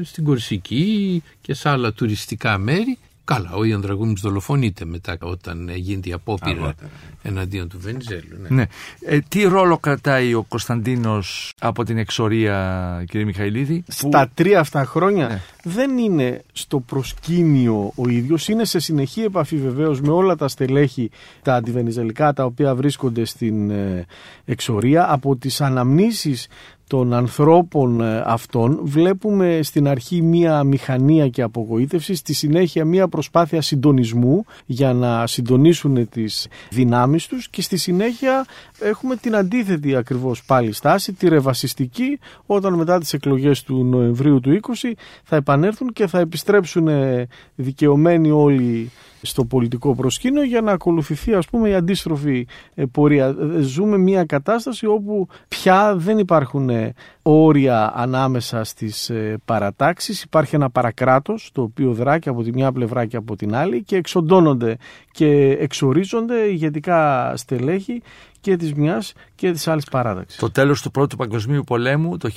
στην 0.05 0.25
Κορσική 0.25 1.23
και 1.41 1.55
σε 1.55 1.69
άλλα 1.69 1.93
τουριστικά 1.93 2.59
μέρη. 2.59 2.99
Καλά, 3.25 3.51
ο 3.55 3.65
Ιονδραγούμης 3.65 4.21
δολοφονείται 4.21 4.85
μετά 4.85 5.17
όταν 5.21 5.69
γίνεται 5.75 6.09
η 6.09 6.13
απόπειρα 6.13 6.51
Αργότερα. 6.51 6.91
εναντίον 7.23 7.69
του 7.69 7.79
Βενιζέλου. 7.81 8.37
Ναι. 8.41 8.49
Ναι. 8.49 8.67
Ε, 9.07 9.19
τι 9.29 9.43
ρόλο 9.43 9.79
κρατάει 9.79 10.35
ο 10.35 10.43
Κωνσταντίνος 10.43 11.53
από 11.61 11.85
την 11.85 11.99
εξορία, 11.99 13.05
κύριε 13.09 13.27
Μιχαηλίδη. 13.27 13.81
που- 13.87 13.93
Στα 13.93 14.31
τρία 14.35 14.61
αυτά 14.61 14.85
χρόνια 14.85 15.29
Ναι. 15.29 15.43
Δεν 15.65 15.99
είναι 15.99 16.43
στο 16.53 16.81
προσκήνιο 16.81 17.93
ο 17.95 18.09
ίδιος, 18.09 18.49
είναι 18.49 18.65
σε 18.65 18.79
συνεχή 18.79 19.23
επαφή 19.23 19.57
βεβαίως 19.57 20.01
με 20.01 20.13
όλα 20.13 20.37
τα 20.37 20.49
στελέχη 20.49 21.11
τα 21.43 21.55
αντιβενιζελικά 21.55 22.33
τα 22.33 22.45
οποία 22.45 22.75
βρίσκονται 22.75 23.25
στην 23.25 23.71
ε, 23.71 24.07
εξορία. 24.45 25.13
Από 25.13 25.37
τις 25.37 25.61
αναμνήσεις 25.61 26.49
των 26.87 27.13
ανθρώπων 27.13 28.01
ε, 28.01 28.23
αυτών 28.27 28.81
βλέπουμε 28.83 29.61
στην 29.63 29.89
αρχή 29.89 30.23
μία 30.23 30.65
μηχανία 30.65 31.29
και 31.29 31.43
απογοήτευση, 31.43 32.15
στη 32.15 32.35
συνέχεια 32.35 32.85
μία 32.85 33.09
προσπάθεια 33.09 33.61
συντονισμού 33.61 34.45
για 34.67 34.93
να 34.93 35.27
συντονίσουν 35.27 36.09
τις 36.09 36.49
δυνάμεις 36.71 37.27
τους 37.27 37.49
και 37.49 37.63
στη 37.63 37.77
συνέχεια 37.77 38.47
έχουμε 38.81 39.17
την 39.17 39.37
αντίθετη 39.37 39.97
ακριβώς 39.97 40.45
πάλι 40.45 40.73
στάση, 40.73 41.13
τη 41.13 41.29
ρεβασιστική 41.29 42.19
όταν 42.47 42.75
μετά 42.75 42.99
τις 42.99 43.13
εκλογές 43.13 43.63
του 43.63 43.85
Νοεμβρίου 43.85 44.41
του 44.41 44.61
20 44.83 44.93
θα 45.25 45.37
επανέλθουν 45.55 45.93
και 45.93 46.07
θα 46.07 46.19
επιστρέψουν 46.19 46.89
ε, 46.89 47.27
δικαιωμένοι 47.55 48.31
όλοι 48.31 48.91
στο 49.25 49.45
πολιτικό 49.45 49.95
προσκήνιο 49.95 50.43
για 50.43 50.61
να 50.61 50.73
ακολουθηθεί 50.73 51.35
ας 51.35 51.47
πούμε 51.47 51.69
η 51.69 51.75
αντίστροφη 51.75 52.47
ε, 52.75 52.85
πορεία. 52.85 53.27
Ε, 53.27 53.61
Ζούμε 53.61 53.99
μια 53.99 54.25
κατάσταση 54.25 54.87
όπου 54.87 55.29
πια 55.49 55.97
δεν 55.97 56.19
υπάρχουν 56.19 56.69
ε, 56.69 56.95
όρια 57.23 57.93
ανάμεσα 57.95 58.65
στις 58.65 59.11
ε, 59.11 59.41
παρατάξεις. 59.45 60.23
Υπάρχει 60.23 60.55
ένα 60.55 60.71
παρακράτος 60.71 61.51
το 61.53 61.63
οποίο 61.63 61.93
δρά 61.93 62.19
και 62.19 62.29
από 62.29 62.43
τη 62.43 62.53
μια 62.53 62.73
πλευρά 62.73 63.07
και 63.07 63.17
από 63.17 63.37
την 63.37 63.55
άλλη 63.55 63.83
και 63.83 63.97
εξοντώνονται 63.97 64.77
και 65.11 65.57
εξορίζονται 65.61 66.37
ηγετικά 66.37 67.33
στελέχη 67.37 68.03
και 68.41 68.57
της 68.57 68.75
μιας 68.75 69.13
και 69.35 69.53
της 69.53 69.69
άλλης 69.69 69.85
παράταξης. 69.85 70.39
Το 70.39 70.51
τέλος 70.51 70.83
του 70.83 70.91
Πρώτου 70.91 71.17
Παγκοσμίου 71.17 71.65
Πολέμου 71.65 72.17
το 72.17 72.31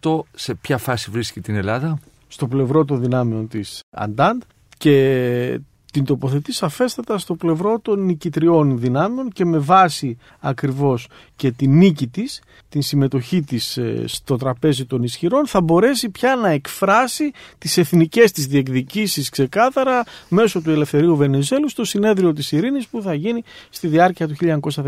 1918 0.00 0.18
σε 0.34 0.54
ποια 0.54 0.78
φάση 0.78 1.10
βρίσκει 1.10 1.40
την 1.40 1.54
Ελλάδα; 1.54 1.98
στο 2.28 2.46
πλευρό 2.46 2.84
των 2.84 3.00
δυνάμεων 3.00 3.48
της 3.48 3.80
Αντάντ 3.90 4.42
και 4.78 5.60
την 5.92 6.04
τοποθετεί 6.04 6.52
σαφέστατα 6.52 7.18
στο 7.18 7.34
πλευρό 7.34 7.78
των 7.78 8.04
νικητριών 8.04 8.78
δυνάμεων 8.78 9.30
και 9.30 9.44
με 9.44 9.58
βάση 9.58 10.18
ακριβώς 10.40 11.08
και 11.36 11.50
την 11.50 11.76
νίκη 11.76 12.06
της, 12.06 12.42
την 12.68 12.82
συμμετοχή 12.82 13.42
της 13.42 13.76
ε, 13.76 14.04
στο 14.06 14.36
τραπέζι 14.36 14.84
των 14.84 15.02
ισχυρών 15.02 15.46
θα 15.46 15.60
μπορέσει 15.60 16.10
πια 16.10 16.36
να 16.36 16.48
εκφράσει 16.48 17.32
τις 17.58 17.78
εθνικές 17.78 18.32
της 18.32 18.46
διεκδικήσεις 18.46 19.28
ξεκάθαρα 19.28 20.04
μέσω 20.28 20.62
του 20.62 20.70
Ελευθερίου 20.70 21.16
Βενιζέλου 21.16 21.68
στο 21.68 21.84
συνέδριο 21.84 22.32
της 22.32 22.52
Ειρήνης 22.52 22.86
που 22.86 23.02
θα 23.02 23.14
γίνει 23.14 23.42
στη 23.70 23.86
διάρκεια 23.88 24.28
του 24.28 24.34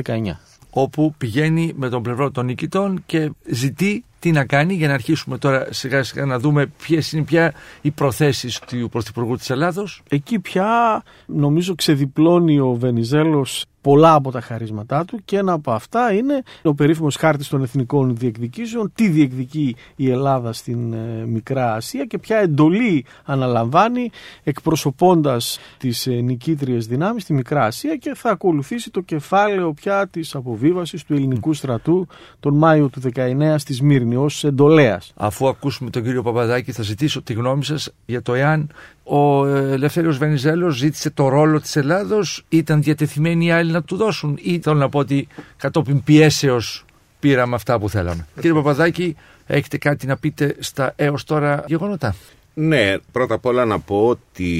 1919. 0.04 0.38
όπου 0.70 1.14
πηγαίνει 1.18 1.72
με 1.76 1.88
τον 1.88 2.02
πλευρό 2.02 2.30
των 2.30 2.44
νικητών 2.44 3.02
και 3.06 3.30
ζητεί 3.44 4.04
τι 4.24 4.30
να 4.30 4.44
κάνει 4.44 4.74
για 4.74 4.88
να 4.88 4.94
αρχίσουμε 4.94 5.38
τώρα 5.38 5.66
σιγά 5.70 6.02
σιγά 6.02 6.24
να 6.24 6.38
δούμε 6.38 6.66
ποιες 6.66 7.12
είναι 7.12 7.22
πια 7.22 7.54
οι 7.80 7.90
προθέσεις 7.90 8.58
του 8.58 8.88
Πρωθυπουργού 8.88 9.36
της 9.36 9.50
Ελλάδος. 9.50 10.02
Εκεί 10.08 10.38
πια 10.38 11.02
νομίζω 11.26 11.74
ξεδιπλώνει 11.74 12.58
ο 12.58 12.72
Βενιζέλος 12.72 13.64
πολλά 13.84 14.14
από 14.14 14.30
τα 14.30 14.40
χαρίσματά 14.40 15.04
του 15.04 15.20
και 15.24 15.38
ένα 15.38 15.52
από 15.52 15.72
αυτά 15.72 16.12
είναι 16.12 16.42
ο 16.62 16.74
περίφημος 16.74 17.16
χάρτης 17.16 17.48
των 17.48 17.62
εθνικών 17.62 18.16
διεκδικήσεων, 18.16 18.92
τι 18.94 19.08
διεκδικεί 19.08 19.76
η 19.96 20.10
Ελλάδα 20.10 20.52
στην 20.52 20.92
ε, 20.92 21.26
Μικρά 21.26 21.74
Ασία 21.74 22.04
και 22.04 22.18
ποια 22.18 22.38
εντολή 22.38 23.04
αναλαμβάνει 23.24 24.10
εκπροσωπώντας 24.44 25.58
τις 25.78 26.06
ε, 26.06 26.10
νικήτριες 26.10 26.86
δυνάμεις 26.86 27.22
στη 27.22 27.32
Μικρά 27.32 27.64
Ασία 27.64 27.96
και 27.96 28.14
θα 28.14 28.30
ακολουθήσει 28.30 28.90
το 28.90 29.00
κεφάλαιο 29.00 29.72
πια 29.72 30.08
της 30.08 30.34
αποβίβασης 30.34 31.04
του 31.04 31.14
ελληνικού 31.14 31.52
στρατού 31.52 32.06
τον 32.40 32.54
Μάιο 32.56 32.88
του 32.88 33.00
19 33.14 33.54
στη 33.56 33.72
Σμύρνη 33.72 34.13
ως 34.16 34.44
εντολέας. 34.44 35.12
Αφού 35.16 35.48
ακούσουμε 35.48 35.90
τον 35.90 36.02
κύριο 36.02 36.22
Παπαδάκη 36.22 36.72
θα 36.72 36.82
ζητήσω 36.82 37.22
τη 37.22 37.32
γνώμη 37.32 37.64
σας 37.64 37.92
για 38.06 38.22
το 38.22 38.34
εάν 38.34 38.70
ο 39.02 39.46
Ελευθέριος 39.46 40.18
Βενιζέλος 40.18 40.76
ζήτησε 40.76 41.10
το 41.10 41.28
ρόλο 41.28 41.60
της 41.60 41.76
Ελλάδος 41.76 42.44
ήταν 42.48 42.82
διατεθειμένοι 42.82 43.46
οι 43.46 43.50
άλλοι 43.50 43.72
να 43.72 43.82
του 43.82 43.96
δώσουν 43.96 44.38
ή 44.42 44.60
θέλω 44.62 44.76
να 44.76 44.88
πω 44.88 44.98
ότι 44.98 45.28
κατόπιν 45.56 46.02
πιέσεως 46.02 46.84
πήραμε 47.20 47.54
αυτά 47.54 47.78
που 47.78 47.88
θέλαμε. 47.88 48.26
Κύριε 48.34 48.52
Παπαδάκη, 48.52 49.16
έχετε 49.46 49.78
κάτι 49.78 50.06
να 50.06 50.16
πείτε 50.16 50.56
στα 50.58 50.92
έως 50.96 51.24
τώρα 51.24 51.64
γεγονότα; 51.66 52.14
Ναι, 52.54 52.98
πρώτα 53.12 53.34
απ' 53.34 53.46
όλα 53.46 53.64
να 53.64 53.78
πω 53.78 54.06
ότι 54.06 54.52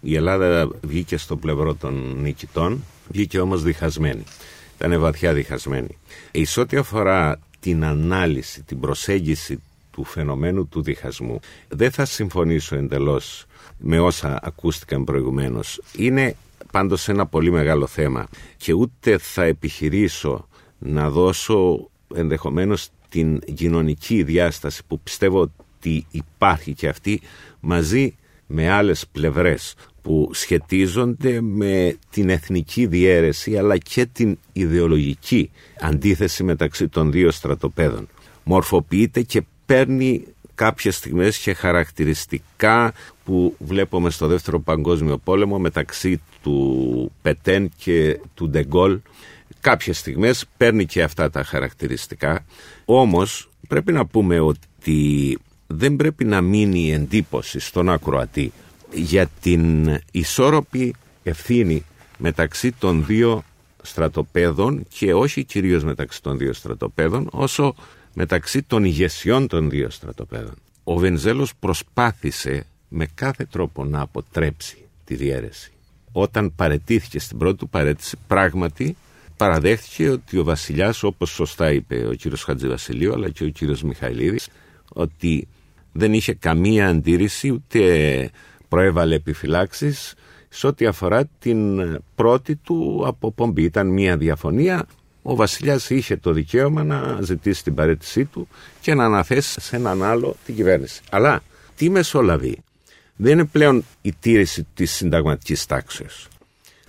η 0.00 0.16
Ελλάδα 0.16 0.68
βγήκε 0.82 1.16
στο 1.16 1.36
πλευρό 1.36 1.74
των 1.74 2.20
νικητών, 2.20 2.84
βγήκε 3.08 3.40
όμως 3.40 3.62
διχασμένη. 3.62 4.24
Ήταν 4.78 5.00
βαθιά 5.00 5.32
διχασμένη. 5.32 5.98
Εις 6.30 6.56
ό,τι 6.56 6.76
αφορά 6.76 7.38
την 7.66 7.84
ανάλυση, 7.84 8.62
την 8.62 8.80
προσέγγιση 8.80 9.62
του 9.90 10.04
φαινομένου 10.04 10.68
του 10.68 10.82
διχασμού, 10.82 11.40
δεν 11.68 11.90
θα 11.90 12.04
συμφωνήσω 12.04 12.76
εντελώς 12.76 13.46
με 13.78 13.98
όσα 14.00 14.38
ακούστηκαν 14.42 15.04
προηγουμένως. 15.04 15.80
Είναι 15.96 16.36
πάντως 16.70 17.08
ένα 17.08 17.26
πολύ 17.26 17.50
μεγάλο 17.50 17.86
θέμα 17.86 18.28
και 18.56 18.72
ούτε 18.72 19.18
θα 19.18 19.42
επιχειρήσω 19.42 20.48
να 20.78 21.10
δώσω 21.10 21.88
ενδεχομένως 22.14 22.88
την 23.08 23.40
κοινωνική 23.54 24.22
διάσταση 24.22 24.82
που 24.86 25.00
πιστεύω 25.00 25.40
ότι 25.40 26.06
υπάρχει 26.10 26.74
και 26.74 26.88
αυτή 26.88 27.20
μαζί 27.60 28.16
με 28.46 28.70
άλλες 28.70 29.06
πλευρές 29.12 29.74
που 30.06 30.30
σχετίζονται 30.32 31.40
με 31.40 31.96
την 32.10 32.28
εθνική 32.28 32.86
διαίρεση 32.86 33.58
αλλά 33.58 33.76
και 33.78 34.06
την 34.06 34.38
ιδεολογική 34.52 35.50
αντίθεση 35.80 36.44
μεταξύ 36.44 36.88
των 36.88 37.10
δύο 37.10 37.30
στρατοπέδων. 37.30 38.08
Μορφοποιείται 38.44 39.22
και 39.22 39.42
παίρνει 39.66 40.24
κάποιες 40.54 40.96
στιγμές 40.96 41.38
και 41.38 41.52
χαρακτηριστικά 41.52 42.92
που 43.24 43.56
βλέπουμε 43.58 44.10
στο 44.10 44.26
δεύτερο 44.26 44.60
παγκόσμιο 44.60 45.18
πόλεμο 45.18 45.58
μεταξύ 45.58 46.20
του 46.42 47.12
Πετέν 47.22 47.70
και 47.76 48.20
του 48.34 48.48
Ντεγκόλ 48.48 48.98
κάποιες 49.60 49.98
στιγμές 49.98 50.44
παίρνει 50.56 50.86
και 50.86 51.02
αυτά 51.02 51.30
τα 51.30 51.42
χαρακτηριστικά 51.42 52.44
όμως 52.84 53.50
πρέπει 53.68 53.92
να 53.92 54.06
πούμε 54.06 54.40
ότι 54.40 55.38
δεν 55.66 55.96
πρέπει 55.96 56.24
να 56.24 56.40
μείνει 56.40 56.80
η 56.80 56.92
εντύπωση 56.92 57.58
στον 57.60 57.90
ακροατή 57.90 58.52
για 58.92 59.26
την 59.40 59.88
ισόρροπη 60.10 60.94
ευθύνη 61.22 61.84
μεταξύ 62.18 62.72
των 62.72 63.04
δύο 63.06 63.44
στρατοπέδων 63.82 64.86
και 64.88 65.14
όχι 65.14 65.44
κυρίως 65.44 65.84
μεταξύ 65.84 66.22
των 66.22 66.38
δύο 66.38 66.52
στρατοπέδων 66.52 67.28
όσο 67.32 67.74
μεταξύ 68.14 68.62
των 68.62 68.84
ηγεσιών 68.84 69.46
των 69.46 69.70
δύο 69.70 69.90
στρατοπέδων. 69.90 70.54
Ο 70.84 70.96
Βενζέλος 70.98 71.54
προσπάθησε 71.56 72.66
με 72.88 73.06
κάθε 73.14 73.44
τρόπο 73.44 73.84
να 73.84 74.00
αποτρέψει 74.00 74.76
τη 75.04 75.14
διαίρεση. 75.14 75.72
Όταν 76.12 76.54
παρετήθηκε 76.56 77.18
στην 77.18 77.38
πρώτη 77.38 77.56
του 77.56 77.68
παρέτηση, 77.68 78.16
πράγματι 78.26 78.96
παραδέχτηκε 79.36 80.08
ότι 80.08 80.38
ο 80.38 80.44
βασιλιάς, 80.44 81.02
όπως 81.02 81.30
σωστά 81.30 81.72
είπε 81.72 82.06
ο 82.06 82.12
κύριος 82.12 82.42
Χατζηβασιλείου 82.42 83.12
αλλά 83.12 83.30
και 83.30 83.44
ο 83.44 83.48
κύριος 83.48 83.82
Μιχαηλίδης, 83.82 84.48
ότι 84.92 85.48
δεν 85.92 86.12
είχε 86.12 86.34
καμία 86.34 86.88
αντίρρηση 86.88 87.50
ούτε 87.50 88.30
προέβαλε 88.68 89.14
επιφυλάξεις 89.14 90.14
σε 90.48 90.66
ό,τι 90.66 90.86
αφορά 90.86 91.24
την 91.38 91.80
πρώτη 92.14 92.56
του 92.56 93.02
αποπομπή. 93.06 93.62
Ήταν 93.62 93.86
μια 93.86 94.16
διαφωνία 94.16 94.86
ο 95.28 95.34
βασιλιάς 95.34 95.90
είχε 95.90 96.16
το 96.16 96.32
δικαίωμα 96.32 96.84
να 96.84 97.18
ζητήσει 97.20 97.62
την 97.62 97.74
παρέτησή 97.74 98.24
του 98.24 98.48
και 98.80 98.94
να 98.94 99.04
αναθέσει 99.04 99.60
σε 99.60 99.76
έναν 99.76 100.02
άλλο 100.02 100.36
την 100.44 100.54
κυβέρνηση. 100.54 101.00
Αλλά 101.10 101.42
τι 101.76 101.90
μεσολαβεί 101.90 102.58
δεν 103.16 103.32
είναι 103.32 103.44
πλέον 103.44 103.84
η 104.02 104.14
τήρηση 104.20 104.66
της 104.74 104.92
συνταγματικής 104.92 105.66
τάξεως. 105.66 106.28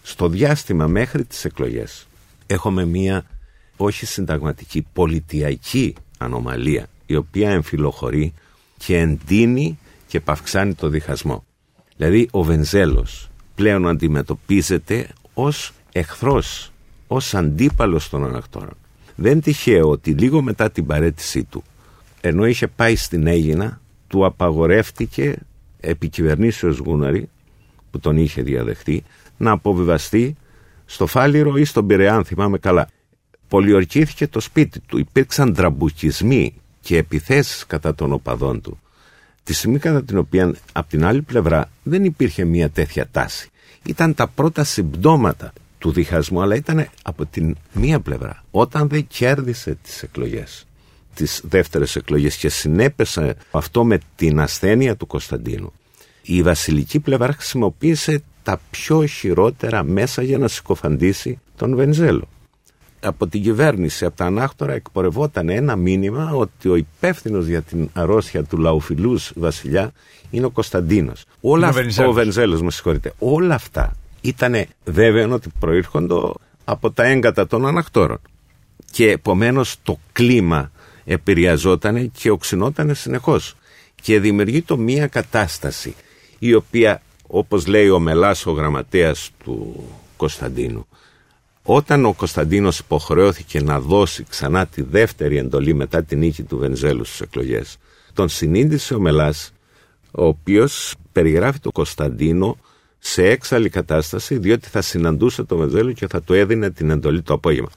Στο 0.02 0.28
διάστημα 0.28 0.88
μέχρι 0.88 1.26
τις 1.26 1.46
εκλογές 1.46 2.08
έχουμε 2.48 2.86
μία 2.86 3.26
όχι 3.78 4.06
συνταγματική, 4.06 4.86
πολιτιακή 4.94 5.96
ανομαλία 6.18 6.88
η 7.06 7.16
οποία 7.16 7.50
εμφυλοχωρεί 7.50 8.34
και 8.78 8.98
εντείνει 8.98 9.80
και 10.08 10.20
παυξάνει 10.20 10.74
το 10.74 10.88
διχασμό. 10.88 11.46
Δηλαδή 11.98 12.28
ο 12.32 12.44
Βενζέλος 12.44 13.30
πλέον 13.56 13.88
αντιμετωπίζεται 13.88 15.08
ως 15.34 15.72
εχθρός 15.92 16.72
ως 17.08 17.34
αντίπαλος 17.34 18.10
των 18.10 18.26
ανακτόρων. 18.26 18.78
Δεν 19.16 19.42
τυχαίο 19.42 19.90
ότι 19.90 20.12
λίγο 20.12 20.42
μετά 20.42 20.72
την 20.72 20.86
παρέτησή 20.86 21.44
του, 21.44 21.64
ενώ 22.22 22.46
είχε 22.46 22.68
πάει 22.68 22.96
στην 22.96 23.28
Έγινα, 23.28 23.82
του 24.08 24.26
απαγορεύτηκε 24.26 25.38
επί 25.80 26.10
κυβερνήσεως 26.10 26.78
Γούναρη, 26.78 27.30
που 27.92 28.00
τον 28.00 28.18
είχε 28.18 28.42
διαδεχτεί, 28.42 29.04
να 29.38 29.52
αποβιβαστεί 29.52 30.36
στο 30.86 31.06
Φάληρο 31.06 31.58
ή 31.58 31.66
στον 31.66 31.88
Πειραιά, 31.88 32.16
αν 32.16 32.26
θυμάμαι 32.26 32.58
καλά. 32.58 32.90
Πολιορκήθηκε 33.48 34.28
το 34.28 34.40
σπίτι 34.40 34.80
του. 34.80 34.98
Υπήρξαν 34.98 35.54
τραμπουκισμοί 35.54 36.54
και 36.82 36.98
επιθέσεις 36.98 37.66
κατά 37.66 37.96
των 37.96 38.14
οπαδών 38.14 38.62
του. 38.62 38.80
Τη 39.48 39.54
στιγμή 39.54 39.80
κατά 39.80 40.04
την 40.04 40.18
οποία 40.18 40.56
από 40.72 40.90
την 40.90 41.06
άλλη 41.06 41.22
πλευρά 41.22 41.70
δεν 41.84 42.04
υπήρχε 42.04 42.46
μια 42.46 42.70
τέτοια 42.70 43.08
τάση. 43.12 43.50
Ήταν 43.86 44.14
τα 44.14 44.28
πρώτα 44.28 44.64
συμπτώματα 44.64 45.54
του 45.78 45.92
διχασμού, 45.92 46.42
αλλά 46.42 46.56
ήταν 46.56 46.88
από 47.04 47.26
την 47.26 47.56
μία 47.74 48.00
πλευρά. 48.00 48.44
Όταν 48.52 48.88
δεν 48.88 49.08
κέρδισε 49.08 49.78
τις 49.84 50.04
εκλογές, 50.04 50.68
τις 51.14 51.42
δεύτερες 51.44 51.96
εκλογές 51.96 52.36
και 52.36 52.50
συνέπεσε 52.50 53.36
αυτό 53.52 53.86
με 53.86 54.00
την 54.16 54.40
ασθένεια 54.40 54.96
του 54.96 55.08
Κωνσταντίνου, 55.08 55.74
η 56.22 56.42
βασιλική 56.42 57.00
πλευρά 57.00 57.34
χρησιμοποίησε 57.34 58.22
τα 58.44 58.62
πιο 58.72 59.06
χειρότερα 59.06 59.84
μέσα 59.84 60.22
για 60.22 60.38
να 60.38 60.48
συκοφαντήσει 60.48 61.40
τον 61.56 61.76
Βενζέλο. 61.76 62.28
Από 63.00 63.28
την 63.28 63.42
κυβέρνηση, 63.42 64.06
από 64.06 64.16
τα 64.16 64.26
ανάκτορα 64.26 64.74
εκπορευόταν 64.74 65.50
ένα 65.50 65.76
μήνυμα 65.76 66.32
ότι 66.32 66.70
ο 66.70 66.76
υπεύθυνος 66.76 67.48
για 67.48 67.62
την 67.62 67.90
αρρώστια 67.94 68.44
του 68.44 68.58
λαοφιλούς 68.58 69.32
βασιλιά 69.36 69.92
είναι 70.30 70.46
ο 70.46 70.50
Κωνσταντίνος. 70.50 71.26
Όλα 71.42 71.68
αυτά, 71.68 72.08
ο 72.08 72.12
Βενζέλος, 72.12 72.62
με 72.62 72.72
συγχωρείτε. 72.72 73.14
Όλα 73.20 73.56
αυτά 73.56 73.96
ήταν 74.22 74.66
βέβαιο 74.86 75.34
ότι 75.34 75.50
προήρχονται 75.60 76.16
από 76.64 76.92
τα 76.92 77.04
έγκατα 77.04 77.48
των 77.48 77.66
ανακτόρων. 77.66 78.20
Και 78.92 79.12
επομένως 79.12 79.76
το 79.84 80.00
κλίμα 80.12 80.72
επηρεαζόταν 81.06 82.12
και 82.12 82.30
οξυνόταν 82.30 82.96
συνεχώς. 82.96 83.56
Και 84.02 84.20
δημιουργεί 84.20 84.62
το 84.62 84.78
μία 84.78 85.08
κατάσταση 85.08 85.96
η 86.40 86.54
οποία 86.54 87.02
όπως 87.28 87.68
λέει 87.68 87.90
ο 87.90 88.00
Μελάς 88.00 88.46
ο 88.46 88.52
γραμματέας 88.52 89.32
του 89.44 89.84
Κωνσταντίνου 90.18 90.88
όταν 91.70 92.06
ο 92.06 92.14
Κωνσταντίνος 92.14 92.80
υποχρεώθηκε 92.80 93.62
να 93.62 93.80
δώσει 93.80 94.24
ξανά 94.30 94.66
τη 94.66 94.82
δεύτερη 94.82 95.38
εντολή 95.38 95.74
μετά 95.74 96.04
την 96.04 96.20
νίκη 96.20 96.44
του 96.44 96.58
Βενζέλου 96.58 97.04
στις 97.04 97.22
εκλογές 97.22 97.78
τον 98.14 98.30
συνήντησε 98.30 98.94
ο 98.94 99.00
Μελάς 99.00 99.54
ο 100.12 100.26
οποίος 100.26 100.96
περιγράφει 101.12 101.60
τον 101.60 101.72
Κωνσταντίνο 101.72 102.58
σε 103.00 103.24
έξαλλη 103.24 103.70
κατάσταση 103.70 104.38
διότι 104.38 104.68
θα 104.68 104.82
συναντούσε 104.82 105.44
το 105.44 105.58
Βενζέλο 105.58 105.92
και 105.92 106.08
θα 106.08 106.22
του 106.22 106.34
έδινε 106.34 106.70
την 106.70 106.90
εντολή 106.90 107.22
το 107.22 107.34
απόγευμα. 107.34 107.70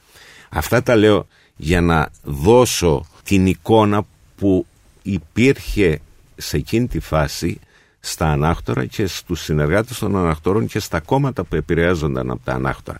Αυτά 0.49 0.83
τα 0.83 0.95
λέω 0.95 1.27
για 1.55 1.81
να 1.81 2.09
δώσω 2.23 3.05
την 3.23 3.45
εικόνα 3.45 4.05
που 4.37 4.65
υπήρχε 5.01 5.99
σε 6.35 6.57
εκείνη 6.57 6.87
τη 6.87 6.99
φάση 6.99 7.59
στα 7.99 8.27
ανάκτορα 8.27 8.85
και 8.85 9.07
στους 9.07 9.41
συνεργάτες 9.41 9.99
των 9.99 10.15
ανακτόρων 10.17 10.67
και 10.67 10.79
στα 10.79 10.99
κόμματα 10.99 11.43
που 11.43 11.55
επηρεάζονταν 11.55 12.31
από 12.31 12.41
τα 12.43 12.53
ανάκτορα. 12.53 12.99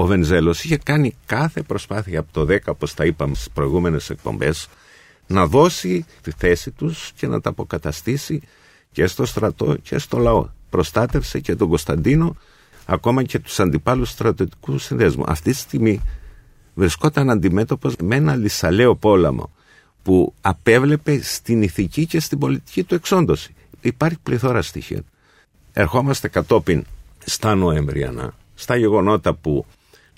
Ο 0.00 0.06
Βενζέλος 0.06 0.64
είχε 0.64 0.76
κάνει 0.76 1.14
κάθε 1.26 1.62
προσπάθεια 1.62 2.20
από 2.20 2.32
το 2.32 2.46
10, 2.54 2.58
όπως 2.66 2.94
τα 2.94 3.04
είπαμε 3.04 3.34
στις 3.34 3.50
προηγούμενες 3.50 4.10
εκπομπές, 4.10 4.68
να 5.26 5.46
δώσει 5.46 6.04
τη 6.22 6.30
θέση 6.30 6.70
τους 6.70 7.12
και 7.16 7.26
να 7.26 7.40
τα 7.40 7.50
αποκαταστήσει 7.50 8.40
και 8.92 9.06
στο 9.06 9.26
στρατό 9.26 9.76
και 9.82 9.98
στο 9.98 10.18
λαό 10.18 10.48
προστάτευσε 10.70 11.40
και 11.40 11.56
τον 11.56 11.68
Κωνσταντίνο 11.68 12.36
ακόμα 12.86 13.22
και 13.22 13.38
τους 13.38 13.60
αντιπάλους 13.60 14.10
στρατιωτικού 14.10 14.78
συνδέσμου. 14.78 15.24
Αυτή 15.26 15.50
τη 15.50 15.56
στιγμή 15.56 16.00
βρισκόταν 16.74 17.30
αντιμέτωπος 17.30 17.94
με 18.02 18.16
ένα 18.16 18.36
λυσαλαίο 18.36 18.94
πόλεμο 18.96 19.50
που 20.02 20.34
απέβλεπε 20.40 21.20
στην 21.22 21.62
ηθική 21.62 22.06
και 22.06 22.20
στην 22.20 22.38
πολιτική 22.38 22.84
του 22.84 22.94
εξόντωση. 22.94 23.54
Υπάρχει 23.80 24.18
πληθώρα 24.22 24.62
στοιχείων. 24.62 25.04
Ερχόμαστε 25.72 26.28
κατόπιν 26.28 26.84
στα 27.24 27.54
Νοεμβριανά, 27.54 28.34
στα 28.54 28.76
γεγονότα 28.76 29.34
που 29.34 29.66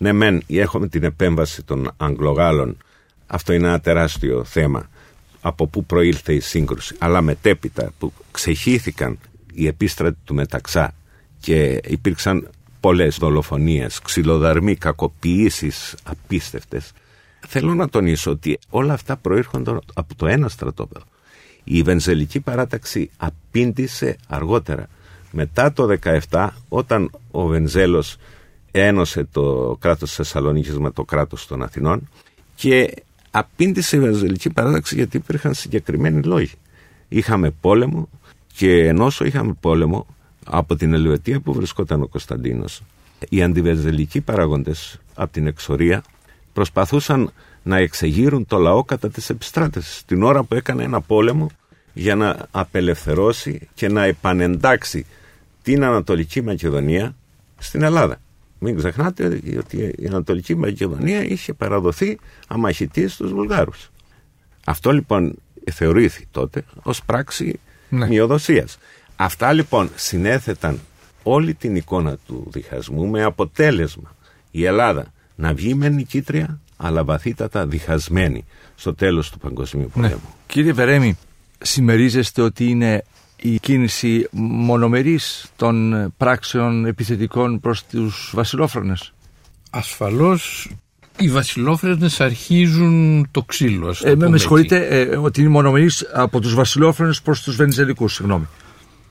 ναι 0.00 0.12
μεν 0.12 0.42
έχουμε 0.46 0.88
την 0.88 1.04
επέμβαση 1.04 1.62
των 1.62 1.90
Αγγλογάλων, 1.96 2.76
αυτό 3.26 3.52
είναι 3.52 3.66
ένα 3.66 3.80
τεράστιο 3.80 4.44
θέμα 4.44 4.88
από 5.40 5.66
πού 5.66 5.84
προήλθε 5.84 6.34
η 6.34 6.40
σύγκρουση, 6.40 6.96
αλλά 6.98 7.20
μετέπειτα 7.20 7.92
που 7.98 8.12
ξεχύθηκαν 8.30 9.18
οι 9.52 9.66
επίστρατοι 9.66 10.18
του 10.24 10.34
Μεταξά 10.34 10.94
και 11.40 11.80
υπήρξαν 11.86 12.50
πολλές 12.80 13.16
δολοφονίες, 13.16 14.00
ξυλοδαρμοί, 14.00 14.76
κακοποιήσεις 14.76 15.94
απίστευτες. 16.02 16.92
Θέλω 17.46 17.74
να 17.74 17.88
τονίσω 17.88 18.30
ότι 18.30 18.58
όλα 18.70 18.92
αυτά 18.92 19.16
προήρχονται 19.16 19.78
από 19.94 20.14
το 20.14 20.26
ένα 20.26 20.48
στρατόπεδο. 20.48 21.04
Η 21.64 21.82
Βενζελική 21.82 22.40
παράταξη 22.40 23.10
απήντησε 23.16 24.16
αργότερα. 24.28 24.86
Μετά 25.30 25.72
το 25.72 25.96
17 26.28 26.48
όταν 26.68 27.10
ο 27.30 27.46
Βενζέλος 27.46 28.16
ένωσε 28.70 29.26
το 29.32 29.76
κράτος 29.80 30.08
της 30.08 30.16
Θεσσαλονίκης 30.16 30.78
με 30.78 30.90
το 30.90 31.04
κράτος 31.04 31.46
των 31.46 31.62
Αθηνών 31.62 32.08
και 32.54 32.94
απήντησε 33.30 33.96
η 33.96 34.00
Βενζελική 34.00 34.50
παράταξη 34.50 34.94
γιατί 34.94 35.16
υπήρχαν 35.16 35.54
συγκεκριμένοι 35.54 36.22
λόγοι. 36.22 36.52
Είχαμε 37.08 37.50
πόλεμο 37.50 38.08
και 38.54 38.86
ενώ 38.86 39.10
είχαμε 39.24 39.56
πόλεμο 39.60 40.06
από 40.44 40.76
την 40.76 40.94
Ελβετία 40.94 41.40
που 41.40 41.52
βρισκόταν 41.52 42.02
ο 42.02 42.06
Κωνσταντίνος 42.06 42.82
οι 43.28 43.42
αντιβενζελικοί 43.42 44.20
παράγοντες 44.20 45.00
από 45.14 45.32
την 45.32 45.46
εξορία 45.46 46.04
προσπαθούσαν 46.52 47.32
να 47.62 47.76
εξεγείρουν 47.76 48.46
το 48.46 48.58
λαό 48.58 48.84
κατά 48.84 49.08
τις 49.10 49.30
επιστράτες 49.30 50.02
την 50.06 50.22
ώρα 50.22 50.42
που 50.42 50.54
έκανε 50.54 50.82
ένα 50.82 51.00
πόλεμο 51.00 51.50
για 51.92 52.14
να 52.14 52.36
απελευθερώσει 52.50 53.68
και 53.74 53.88
να 53.88 54.04
επανεντάξει 54.04 55.06
την 55.62 55.84
Ανατολική 55.84 56.42
Μακεδονία 56.42 57.14
στην 57.58 57.82
Ελλάδα. 57.82 58.20
Μην 58.62 58.76
ξεχνάτε 58.76 59.40
ότι 59.58 59.94
η 59.98 60.06
Ανατολική 60.06 60.54
Μακεδονία 60.54 61.24
είχε 61.24 61.52
παραδοθεί 61.52 62.18
αμαχητής 62.48 63.12
στους 63.12 63.32
Βουλγάρους. 63.32 63.90
Αυτό 64.64 64.92
λοιπόν 64.92 65.34
θεωρήθη 65.72 66.26
τότε 66.30 66.64
ως 66.82 67.04
πράξη 67.04 67.60
ναι. 67.88 68.06
μειοδοσίας. 68.06 68.78
Αυτά 69.16 69.52
λοιπόν 69.52 69.90
συνέθεταν 69.94 70.80
όλη 71.22 71.54
την 71.54 71.76
εικόνα 71.76 72.16
του 72.26 72.46
διχασμού 72.50 73.06
με 73.06 73.22
αποτέλεσμα 73.22 74.16
η 74.50 74.64
Ελλάδα 74.64 75.12
να 75.34 75.54
βγει 75.54 75.74
με 75.74 75.88
νικήτρια 75.88 76.60
αλλά 76.76 77.04
βαθύτατα 77.04 77.66
διχασμένη 77.66 78.44
στο 78.74 78.94
τέλος 78.94 79.30
του 79.30 79.38
Παγκοσμίου 79.38 79.90
ναι. 79.94 80.02
Πολέμου. 80.02 80.34
Κύριε 80.46 80.72
Βερέμι, 80.72 81.18
συμμερίζεστε 81.58 82.42
ότι 82.42 82.64
είναι 82.64 83.04
η 83.42 83.58
κίνηση 83.58 84.28
μονομερής 84.32 85.46
των 85.56 85.94
πράξεων 86.16 86.86
επιθετικών 86.86 87.60
προς 87.60 87.84
τους 87.84 88.32
βασιλόφρονες; 88.34 89.12
Ασφαλώς 89.70 90.70
οι 91.18 91.28
βασιλόφρονες 91.28 92.20
αρχίζουν 92.20 93.26
το 93.30 93.42
ξύλο. 93.42 93.88
Ας 93.88 94.02
ε, 94.02 94.16
με 94.16 94.38
συγχωρείτε 94.38 94.86
ε, 94.86 95.16
ότι 95.16 95.40
είναι 95.40 95.50
μονομερής 95.50 96.06
από 96.12 96.40
τους 96.40 96.54
βασιλόφρονες 96.54 97.22
προς 97.22 97.42
τους 97.42 97.56
βενιζελικούς, 97.56 98.14
συγγνώμη. 98.14 98.46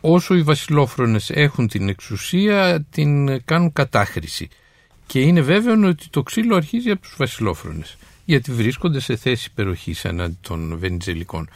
Όσο 0.02 0.36
οι 0.36 0.42
βασιλόφρονες 0.42 1.30
έχουν 1.30 1.68
την 1.68 1.90
εξουσία 1.90 2.86
την 2.92 3.44
κάνουν 3.46 3.74
κατάχρηση. 3.74 4.48
Και 5.06 5.20
είναι 5.20 5.42
βέβαιο 5.42 5.88
ότι 5.88 6.10
το 6.10 6.24
ξύλο 6.24 6.56
αρχίζει 6.56 6.90
από 6.90 7.02
τους 7.02 7.16
βασιλόφρονες 7.18 7.98
γιατί 8.30 8.52
βρίσκονται 8.52 9.00
σε 9.00 9.16
θέση 9.16 9.48
υπεροχής 9.52 10.06
ανά 10.06 10.32
των 10.42 10.78
βενιζελικών 10.80 11.50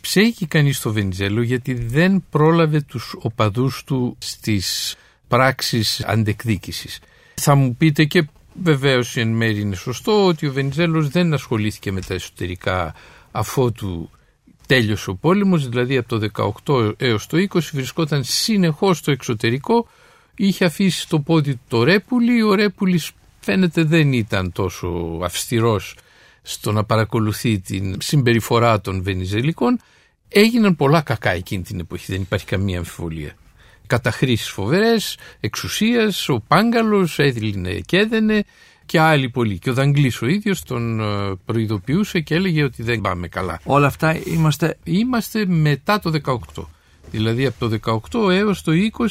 ψέγει 0.00 0.46
κανείς 0.46 0.80
το 0.80 0.92
Βενιζέλο 0.92 1.42
γιατί 1.42 1.74
δεν 1.74 2.24
πρόλαβε 2.30 2.80
τους 2.80 3.14
οπαδούς 3.18 3.84
του 3.84 4.16
στις 4.18 4.96
πράξεις 5.28 6.04
αντεκδίκησης. 6.04 6.98
Θα 7.34 7.54
μου 7.54 7.76
πείτε 7.76 8.04
και 8.04 8.28
βεβαίως 8.62 9.16
εν 9.16 9.28
μέρει 9.28 9.60
είναι 9.60 9.74
σωστό 9.74 10.26
ότι 10.26 10.46
ο 10.46 10.52
Βενιζέλος 10.52 11.08
δεν 11.08 11.32
ασχολήθηκε 11.32 11.92
με 11.92 12.00
τα 12.00 12.14
εσωτερικά 12.14 12.94
αφότου 13.30 14.10
τέλειωσε 14.66 15.10
ο 15.10 15.14
πόλεμος, 15.14 15.68
δηλαδή 15.68 15.96
από 15.96 16.18
το 16.18 16.52
18 16.64 16.92
έως 16.96 17.26
το 17.26 17.46
20 17.50 17.60
βρισκόταν 17.72 18.24
συνεχώς 18.24 18.98
στο 18.98 19.10
εξωτερικό, 19.10 19.88
είχε 20.36 20.64
αφήσει 20.64 21.08
το 21.08 21.20
πόδι 21.20 21.54
του 21.54 21.60
το 21.68 21.82
Ρέπουλη, 21.82 22.42
ο 22.42 22.54
Ρέπουλης 22.54 23.10
φαίνεται 23.40 23.82
δεν 23.82 24.12
ήταν 24.12 24.52
τόσο 24.52 25.18
αυστηρός 25.22 25.96
στο 26.50 26.72
να 26.72 26.84
παρακολουθεί 26.84 27.60
την 27.60 27.96
συμπεριφορά 28.00 28.80
των 28.80 29.02
Βενιζελικών 29.02 29.80
έγιναν 30.28 30.76
πολλά 30.76 31.00
κακά 31.00 31.30
εκείνη 31.30 31.62
την 31.62 31.80
εποχή, 31.80 32.12
δεν 32.12 32.20
υπάρχει 32.20 32.46
καμία 32.46 32.78
αμφιβολία. 32.78 33.34
Καταχρήσεις 33.86 34.48
φοβερές, 34.48 35.18
εξουσίας, 35.40 36.28
ο 36.28 36.42
Πάγκαλος 36.48 37.18
έδινε 37.18 37.72
και 37.72 37.98
έδαινε 37.98 38.44
και 38.86 39.00
άλλοι 39.00 39.28
πολλοί. 39.28 39.58
Και 39.58 39.70
ο 39.70 39.74
Δαγγλής 39.74 40.22
ο 40.22 40.26
ίδιος 40.26 40.62
τον 40.62 41.00
ε, 41.00 41.34
προειδοποιούσε 41.44 42.20
και 42.20 42.34
έλεγε 42.34 42.62
ότι 42.62 42.82
δεν 42.82 43.00
πάμε 43.00 43.28
καλά. 43.28 43.60
Όλα 43.64 43.86
αυτά 43.86 44.16
είμαστε... 44.26 44.78
Είμαστε 44.84 45.46
μετά 45.46 45.98
το 45.98 46.20
18. 46.56 46.64
Δηλαδή 47.10 47.46
από 47.46 47.68
το 47.68 48.00
18 48.10 48.30
έως 48.30 48.62
το 48.62 48.72
20 48.98 49.06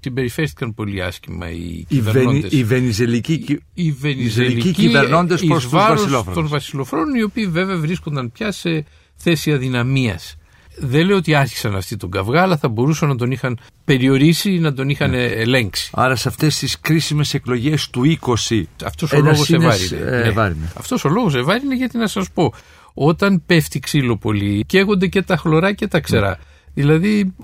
συμπεριφέρθηκαν 0.00 0.74
πολύ 0.74 1.02
άσχημα 1.02 1.50
οι 1.50 1.84
κυβερνώντες. 1.88 2.52
Οι 2.52 2.64
βενιζελικοί, 2.64 3.58
οι 3.74 3.92
βενιζελικοί 3.92 4.72
κυβερνώντες 4.72 5.44
προς 5.44 5.62
τους 5.62 5.72
βασιλόφρονους. 5.72 6.34
των 6.34 6.48
βασιλοφρόνων, 6.48 7.14
οι 7.14 7.22
οποίοι 7.22 7.46
βέβαια 7.46 7.76
βρίσκονταν 7.76 8.32
πια 8.32 8.52
σε 8.52 8.84
θέση 9.16 9.52
αδυναμίας. 9.52 10.36
Δεν 10.80 11.06
λέω 11.06 11.16
ότι 11.16 11.34
άρχισαν 11.34 11.76
αυτοί 11.76 11.96
τον 11.96 12.10
καυγά, 12.10 12.42
αλλά 12.42 12.56
θα 12.56 12.68
μπορούσαν 12.68 13.08
να 13.08 13.16
τον 13.16 13.30
είχαν 13.30 13.58
περιορίσει 13.84 14.52
ή 14.52 14.58
να 14.58 14.72
τον 14.72 14.88
είχαν 14.88 15.10
ναι. 15.10 15.24
ελέγξει. 15.24 15.90
Άρα 15.94 16.16
σε 16.16 16.28
αυτές 16.28 16.58
τις 16.58 16.80
κρίσιμες 16.80 17.34
εκλογές 17.34 17.90
του 17.90 18.18
20 18.48 18.62
Αυτός 18.84 19.12
ο 19.12 19.20
λόγος 19.20 19.50
ευάρυνε. 19.50 19.96
Ε, 19.96 20.32
ναι. 20.32 20.54
Αυτός 20.76 21.04
ο 21.04 21.08
λόγος 21.08 21.34
ευάρυνε 21.34 21.74
γιατί 21.74 21.98
να 21.98 22.06
σας 22.06 22.30
πω, 22.30 22.52
όταν 22.94 23.42
πέφτει 23.46 23.80
ξύλο 23.80 24.16
πολύ, 24.16 24.64
καίγονται 24.66 25.06
και 25.06 25.22
τα 25.22 25.36
χλωρά 25.36 25.72
και 25.72 25.86
τα 25.86 26.00
ξερά. 26.00 26.28
Ναι. 26.28 26.36
Δηλαδή, 26.74 27.34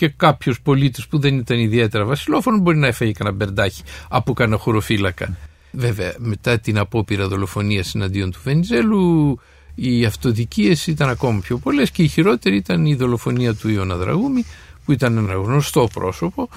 και 0.00 0.08
κάποιος 0.08 0.60
πολίτης 0.60 1.06
που 1.06 1.18
δεν 1.18 1.36
ήταν 1.36 1.58
ιδιαίτερα 1.58 2.04
βασιλόφωνο 2.04 2.58
μπορεί 2.58 2.76
να 2.76 2.86
έφεγε 2.86 3.12
κανένα 3.12 3.36
μπερντάκι 3.36 3.82
από 4.08 4.32
κανένα 4.32 4.58
χωροφύλακα. 4.58 5.36
Βέβαια, 5.72 6.14
μετά 6.18 6.58
την 6.58 6.78
απόπειρα 6.78 7.28
δολοφονίας 7.28 7.94
εναντίον 7.94 8.30
του 8.30 8.40
Βενιζέλου, 8.44 9.38
οι 9.74 10.04
αυτοδικίες 10.04 10.86
ήταν 10.86 11.08
ακόμα 11.08 11.40
πιο 11.40 11.58
πολλές 11.58 11.90
και 11.90 12.02
η 12.02 12.08
χειρότερη 12.08 12.56
ήταν 12.56 12.86
η 12.86 12.94
δολοφονία 12.94 13.54
του 13.54 13.68
Ιωνα 13.68 13.96
Δραγούμη, 13.96 14.44
που 14.84 14.92
ήταν 14.92 15.16
ένα 15.16 15.32
γνωστό 15.32 15.88
πρόσωπο, 15.92 16.48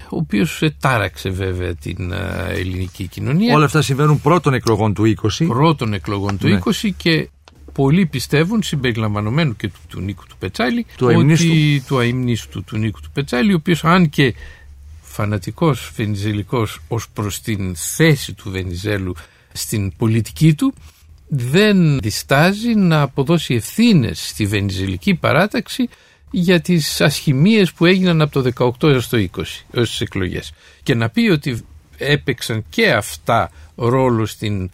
ο 0.00 0.16
οποίος 0.16 0.62
τάραξε 0.80 1.28
βέβαια 1.30 1.74
την 1.74 2.12
ελληνική 2.48 3.06
κοινωνία. 3.06 3.54
Όλα 3.54 3.64
αυτά 3.64 3.82
συμβαίνουν 3.82 4.20
πρώτων 4.20 4.54
εκλογών 4.54 4.94
του 4.94 5.14
20. 5.38 5.46
Πρώτων 5.48 5.92
εκλογών 5.92 6.38
του 6.38 6.60
20 6.64 6.72
ναι. 6.82 6.90
και 6.90 7.28
πολλοί 7.78 8.06
πιστεύουν, 8.06 8.62
συμπεριλαμβανομένου 8.62 9.56
και 9.56 9.68
του, 9.68 9.80
του 9.88 10.00
Νίκου 10.00 10.22
του 10.28 10.36
Πετσάλη, 10.38 10.86
του 10.96 11.06
ότι, 11.06 11.82
του 11.86 11.98
αιμνίστου 11.98 12.64
του 12.64 12.76
Νίκου 12.76 13.00
του 13.00 13.10
Πετσάλη, 13.10 13.52
ο 13.52 13.56
οποίος 13.56 13.84
αν 13.84 14.08
και 14.08 14.34
φανατικός 15.02 15.92
βενιζελικός 15.96 16.80
ως 16.88 17.08
προς 17.08 17.40
την 17.40 17.76
θέση 17.76 18.32
του 18.32 18.50
Βενιζέλου 18.50 19.14
στην 19.52 19.96
πολιτική 19.96 20.54
του, 20.54 20.74
δεν 21.28 21.98
διστάζει 21.98 22.74
να 22.74 23.00
αποδώσει 23.00 23.54
ευθύνες 23.54 24.28
στη 24.28 24.46
βενιζελική 24.46 25.14
παράταξη 25.14 25.88
για 26.30 26.60
τις 26.60 27.00
ασχημίες 27.00 27.72
που 27.72 27.86
έγιναν 27.86 28.20
από 28.20 28.42
το 28.42 28.74
18 28.80 28.88
έως 28.88 29.08
το 29.08 29.16
20, 29.16 29.42
έως 29.70 29.90
τις 29.90 30.00
εκλογές. 30.00 30.52
Και 30.82 30.94
να 30.94 31.08
πει 31.08 31.20
ότι 31.20 31.64
έπαιξαν 31.96 32.64
και 32.68 32.92
αυτά 32.92 33.50
ρόλο 33.78 34.26
στην 34.26 34.70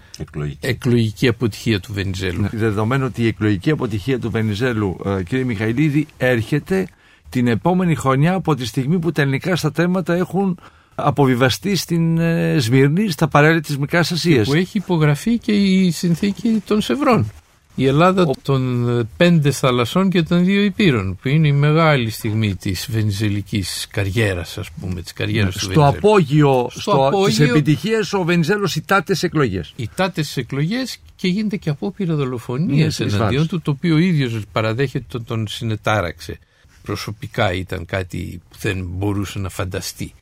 εκλογική, 0.60 1.28
αποτυχία 1.28 1.80
του 1.80 1.92
Βενιζέλου. 1.92 2.40
Ναι. 2.40 2.48
Δεδομένου 2.52 3.04
ότι 3.04 3.22
η 3.22 3.26
εκλογική 3.26 3.70
αποτυχία 3.70 4.18
του 4.18 4.30
Βενιζέλου, 4.30 4.96
ε, 5.04 5.22
κύριε 5.22 5.44
Μιχαηλίδη, 5.44 6.06
έρχεται 6.16 6.86
την 7.28 7.46
επόμενη 7.46 7.94
χρονιά 7.94 8.34
από 8.34 8.54
τη 8.54 8.66
στιγμή 8.66 8.98
που 8.98 9.12
τα 9.12 9.22
ελληνικά 9.22 9.56
στρατεύματα 9.56 10.14
έχουν 10.14 10.58
αποβιβαστεί 10.94 11.76
στην 11.76 12.18
ε, 12.18 12.56
Σμύρνη, 12.58 13.10
στα 13.10 13.28
παρέλη 13.28 13.60
της 13.60 13.78
Μικράς 13.78 14.12
Ασίας. 14.12 14.48
Που 14.48 14.54
έχει 14.54 14.78
υπογραφεί 14.78 15.38
και 15.38 15.52
η 15.52 15.90
συνθήκη 15.90 16.62
των 16.66 16.80
Σευρών 16.80 17.30
η 17.74 17.86
Ελλάδα 17.86 18.30
των 18.42 18.88
ε, 18.98 19.08
πέντε 19.16 19.50
θαλασσών 19.50 20.10
και 20.10 20.22
των 20.22 20.44
δύο 20.44 20.62
υπήρων 20.62 21.18
που 21.22 21.28
είναι 21.28 21.48
η 21.48 21.52
μεγάλη 21.52 22.10
στιγμή 22.10 22.54
της 22.54 22.88
βενιζελικής 22.90 23.86
καριέρας 23.90 24.58
ας 24.58 24.70
πούμε 24.80 25.02
της 25.02 25.12
καριέρας 25.12 25.54
ναι, 25.54 25.60
του 25.60 25.72
στο 25.72 25.86
απόγειο, 25.86 26.66
στο, 26.70 26.80
στο 26.80 27.06
απόγειο 27.06 27.26
της 27.26 27.40
επιτυχίας 27.40 28.12
ο 28.12 28.24
Βενιζέλος 28.24 28.76
ητάται 28.76 29.14
σε 29.14 29.26
εκλογές. 29.26 29.72
Ητάται 29.76 30.22
σε 30.22 30.40
εκλογές 30.40 30.98
και 31.16 31.28
γίνεται 31.28 31.56
και 31.56 31.70
απόπειρα 31.70 32.14
δολοφονίας 32.14 32.98
ναι, 32.98 33.06
εναντίον 33.06 33.46
του 33.46 33.60
το 33.60 33.70
οποίο 33.70 33.94
ο 33.94 33.98
ίδιος 33.98 34.42
παραδέχεται 34.52 35.04
τον, 35.08 35.24
τον 35.24 35.46
συνετάραξε. 35.46 36.38
Προσωπικά 36.82 37.52
ήταν 37.52 37.84
κάτι 37.84 38.42
που 38.48 38.56
δεν 38.60 38.86
μπορούσε 38.90 39.38
να 39.38 39.48
φανταστεί. 39.48 40.12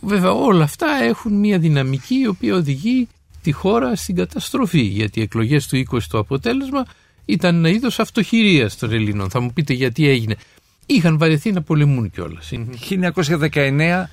Βέβαια 0.00 0.30
όλα 0.30 0.64
αυτά 0.64 0.86
έχουν 1.02 1.38
μια 1.38 1.58
δυναμική 1.58 2.14
η 2.14 2.26
οποία 2.26 2.54
οδηγεί 2.54 3.08
τη 3.42 3.52
χώρα 3.52 3.96
στην 3.96 4.14
καταστροφή 4.14 4.80
γιατί 4.80 5.20
οι 5.20 5.22
εκλογές 5.22 5.66
του 5.66 5.82
20 5.90 5.98
το 6.08 6.18
αποτέλεσμα 6.18 6.84
ήταν 7.24 7.56
ένα 7.56 7.68
είδος 7.68 7.98
αυτοχειρίας 7.98 8.76
των 8.76 8.92
Ελλήνων. 8.92 9.30
Θα 9.30 9.40
μου 9.40 9.52
πείτε 9.52 9.72
γιατί 9.72 10.08
έγινε. 10.08 10.36
Είχαν 10.86 11.18
βαρεθεί 11.18 11.52
να 11.52 11.62
πολεμούν 11.62 12.10
κιόλας. 12.10 12.50
1919, 13.50 14.08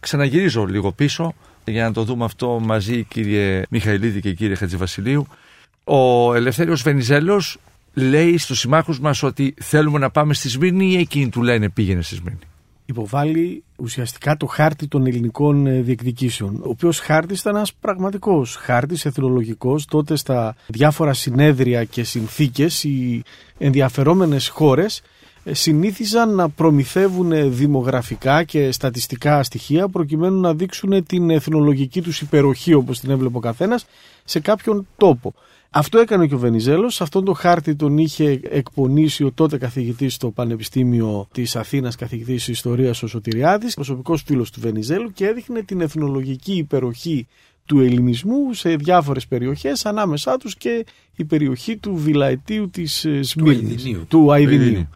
ξαναγυρίζω 0.00 0.64
λίγο 0.64 0.92
πίσω 0.92 1.34
για 1.64 1.84
να 1.84 1.92
το 1.92 2.04
δούμε 2.04 2.24
αυτό 2.24 2.60
μαζί 2.62 3.02
κύριε 3.04 3.62
Μιχαηλίδη 3.70 4.20
και 4.20 4.32
κύριε 4.32 4.54
Χατζηβασιλείου. 4.54 5.26
Ο 5.84 6.34
Ελευθέριος 6.34 6.82
Βενιζέλος 6.82 7.58
λέει 7.94 8.38
στους 8.38 8.58
συμμάχους 8.58 9.00
μας 9.00 9.22
ότι 9.22 9.54
θέλουμε 9.60 9.98
να 9.98 10.10
πάμε 10.10 10.34
στη 10.34 10.48
Σμύρνη 10.48 10.92
ή 10.92 10.96
εκείνοι 10.96 11.28
του 11.28 11.42
λένε 11.42 11.68
πήγαινε 11.68 12.02
στη 12.02 12.14
Σμύρνη. 12.14 12.38
Υποβάλλει 12.88 13.64
ουσιαστικά 13.76 14.36
το 14.36 14.46
χάρτη 14.46 14.88
των 14.88 15.06
ελληνικών 15.06 15.66
ε, 15.66 15.80
διεκδικήσεων. 15.80 16.56
Ο 16.56 16.68
οποίος 16.68 16.98
χάρτης 16.98 17.40
ήταν 17.40 17.56
ένας 17.56 17.72
πραγματικός 17.74 18.56
χάρτης, 18.56 19.04
εθνολογικός. 19.04 19.84
Τότε 19.84 20.16
στα 20.16 20.56
διάφορα 20.66 21.12
συνέδρια 21.12 21.84
και 21.84 22.04
συνθήκες 22.04 22.84
οι 22.84 23.22
ενδιαφερόμενες 23.58 24.48
χώρες 24.48 25.02
ε, 25.44 25.54
συνήθιζαν 25.54 26.34
να 26.34 26.48
προμηθεύουν 26.48 27.56
δημογραφικά 27.56 28.42
και 28.42 28.72
στατιστικά 28.72 29.42
στοιχεία 29.42 29.88
προκειμένου 29.88 30.40
να 30.40 30.54
δείξουν 30.54 31.06
την 31.06 31.30
εθνολογική 31.30 32.02
τους 32.02 32.20
υπεροχή 32.20 32.74
όπως 32.74 33.00
την 33.00 33.10
έβλεπε 33.10 33.36
ο 33.36 33.40
καθένας 33.40 33.86
σε 34.24 34.40
κάποιον 34.40 34.86
τόπο. 34.96 35.34
Αυτό 35.70 35.98
έκανε 35.98 36.26
και 36.26 36.34
ο 36.34 36.38
Βενιζέλος, 36.38 36.94
σε 36.94 37.02
αυτόν 37.02 37.24
τον 37.24 37.34
χάρτη 37.34 37.74
τον 37.74 37.98
είχε 37.98 38.40
εκπονήσει 38.50 39.24
ο 39.24 39.32
τότε 39.32 39.58
καθηγητής 39.58 40.14
στο 40.14 40.30
Πανεπιστήμιο 40.30 41.28
της 41.32 41.56
Αθήνας, 41.56 41.96
καθηγητής 41.96 42.48
Ιστορίας 42.48 43.02
ο 43.02 43.06
Σωτηριάδης, 43.06 43.74
προσωπικός 43.74 44.22
φίλος 44.22 44.50
του 44.50 44.60
Βενιζέλου 44.60 45.12
και 45.12 45.26
έδειχνε 45.26 45.62
την 45.62 45.80
εθνολογική 45.80 46.52
υπεροχή 46.52 47.26
του 47.64 47.80
ελληνισμού 47.80 48.52
σε 48.52 48.76
διάφορες 48.76 49.26
περιοχές, 49.26 49.86
ανάμεσά 49.86 50.36
τους 50.36 50.56
και 50.56 50.86
η 51.16 51.24
περιοχή 51.24 51.76
του 51.76 51.96
Βιλαετίου 51.96 52.70
της 52.70 53.04
ε, 53.04 53.22
Σμύρνης, 53.22 53.86
του 54.08 54.32
Αιδινίου. 54.32 54.88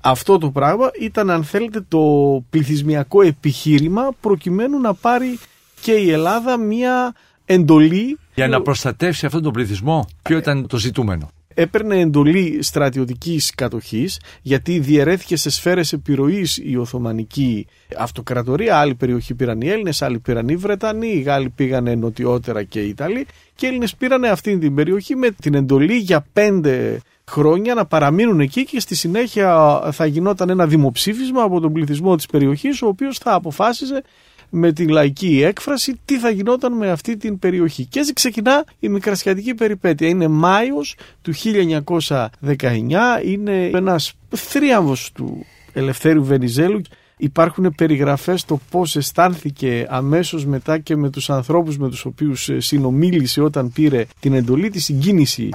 Αυτό 0.00 0.38
το 0.38 0.50
πράγμα 0.50 0.90
ήταν 1.00 1.30
αν 1.30 1.44
θέλετε 1.44 1.84
το 1.88 2.04
πληθυσμιακό 2.50 3.22
επιχείρημα 3.22 4.10
προκειμένου 4.20 4.80
να 4.80 4.94
πάρει 4.94 5.38
και 5.80 5.92
η 5.92 6.10
Ελλάδα 6.10 6.56
μια 6.56 7.14
εντολή 7.44 8.18
για 8.36 8.48
να 8.48 8.62
προστατεύσει 8.62 9.26
αυτόν 9.26 9.42
τον 9.42 9.52
πληθυσμό. 9.52 10.06
Ποιο 10.22 10.36
ήταν 10.36 10.66
το 10.66 10.76
ζητούμενο. 10.76 11.30
Έπαιρνε 11.54 12.00
εντολή 12.00 12.58
στρατιωτικής 12.62 13.54
κατοχής 13.54 14.20
γιατί 14.42 14.78
διαιρέθηκε 14.78 15.36
σε 15.36 15.50
σφαίρες 15.50 15.92
επιρροής 15.92 16.56
η 16.56 16.76
Οθωμανική 16.76 17.66
Αυτοκρατορία. 17.98 18.78
Άλλη 18.78 18.94
περιοχή 18.94 19.34
πήραν 19.34 19.60
οι 19.60 19.68
Έλληνες, 19.68 20.02
άλλοι 20.02 20.18
πήραν 20.18 20.48
οι 20.48 20.56
Βρετανοί, 20.56 21.08
οι 21.08 21.20
Γάλλοι 21.20 21.48
πήγανε 21.48 21.94
νοτιότερα 21.94 22.62
και 22.62 22.80
οι 22.80 22.88
Ιταλοί 22.88 23.26
και 23.54 23.66
οι 23.66 23.68
Έλληνες 23.68 23.94
πήραν 23.94 24.24
αυτή 24.24 24.58
την 24.58 24.74
περιοχή 24.74 25.16
με 25.16 25.30
την 25.30 25.54
εντολή 25.54 25.96
για 25.96 26.26
πέντε 26.32 27.00
χρόνια 27.30 27.74
να 27.74 27.86
παραμείνουν 27.86 28.40
εκεί 28.40 28.64
και 28.64 28.80
στη 28.80 28.94
συνέχεια 28.94 29.80
θα 29.92 30.06
γινόταν 30.06 30.50
ένα 30.50 30.66
δημοψήφισμα 30.66 31.42
από 31.42 31.60
τον 31.60 31.72
πληθυσμό 31.72 32.16
της 32.16 32.26
περιοχής 32.26 32.82
ο 32.82 32.86
οποίος 32.86 33.18
θα 33.18 33.34
αποφάσιζε 33.34 34.02
με 34.50 34.72
την 34.72 34.88
λαϊκή 34.88 35.42
έκφραση 35.42 36.00
τι 36.04 36.18
θα 36.18 36.30
γινόταν 36.30 36.76
με 36.76 36.90
αυτή 36.90 37.16
την 37.16 37.38
περιοχή. 37.38 37.84
Και 37.84 37.98
έτσι 37.98 38.12
ξεκινά 38.12 38.64
η 38.78 38.88
μικρασιατική 38.88 39.54
περιπέτεια. 39.54 40.08
Είναι 40.08 40.28
Μάιος 40.28 40.96
του 41.22 41.32
1919, 41.34 42.28
είναι 43.24 43.66
ένας 43.66 44.12
θρίαμβος 44.28 45.12
του 45.12 45.46
Ελευθέρου 45.72 46.24
Βενιζέλου. 46.24 46.80
Υπάρχουν 47.16 47.74
περιγραφές 47.76 48.44
το 48.44 48.60
πώς 48.70 48.96
αισθάνθηκε 48.96 49.86
αμέσως 49.88 50.46
μετά 50.46 50.78
και 50.78 50.96
με 50.96 51.10
τους 51.10 51.30
ανθρώπους 51.30 51.78
με 51.78 51.88
τους 51.88 52.04
οποίους 52.04 52.50
συνομίλησε 52.56 53.40
όταν 53.40 53.72
πήρε 53.72 54.06
την 54.20 54.34
εντολή, 54.34 54.70
τη 54.70 54.80
συγκίνηση 54.80 55.48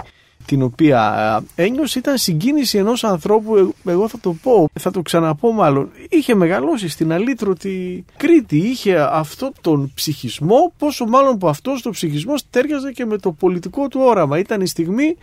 την 0.46 0.62
οποία 0.62 1.44
ε, 1.56 1.64
ένιωσε 1.64 2.00
ήταν 2.00 2.18
συγκίνηση 2.18 2.78
ενός 2.78 3.04
ανθρώπου, 3.04 3.74
ε, 3.86 3.92
εγώ 3.92 4.08
θα 4.08 4.20
το 4.20 4.34
πω, 4.34 4.70
θα 4.80 4.92
το 4.92 5.02
ξαναπώ 5.02 5.52
μάλλον, 5.52 5.92
είχε 6.10 6.36
μεγαλώσει 6.36 6.90
στην 6.90 7.12
αλήτρωτη 7.12 8.06
Κρήτη, 8.18 8.58
είχε 8.58 9.00
αυτό 9.00 9.52
τον 9.62 9.92
ψυχισμό, 9.96 10.74
πόσο 10.78 11.06
μάλλον 11.06 11.38
που 11.38 11.48
αυτός 11.48 11.82
το 11.82 11.90
ψυχισμό 11.90 12.34
τέριαζε 12.50 12.92
και 12.92 13.06
με 13.06 13.18
το 13.18 13.32
πολιτικό 13.32 13.88
του 13.88 14.00
όραμα. 14.04 14.38
Ήταν 14.38 14.62
η 14.62 14.68
στιγμή 14.68 15.18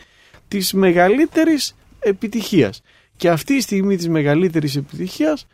της 0.48 0.72
μεγαλύτερης 0.72 1.74
επιτυχίας. 2.00 2.82
Και 3.16 3.30
αυτή 3.30 3.54
η 3.54 3.60
στιγμή 3.60 3.96
της 3.96 4.08
μεγαλύτερης 4.08 4.76
επιτυχίας 4.76 5.46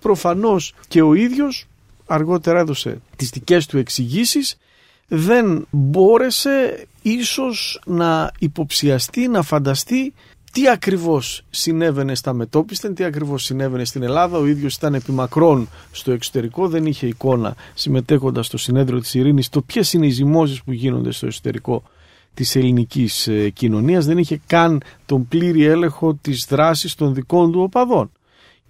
προφανώς 0.00 0.74
και 0.88 1.02
ο 1.02 1.14
ίδιος 1.14 1.66
αργότερα 2.06 2.58
έδωσε 2.58 3.00
τις 3.16 3.30
δικές 3.30 3.66
του 3.66 3.78
εξηγήσεις 3.78 4.58
δεν 5.12 5.66
μπόρεσε 5.70 6.86
ίσως 7.02 7.80
να 7.86 8.30
υποψιαστεί, 8.38 9.28
να 9.28 9.42
φανταστεί 9.42 10.14
τι 10.52 10.68
ακριβώς 10.68 11.44
συνέβαινε 11.50 12.14
στα 12.14 12.32
μετόπιστα, 12.32 12.92
τι 12.92 13.04
ακριβώς 13.04 13.44
συνέβαινε 13.44 13.84
στην 13.84 14.02
Ελλάδα. 14.02 14.38
Ο 14.38 14.46
ίδιος 14.46 14.74
ήταν 14.74 14.94
επιμακρών 14.94 15.68
στο 15.90 16.12
εξωτερικό, 16.12 16.68
δεν 16.68 16.86
είχε 16.86 17.06
εικόνα 17.06 17.54
συμμετέχοντας 17.74 18.46
στο 18.46 18.58
συνέδριο 18.58 19.00
της 19.00 19.14
ειρήνης 19.14 19.48
το 19.48 19.62
ποιες 19.62 19.92
είναι 19.92 20.06
οι 20.06 20.10
ζυμώσεις 20.10 20.62
που 20.62 20.72
γίνονται 20.72 21.12
στο 21.12 21.26
εσωτερικό 21.26 21.82
της 22.34 22.56
ελληνικής 22.56 23.26
ε, 23.26 23.50
κοινωνίας. 23.50 24.06
Δεν 24.06 24.18
είχε 24.18 24.40
καν 24.46 24.82
τον 25.06 25.28
πλήρη 25.28 25.64
έλεγχο 25.64 26.14
της 26.14 26.46
δράσης 26.48 26.94
των 26.94 27.14
δικών 27.14 27.52
του 27.52 27.60
οπαδών. 27.60 28.10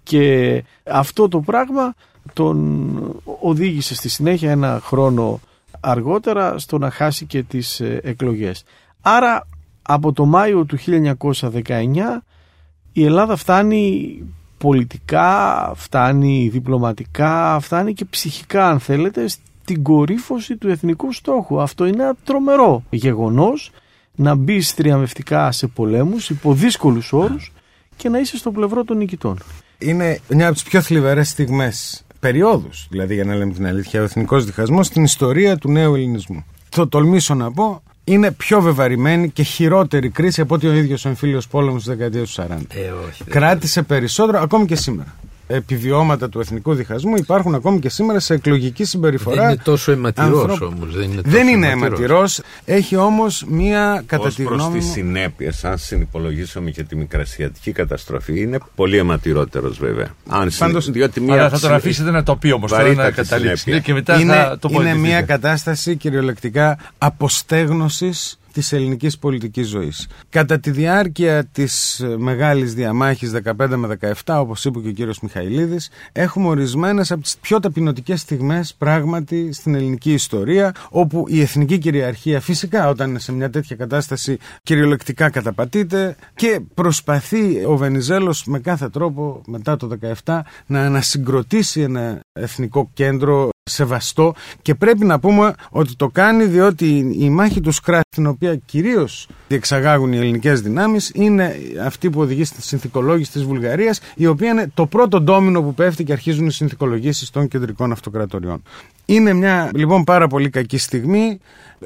Και 0.03 0.63
αυτό 0.83 1.27
το 1.27 1.39
πράγμα 1.39 1.93
τον 2.33 3.21
οδήγησε 3.41 3.95
στη 3.95 4.09
συνέχεια 4.09 4.51
ένα 4.51 4.79
χρόνο 4.83 5.39
αργότερα 5.81 6.57
στο 6.57 6.77
να 6.77 6.89
χάσει 6.89 7.25
και 7.25 7.43
τις 7.43 7.79
ε, 7.79 7.99
εκλογές. 8.03 8.63
Άρα 9.01 9.47
από 9.81 10.13
το 10.13 10.25
Μάιο 10.25 10.65
του 10.65 10.77
1919 10.79 11.61
η 12.93 13.05
Ελλάδα 13.05 13.35
φτάνει 13.35 14.17
πολιτικά, 14.57 15.71
φτάνει 15.75 16.49
διπλωματικά, 16.51 17.59
φτάνει 17.59 17.93
και 17.93 18.05
ψυχικά 18.05 18.69
αν 18.69 18.79
θέλετε 18.79 19.27
στην 19.27 19.83
κορύφωση 19.83 20.57
του 20.57 20.69
εθνικού 20.69 21.13
στόχου. 21.13 21.61
Αυτό 21.61 21.85
είναι 21.85 22.03
ένα 22.03 22.15
τρομερό 22.23 22.83
γεγονός 22.89 23.71
να 24.15 24.35
μπει 24.35 24.63
τριαμβευτικά 24.75 25.51
σε 25.51 25.67
πολέμους 25.67 26.29
υπό 26.29 26.53
δύσκολους 26.53 27.13
όρους 27.13 27.51
και 27.95 28.09
να 28.09 28.19
είσαι 28.19 28.37
στο 28.37 28.51
πλευρό 28.51 28.83
των 28.83 28.97
νικητών. 28.97 29.37
Είναι 29.77 30.19
μια 30.27 30.45
από 30.45 30.53
τις 30.53 30.63
πιο 30.63 30.81
θλιβερές 30.81 31.29
στιγμές 31.29 32.03
περιόδους, 32.21 32.87
δηλαδή 32.89 33.13
για 33.13 33.23
να 33.23 33.35
λέμε 33.35 33.53
την 33.53 33.67
αλήθεια, 33.67 34.01
ο 34.01 34.03
εθνικός 34.03 34.45
διχασμός 34.45 34.85
στην 34.85 35.03
ιστορία 35.03 35.57
του 35.57 35.71
νέου 35.71 35.95
ελληνισμού. 35.95 36.45
Το 36.69 36.87
τολμήσω 36.87 37.33
να 37.33 37.51
πω, 37.51 37.83
είναι 38.03 38.31
πιο 38.31 38.61
βεβαρημένη 38.61 39.29
και 39.29 39.43
χειρότερη 39.43 40.09
κρίση 40.09 40.41
από 40.41 40.55
ότι 40.55 40.67
ο 40.67 40.73
ίδιος 40.73 41.05
ο 41.05 41.09
εμφύλιος 41.09 41.47
πόλεμος 41.47 41.83
της 41.83 41.95
δεκαετίας 41.95 42.31
του 42.31 42.41
40. 42.41 42.47
Ε, 42.47 42.91
όχι, 43.07 43.23
Κράτησε 43.23 43.81
περισσότερο 43.81 44.39
ακόμη 44.39 44.65
και 44.65 44.75
σήμερα 44.75 45.15
επιβιώματα 45.55 46.29
του 46.29 46.39
εθνικού 46.39 46.73
διχασμού 46.73 47.15
υπάρχουν 47.15 47.55
ακόμη 47.55 47.79
και 47.79 47.89
σήμερα 47.89 48.19
σε 48.19 48.33
εκλογική 48.33 48.83
συμπεριφορά. 48.83 49.41
Δεν 49.41 49.51
είναι 49.51 49.61
τόσο 49.63 49.91
αιματηρός 49.91 50.61
όμως. 50.61 50.95
Δεν 50.95 51.11
είναι, 51.11 51.21
δεν 51.25 51.47
είναι 51.47 51.67
αιματηρός. 51.67 52.41
Έχει 52.65 52.95
όμως 52.95 53.45
μία 53.47 54.03
κατά 54.05 54.29
τη 54.29 54.43
γνώμη. 54.43 54.69
Προ 54.69 54.79
τι 54.79 54.85
συνέπειες, 54.85 55.63
αν 55.65 55.77
συνυπολογίσουμε 55.77 56.71
και 56.71 56.83
τη 56.83 56.95
μικρασιατική 56.95 57.71
καταστροφή, 57.71 58.41
είναι 58.41 58.57
πολύ 58.75 58.97
αιματηρότερος 58.97 59.77
βέβαια. 59.77 60.07
Αν 60.29 60.51
Πάντως, 60.57 60.89
διότι 60.91 61.21
μία 61.21 61.33
αλλά 61.33 61.49
θα 61.49 61.59
τον 61.59 61.73
αφήσετε 61.73 62.11
να 62.11 62.23
το 62.23 62.35
πει 62.35 62.51
όμως 62.51 62.71
τώρα 62.71 62.93
να 62.93 63.11
καταλήξει. 63.11 63.81
Και 63.81 63.93
μετά 63.93 64.19
είναι, 64.19 64.33
θα 64.33 64.57
το 64.59 64.69
είναι 64.71 64.95
μια 64.95 65.21
κατάσταση 65.21 65.95
κυριολεκτικά 65.95 66.77
αποστέγνωσης 66.97 68.39
της 68.51 68.71
ελληνικής 68.71 69.17
πολιτικής 69.17 69.67
ζωής. 69.67 70.07
Κατά 70.29 70.59
τη 70.59 70.71
διάρκεια 70.71 71.45
της 71.45 71.99
ε, 71.99 72.17
μεγάλης 72.17 72.73
διαμάχης 72.73 73.31
15 73.31 73.75
με 73.75 73.97
17, 74.23 74.35
όπως 74.39 74.65
είπε 74.65 74.79
και 74.79 74.87
ο 74.87 74.91
κύριος 74.91 75.19
Μιχαηλίδης, 75.19 75.89
έχουμε 76.11 76.47
ορισμένες 76.47 77.11
από 77.11 77.21
τις 77.21 77.37
πιο 77.41 77.59
ταπεινωτικές 77.59 78.21
στιγμές 78.21 78.75
πράγματι 78.77 79.53
στην 79.53 79.75
ελληνική 79.75 80.13
ιστορία, 80.13 80.75
όπου 80.89 81.25
η 81.27 81.41
εθνική 81.41 81.77
κυριαρχία 81.77 82.39
φυσικά 82.39 82.89
όταν 82.89 83.09
είναι 83.09 83.19
σε 83.19 83.31
μια 83.31 83.49
τέτοια 83.49 83.75
κατάσταση 83.75 84.37
κυριολεκτικά 84.63 85.29
καταπατείται 85.29 86.15
και 86.35 86.61
προσπαθεί 86.73 87.65
ο 87.65 87.77
Βενιζέλος 87.77 88.45
με 88.45 88.59
κάθε 88.59 88.89
τρόπο 88.89 89.41
μετά 89.47 89.77
το 89.77 89.89
17 90.23 90.39
να 90.65 90.85
ανασυγκροτήσει 90.85 91.81
ένα 91.81 92.19
εθνικό 92.33 92.89
κέντρο 92.93 93.49
σεβαστό 93.71 94.33
και 94.61 94.75
πρέπει 94.75 95.05
να 95.05 95.19
πούμε 95.19 95.53
ότι 95.69 95.95
το 95.95 96.07
κάνει 96.07 96.45
διότι 96.45 97.15
η 97.19 97.29
μάχη 97.29 97.61
τους 97.61 97.75
Σκράτ 97.75 98.03
την 98.09 98.27
οποία 98.27 98.55
κυρίως 98.55 99.27
διεξαγάγουν 99.47 100.13
οι 100.13 100.17
ελληνικές 100.17 100.61
δυνάμεις 100.61 101.11
είναι 101.13 101.55
αυτή 101.83 102.09
που 102.09 102.19
οδηγεί 102.19 102.43
στη 102.43 102.61
συνθηκολόγηση 102.61 103.31
της 103.31 103.43
Βουλγαρίας 103.43 103.99
η 104.15 104.25
οποία 104.25 104.49
είναι 104.49 104.71
το 104.73 104.85
πρώτο 104.85 105.21
ντόμινο 105.21 105.61
που 105.61 105.73
πέφτει 105.73 106.03
και 106.03 106.11
αρχίζουν 106.11 106.47
οι 106.47 106.51
συνθηκολογήσεις 106.51 107.29
των 107.29 107.47
κεντρικών 107.47 107.91
αυτοκρατοριών. 107.91 108.63
Είναι 109.05 109.33
μια 109.33 109.69
λοιπόν 109.73 110.03
πάρα 110.03 110.27
πολύ 110.27 110.49
κακή 110.49 110.77
στιγμή 110.77 111.39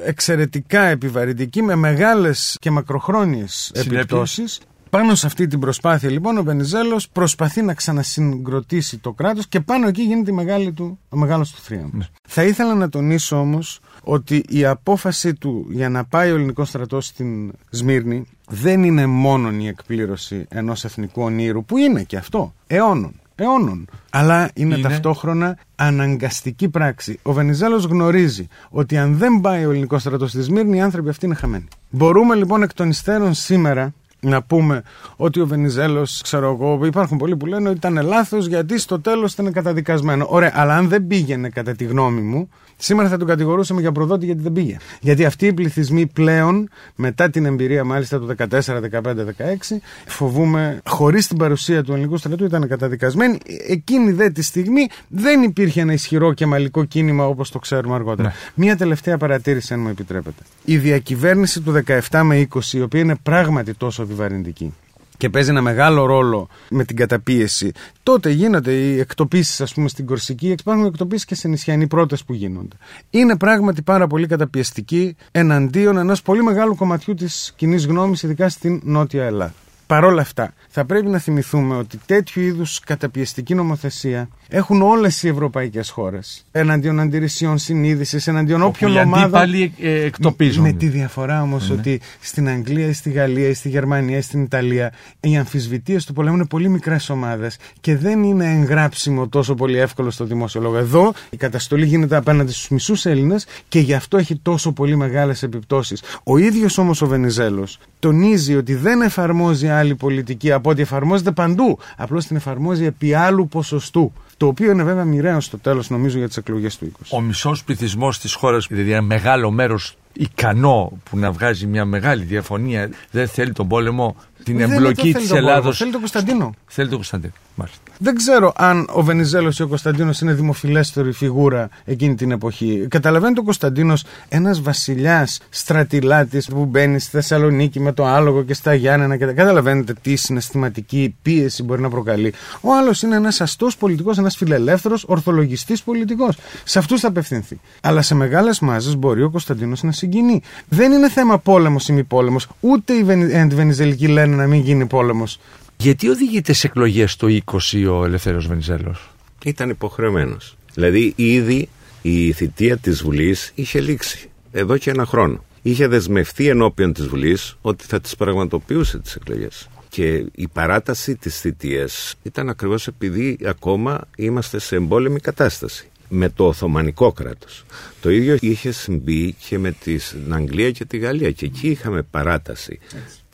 εξαιρετικά 0.04 0.82
επιβαρυντική 0.82 1.62
με 1.62 1.74
μεγάλες 1.74 2.56
και 2.60 2.70
μακροχρόνιες 2.70 3.72
επιπτώσεις 3.74 4.60
πάνω 4.96 5.14
σε 5.14 5.26
αυτή 5.26 5.46
την 5.46 5.58
προσπάθεια 5.58 6.10
λοιπόν 6.10 6.38
ο 6.38 6.42
Βενιζέλος 6.42 7.08
προσπαθεί 7.08 7.62
να 7.62 7.74
ξανασυγκροτήσει 7.74 8.98
το 8.98 9.12
κράτος 9.12 9.46
και 9.46 9.60
πάνω 9.60 9.88
εκεί 9.88 10.02
γίνεται 10.02 10.30
η 10.30 10.34
μεγάλη 10.34 10.72
του, 10.72 10.98
ο 11.08 11.16
μεγάλος 11.16 11.50
του 11.50 11.60
θρίαμβος. 11.62 11.92
Ναι. 11.92 12.06
Θα 12.28 12.44
ήθελα 12.44 12.74
να 12.74 12.88
τονίσω 12.88 13.40
όμως 13.40 13.80
ότι 14.02 14.44
η 14.48 14.64
απόφαση 14.64 15.34
του 15.34 15.66
για 15.70 15.88
να 15.88 16.04
πάει 16.04 16.30
ο 16.30 16.34
ελληνικός 16.34 16.68
στρατός 16.68 17.06
στην 17.06 17.52
Σμύρνη 17.70 18.24
δεν 18.48 18.84
είναι 18.84 19.06
μόνο 19.06 19.50
η 19.50 19.66
εκπλήρωση 19.66 20.46
ενός 20.48 20.84
εθνικού 20.84 21.22
ονείρου, 21.22 21.64
που 21.64 21.76
είναι 21.76 22.02
και 22.02 22.16
αυτό, 22.16 22.54
αιώνων. 22.66 23.20
Αιώνων. 23.34 23.88
Αλλά 24.10 24.50
είναι, 24.54 24.74
Είναι. 24.74 24.88
ταυτόχρονα 24.88 25.58
αναγκαστική 25.76 26.68
πράξη. 26.68 27.18
Ο 27.22 27.32
Βενιζέλος 27.32 27.84
γνωρίζει 27.84 28.48
ότι 28.70 28.96
αν 28.96 29.16
δεν 29.16 29.40
πάει 29.40 29.64
ο 29.64 29.70
ελληνικός 29.70 30.00
στρατός 30.00 30.30
στη 30.30 30.42
Σμύρνη, 30.42 30.76
οι 30.76 30.80
άνθρωποι 30.80 31.08
αυτοί 31.08 31.26
είναι 31.26 31.34
χαμένοι. 31.34 31.68
Μπορούμε 31.90 32.34
λοιπόν 32.34 32.62
εκ 32.62 32.74
των 32.74 32.88
υστέρων 32.88 33.34
σήμερα 33.34 33.94
να 34.20 34.42
πούμε 34.42 34.82
ότι 35.16 35.40
ο 35.40 35.46
Βενιζέλος, 35.46 36.20
ξέρω 36.22 36.50
εγώ, 36.60 36.86
υπάρχουν 36.86 37.18
πολλοί 37.18 37.36
που 37.36 37.46
λένε 37.46 37.68
ότι 37.68 37.76
ήταν 37.76 38.06
λάθος 38.06 38.46
γιατί 38.46 38.78
στο 38.78 39.00
τέλος 39.00 39.32
ήταν 39.32 39.52
καταδικασμένο. 39.52 40.26
Ωραία, 40.28 40.52
αλλά 40.54 40.76
αν 40.76 40.88
δεν 40.88 41.06
πήγαινε 41.06 41.48
κατά 41.48 41.72
τη 41.72 41.84
γνώμη 41.84 42.20
μου, 42.20 42.48
σήμερα 42.76 43.08
θα 43.08 43.16
τον 43.16 43.26
κατηγορούσαμε 43.26 43.80
για 43.80 43.92
προδότη 43.92 44.24
γιατί 44.24 44.42
δεν 44.42 44.52
πήγε. 44.52 44.76
Γιατί 45.00 45.24
αυτοί 45.24 45.46
οι 45.46 45.52
πληθυσμοί 45.52 46.06
πλέον, 46.06 46.68
μετά 46.94 47.30
την 47.30 47.46
εμπειρία 47.46 47.84
μάλιστα 47.84 48.18
του 48.18 48.34
14, 48.38 48.46
15, 48.48 48.80
16, 49.02 49.76
φοβούμε, 50.06 50.80
χωρίς 50.84 51.26
την 51.26 51.36
παρουσία 51.36 51.82
του 51.82 51.92
ελληνικού 51.92 52.16
στρατού 52.16 52.44
ήταν 52.44 52.68
καταδικασμένοι. 52.68 53.38
Εκείνη 53.68 54.12
δε 54.12 54.30
τη 54.30 54.42
στιγμή 54.42 54.88
δεν 55.08 55.42
υπήρχε 55.42 55.80
ένα 55.80 55.92
ισχυρό 55.92 56.32
και 56.32 56.46
μαλλικό 56.46 56.84
κίνημα 56.84 57.26
όπως 57.26 57.50
το 57.50 57.58
ξέρουμε 57.58 57.94
αργότερα. 57.94 58.32
Μία 58.54 58.76
τελευταία 58.76 59.18
παρατήρηση, 59.18 59.74
αν 59.74 59.80
μου 59.80 59.88
επιτρέπετε. 59.88 60.42
Η 60.64 60.76
διακυβέρνηση 60.76 61.60
του 61.60 61.82
17 62.10 62.20
με 62.24 62.48
20, 62.54 62.60
η 62.72 62.80
οποία 62.80 63.00
είναι 63.00 63.16
πράγματι 63.22 63.74
τόσο 63.74 64.02
επιβαρυντική 64.02 64.72
και 65.16 65.28
παίζει 65.28 65.50
ένα 65.50 65.62
μεγάλο 65.62 66.04
ρόλο 66.04 66.48
με 66.70 66.84
την 66.84 66.96
καταπίεση. 66.96 67.72
Τότε 68.02 68.30
γίνονται 68.30 68.72
οι 68.72 68.98
εκτοπίσεις, 68.98 69.60
ας 69.60 69.74
πούμε, 69.74 69.88
στην 69.88 70.06
Κορσική, 70.06 70.48
υπάρχουν 70.48 70.84
εκτοπίσεις 70.84 71.24
και 71.24 71.34
σε 71.34 71.48
νησιά, 71.48 71.74
οι 71.74 71.86
πρώτες 71.86 72.24
που 72.24 72.32
γίνονται. 72.32 72.76
Είναι 73.10 73.36
πράγματι 73.36 73.82
πάρα 73.82 74.06
πολύ 74.06 74.26
καταπιεστική 74.26 75.16
εναντίον 75.30 75.96
ενός 75.96 76.22
πολύ 76.22 76.42
μεγάλου 76.42 76.74
κομματιού 76.74 77.14
της 77.14 77.52
κοινής 77.56 77.86
γνώμης, 77.86 78.22
ειδικά 78.22 78.48
στην 78.48 78.80
Νότια 78.84 79.24
Ελλάδα. 79.24 79.54
Παρ' 79.86 80.04
όλα 80.04 80.20
αυτά, 80.20 80.52
θα 80.68 80.84
πρέπει 80.84 81.06
να 81.06 81.18
θυμηθούμε 81.18 81.76
ότι 81.76 82.00
τέτοιου 82.06 82.42
είδους 82.42 82.80
καταπιεστική 82.80 83.54
νομοθεσία 83.54 84.28
έχουν 84.48 84.82
όλες 84.82 85.22
οι 85.22 85.28
ευρωπαϊκές 85.28 85.90
χώρες. 85.90 86.46
Εναντίον 86.52 87.00
αντιρρησιών 87.00 87.58
συνείδησης, 87.58 88.26
εναντίον 88.26 88.62
όποιων 88.62 88.92
οι 88.92 88.98
ομάδων. 88.98 89.22
αντίπαλοι 89.22 89.72
ε, 89.80 90.04
εκτοπίζονται. 90.04 90.68
Με 90.68 90.72
τη 90.72 90.88
διαφορά 90.88 91.42
όμως 91.42 91.70
ότι 91.70 92.00
στην 92.20 92.48
Αγγλία 92.48 92.86
ή 92.86 92.92
στη 92.92 93.10
Γαλλία 93.10 93.48
ή 93.48 93.54
στη 93.54 93.68
Γερμανία 93.68 94.16
ή 94.16 94.20
στην 94.20 94.42
Ιταλία 94.42 94.92
οι 95.20 95.36
αμφισβητείε 95.36 95.98
του 96.06 96.12
πολέμου 96.12 96.36
είναι 96.36 96.46
πολύ 96.46 96.68
μικρές 96.68 97.10
ομάδες 97.10 97.58
και 97.80 97.96
δεν 97.96 98.22
είναι 98.22 98.52
εγγράψιμο 98.52 99.28
τόσο 99.28 99.54
πολύ 99.54 99.78
εύκολο 99.78 100.10
στο 100.10 100.24
δημόσιο 100.24 100.60
λόγο. 100.60 100.76
Εδώ 100.76 101.12
η 101.30 101.36
καταστολή 101.36 101.86
γίνεται 101.86 102.16
απέναντι 102.16 102.52
στους 102.52 102.68
μισούς 102.68 103.06
Έλληνες 103.06 103.46
και 103.68 103.78
γι' 103.78 103.94
αυτό 103.94 104.16
έχει 104.16 104.36
τόσο 104.36 104.72
πολύ 104.72 104.96
μεγάλες 104.96 105.42
επιπτώσεις. 105.42 106.02
Ο 106.24 106.38
ίδιος 106.38 106.78
όμως 106.78 107.02
ο 107.02 107.06
Βενιζέλος 107.06 107.78
τονίζει 107.98 108.56
ότι 108.56 108.74
δεν 108.74 109.00
εφαρμόζει 109.00 109.68
άλλη 109.68 109.94
πολιτική 109.94 110.52
από 110.52 110.70
ό,τι 110.70 110.82
εφαρμόζεται 110.82 111.30
παντού. 111.30 111.78
Απλώς 111.96 112.26
την 112.26 112.36
εφαρμόζει 112.36 112.84
επί 112.84 113.14
άλλου 113.14 113.48
ποσοστού. 113.48 114.12
Το 114.36 114.46
οποίο 114.46 114.70
είναι 114.70 114.82
βέβαια 114.82 115.04
μοιραίο 115.04 115.40
στο 115.40 115.58
τέλος, 115.58 115.90
νομίζω, 115.90 116.18
για 116.18 116.26
τις 116.26 116.36
εκλογές 116.36 116.76
του 116.76 116.84
20. 116.84 117.06
Ο 117.10 117.20
μισός 117.20 117.64
πληθυσμός 117.64 118.18
της 118.18 118.34
χώρας, 118.34 118.66
δηλαδή 118.66 118.90
ένα 118.90 119.02
μεγάλο 119.02 119.50
μέρος 119.50 119.96
ικανό 120.12 120.92
που 121.10 121.18
να 121.18 121.32
βγάζει 121.32 121.66
μια 121.66 121.84
μεγάλη 121.84 122.24
διαφωνία, 122.24 122.90
δεν 123.10 123.28
θέλει 123.28 123.52
τον 123.52 123.68
πόλεμο, 123.68 124.16
την 124.46 124.56
Δεν 124.56 124.72
εμπλοκή 124.72 125.00
θέλει 125.00 125.12
της 125.12 125.22
τον 125.22 125.36
πόλεμο, 125.36 125.48
Ελλάδος. 125.48 125.76
Θέλει 125.78 125.90
τον 125.90 126.00
Κωνσταντίνο. 126.00 126.54
Θέλει 126.66 126.88
τον 126.88 126.96
Κωνσταντίνο. 126.96 127.32
Μάλιστα. 127.54 127.80
Δεν 127.98 128.14
ξέρω 128.16 128.52
αν 128.56 128.88
ο 128.92 129.02
Βενιζέλος 129.02 129.58
ή 129.58 129.62
ο 129.62 129.68
Κωνσταντίνος 129.68 130.20
είναι 130.20 130.32
δημοφιλέστερη 130.32 131.12
φιγούρα 131.12 131.68
εκείνη 131.84 132.14
την 132.14 132.30
εποχή. 132.30 132.86
Καταλαβαίνετε 132.90 133.40
ο 133.40 133.42
Κωνσταντίνος, 133.42 134.04
ένας 134.28 134.60
βασιλιάς 134.60 135.40
στρατηλάτης 135.48 136.46
που 136.46 136.64
μπαίνει 136.64 137.00
στη 137.00 137.10
Θεσσαλονίκη 137.10 137.80
με 137.80 137.92
το 137.92 138.06
άλογο 138.06 138.42
και 138.42 138.54
στα 138.54 138.74
Γιάννενα. 138.74 139.16
Και... 139.16 139.24
Καταλαβαίνετε 139.24 139.94
τι 140.02 140.16
συναισθηματική 140.16 141.14
πίεση 141.22 141.62
μπορεί 141.62 141.80
να 141.80 141.88
προκαλεί. 141.88 142.34
Ο 142.60 142.74
άλλος 142.74 143.02
είναι 143.02 143.16
ένας 143.16 143.40
αστός 143.40 143.76
πολιτικός, 143.76 144.18
ένας 144.18 144.36
φιλελεύθερος, 144.36 145.04
ορθολογιστής 145.08 145.82
πολιτικός. 145.82 146.36
Σε 146.64 146.78
αυτούς 146.78 147.00
θα 147.00 147.08
απευθυνθεί. 147.08 147.60
Αλλά 147.80 148.02
σε 148.02 148.14
μεγάλες 148.14 148.60
μάζες 148.60 148.96
μπορεί 148.96 149.22
ο 149.22 149.30
Κωνσταντίνος 149.30 149.82
να 149.82 149.92
συγκινεί. 149.92 150.42
Δεν 150.68 150.92
είναι 150.92 151.08
θέμα 151.08 151.38
πόλεμος 151.38 151.88
ή 151.88 151.92
μη 151.92 152.04
πόλεμος. 152.04 152.48
Ούτε 152.60 152.92
οι 152.92 153.02
Βενι- 153.02 153.32
οι 153.32 153.38
αντιβενιζελικοί 153.38 154.06
λένε 154.06 154.35
να 154.36 154.46
μην 154.46 154.60
γίνει 154.60 154.86
πόλεμος. 154.86 155.38
Γιατί 155.76 156.08
οδηγείται 156.08 156.52
σε 156.52 156.66
εκλογές 156.66 157.16
το 157.16 157.26
20 157.26 157.86
ο 157.90 158.04
Ελευθέρω 158.04 158.40
Βενιζέλος; 158.40 159.10
Ήταν 159.44 159.70
υποχρεωμένος. 159.70 160.56
Δηλαδή, 160.74 161.12
ήδη 161.16 161.68
η 162.02 162.32
θητεία 162.32 162.76
της 162.76 163.02
Βουλής 163.02 163.52
είχε 163.54 163.80
λήξει 163.80 164.30
εδώ 164.52 164.76
και 164.76 164.90
ένα 164.90 165.06
χρόνο. 165.06 165.44
Είχε 165.62 165.86
δεσμευτεί 165.86 166.48
ενώπιον 166.48 166.92
της 166.92 167.06
Βουλής 167.06 167.56
ότι 167.60 167.84
θα 167.84 168.00
τι 168.00 168.10
πραγματοποιούσε 168.18 168.98
τις 168.98 169.14
εκλογές. 169.14 169.68
Και 169.88 170.26
η 170.34 170.48
παράταση 170.52 171.16
της 171.16 171.40
θητείας 171.40 172.14
ήταν 172.22 172.48
ακριβώς 172.48 172.86
επειδή 172.86 173.38
ακόμα 173.44 174.00
είμαστε 174.16 174.58
σε 174.58 174.76
εμπόλεμη 174.76 175.20
κατάσταση 175.20 175.90
με 176.08 176.28
το 176.28 176.46
Οθωμανικό 176.46 177.12
κράτος. 177.12 177.64
Το 178.00 178.10
ίδιο 178.10 178.36
είχε 178.40 178.70
συμβεί 178.70 179.34
και 179.48 179.58
με 179.58 179.70
την 179.70 180.00
Αγγλία 180.30 180.70
και 180.70 180.84
τη 180.84 180.96
Γαλλία 180.96 181.30
και 181.30 181.44
εκεί 181.44 181.68
είχαμε 181.68 182.02
παράταση 182.02 182.78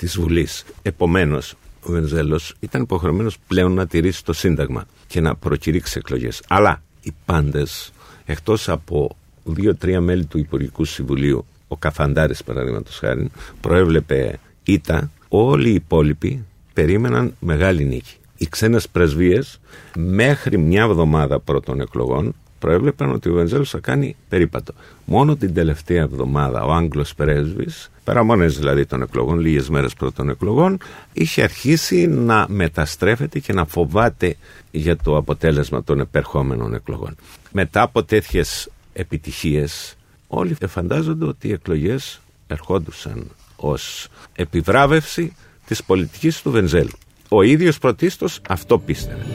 της 0.02 0.18
Βουλής. 0.18 0.64
Επομένως, 0.82 1.54
ο 1.82 1.92
Βενζέλος 1.92 2.54
ήταν 2.60 2.82
υποχρεωμένος 2.82 3.36
πλέον 3.46 3.72
να 3.72 3.86
τηρήσει 3.86 4.24
το 4.24 4.32
Σύνταγμα 4.32 4.84
και 5.06 5.20
να 5.20 5.34
προκηρύξει 5.34 5.98
εκλογές. 5.98 6.42
Αλλά 6.48 6.82
οι 7.02 7.12
πάντες, 7.24 7.92
εκτός 8.24 8.68
από 8.68 9.16
δύο-τρία 9.44 10.00
μέλη 10.00 10.24
του 10.24 10.38
Υπουργικού 10.38 10.84
Συμβουλίου, 10.84 11.44
ο 11.68 11.76
Καφαντάρης 11.76 12.44
παραδείγματος 12.44 12.98
χάρη, 12.98 13.30
προέβλεπε 13.60 14.38
ήττα, 14.64 15.10
όλοι 15.28 15.70
οι 15.70 15.74
υπόλοιποι 15.74 16.44
περίμεναν 16.72 17.34
μεγάλη 17.40 17.84
νίκη. 17.84 18.14
Οι 18.36 18.46
ξένες 18.48 18.88
πρεσβείες 18.88 19.60
μέχρι 19.96 20.58
μια 20.58 20.82
εβδομάδα 20.82 21.38
πρώτων 21.38 21.80
εκλογών 21.80 22.34
προέβλεπαν 22.62 23.10
ότι 23.10 23.28
ο 23.28 23.32
Βενζέλος 23.32 23.70
θα 23.70 23.78
κάνει 23.78 24.16
περίπατο. 24.28 24.72
Μόνο 25.04 25.36
την 25.36 25.54
τελευταία 25.54 26.02
εβδομάδα 26.02 26.64
ο 26.64 26.72
Άγγλος 26.72 27.14
πρέσβης, 27.14 27.90
παραμονές 28.04 28.58
δηλαδή 28.58 28.86
των 28.86 29.02
εκλογών, 29.02 29.38
λίγες 29.38 29.68
μέρες 29.68 29.94
πρώτων 29.94 30.28
εκλογών, 30.28 30.78
είχε 31.12 31.42
αρχίσει 31.42 32.06
να 32.06 32.46
μεταστρέφεται 32.48 33.38
και 33.38 33.52
να 33.52 33.64
φοβάται 33.64 34.36
για 34.70 34.96
το 34.96 35.16
αποτέλεσμα 35.16 35.84
των 35.84 36.00
επερχόμενων 36.00 36.74
εκλογών. 36.74 37.16
Μετά 37.50 37.82
από 37.82 38.04
τέτοιες 38.04 38.70
επιτυχίες 38.92 39.96
όλοι 40.26 40.56
φαντάζονται 40.66 41.24
ότι 41.24 41.48
οι 41.48 41.52
εκλογές 41.52 42.20
ερχόντουσαν 42.46 43.30
ως 43.56 44.08
επιβράβευση 44.32 45.32
της 45.66 45.84
πολιτικής 45.84 46.42
του 46.42 46.50
Βενζέλου. 46.50 46.96
Ο 47.28 47.42
ίδιος 47.42 47.78
πρωτίστως 47.78 48.40
αυτό 48.48 48.78
πίστευε. 48.78 49.26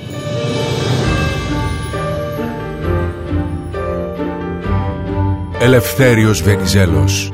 Ελευθέριος 5.60 6.42
Βενιζέλος. 6.42 7.32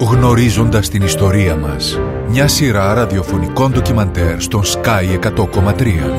Γνωρίζοντας 0.00 0.88
την 0.88 1.02
ιστορία 1.02 1.56
μας. 1.56 2.00
Μια 2.28 2.48
σειρά 2.48 2.94
ραδιοφωνικών 2.94 3.72
ντοκιμαντέρ 3.72 4.40
στον 4.40 4.62
Sky 4.64 5.14
100,3. 5.14 6.14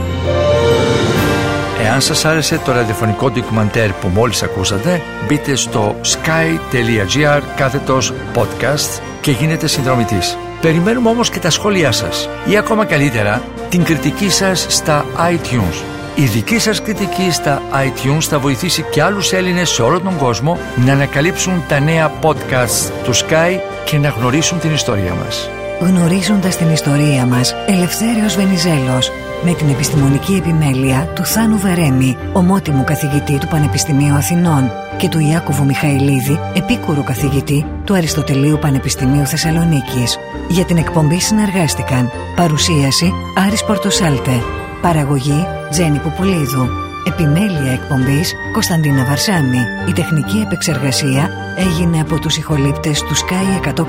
Εάν 1.83 2.01
σας 2.01 2.25
άρεσε 2.25 2.61
το 2.65 2.71
ραδιοφωνικό 2.71 3.31
ντοκιμαντέρ 3.31 3.91
που 3.91 4.07
μόλις 4.07 4.43
ακούσατε, 4.43 5.01
μπείτε 5.27 5.55
στο 5.55 5.95
sky.gr 6.01 7.41
κάθετος 7.55 8.13
podcast 8.35 9.01
και 9.21 9.31
γίνετε 9.31 9.67
συνδρομητής. 9.67 10.37
Περιμένουμε 10.61 11.09
όμως 11.09 11.29
και 11.29 11.39
τα 11.39 11.49
σχόλιά 11.49 11.91
σας 11.91 12.29
ή 12.45 12.57
ακόμα 12.57 12.85
καλύτερα 12.85 13.41
την 13.69 13.83
κριτική 13.83 14.29
σας 14.29 14.65
στα 14.69 15.05
iTunes. 15.31 15.94
Η 16.17 16.25
δική 16.25 16.59
σας 16.59 16.81
κριτική 16.81 17.31
στα 17.31 17.61
iTunes 17.73 18.21
θα 18.21 18.39
βοηθήσει 18.39 18.85
και 18.91 19.03
άλλους 19.03 19.33
Έλληνες 19.33 19.69
σε 19.69 19.81
όλο 19.81 19.99
τον 19.99 20.17
κόσμο 20.17 20.57
να 20.85 20.93
ανακαλύψουν 20.93 21.63
τα 21.67 21.79
νέα 21.79 22.11
podcasts 22.21 22.91
του 23.03 23.15
Sky 23.15 23.59
και 23.85 23.97
να 23.97 24.09
γνωρίσουν 24.09 24.59
την 24.59 24.73
ιστορία 24.73 25.13
μας. 25.13 25.49
Γνωρίζοντας 25.79 26.57
την 26.57 26.69
ιστορία 26.71 27.25
μας, 27.25 27.55
Ελευθέριος 27.67 28.35
Βενιζέλος, 28.35 29.11
με 29.43 29.53
την 29.53 29.69
επιστημονική 29.69 30.33
επιμέλεια 30.33 31.09
του 31.15 31.25
Θάνου 31.25 31.57
Βερέμι, 31.57 32.17
ομότιμου 32.33 32.83
καθηγητή 32.83 33.37
του 33.37 33.47
Πανεπιστημίου 33.47 34.15
Αθηνών 34.15 34.71
και 34.97 35.09
του 35.09 35.19
Ιάκωβου 35.19 35.65
Μιχαηλίδη, 35.65 36.39
επίκουρου 36.53 37.03
καθηγητή 37.03 37.65
του 37.85 37.93
Αριστοτελείου 37.93 38.57
Πανεπιστημίου 38.61 39.25
Θεσσαλονίκης. 39.25 40.17
Για 40.47 40.65
την 40.65 40.77
εκπομπή 40.77 41.19
συνεργάστηκαν 41.19 42.11
Παρουσίαση 42.35 43.13
Άρης 43.45 43.63
Πορτοσάλτε 43.63 44.43
Παραγωγή 44.85 45.45
Τζένι 45.69 45.99
Πουπουλίδου 45.99 46.69
Επιμέλεια 47.07 47.71
εκπομπής 47.71 48.33
Κωνσταντίνα 48.51 49.05
Βαρσάμι 49.05 49.59
Η 49.89 49.93
τεχνική 49.93 50.37
επεξεργασία 50.37 51.29
έγινε 51.57 52.01
από 52.01 52.19
τους 52.19 52.37
ηχολήπτες 52.37 53.01
του 53.01 53.15
Sky 53.15 53.73
100,3 53.73 53.83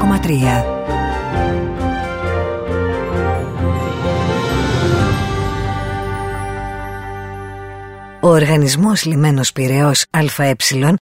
Ο 8.20 8.28
οργανισμός 8.28 9.04
λιμένος 9.04 9.52
Πυραιός 9.52 10.04
ΑΕ 10.10 10.54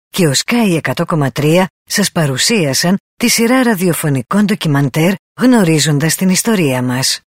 και 0.09 0.26
ο 0.26 0.33
Sky 0.45 0.81
100,3 1.05 1.64
σας 1.85 2.12
παρουσίασαν 2.12 2.97
τη 3.16 3.28
σειρά 3.28 3.62
ραδιοφωνικών 3.62 4.45
ντοκιμαντέρ 4.45 5.12
γνωρίζοντας 5.41 6.14
την 6.14 6.28
ιστορία 6.28 6.83
μας. 6.83 7.20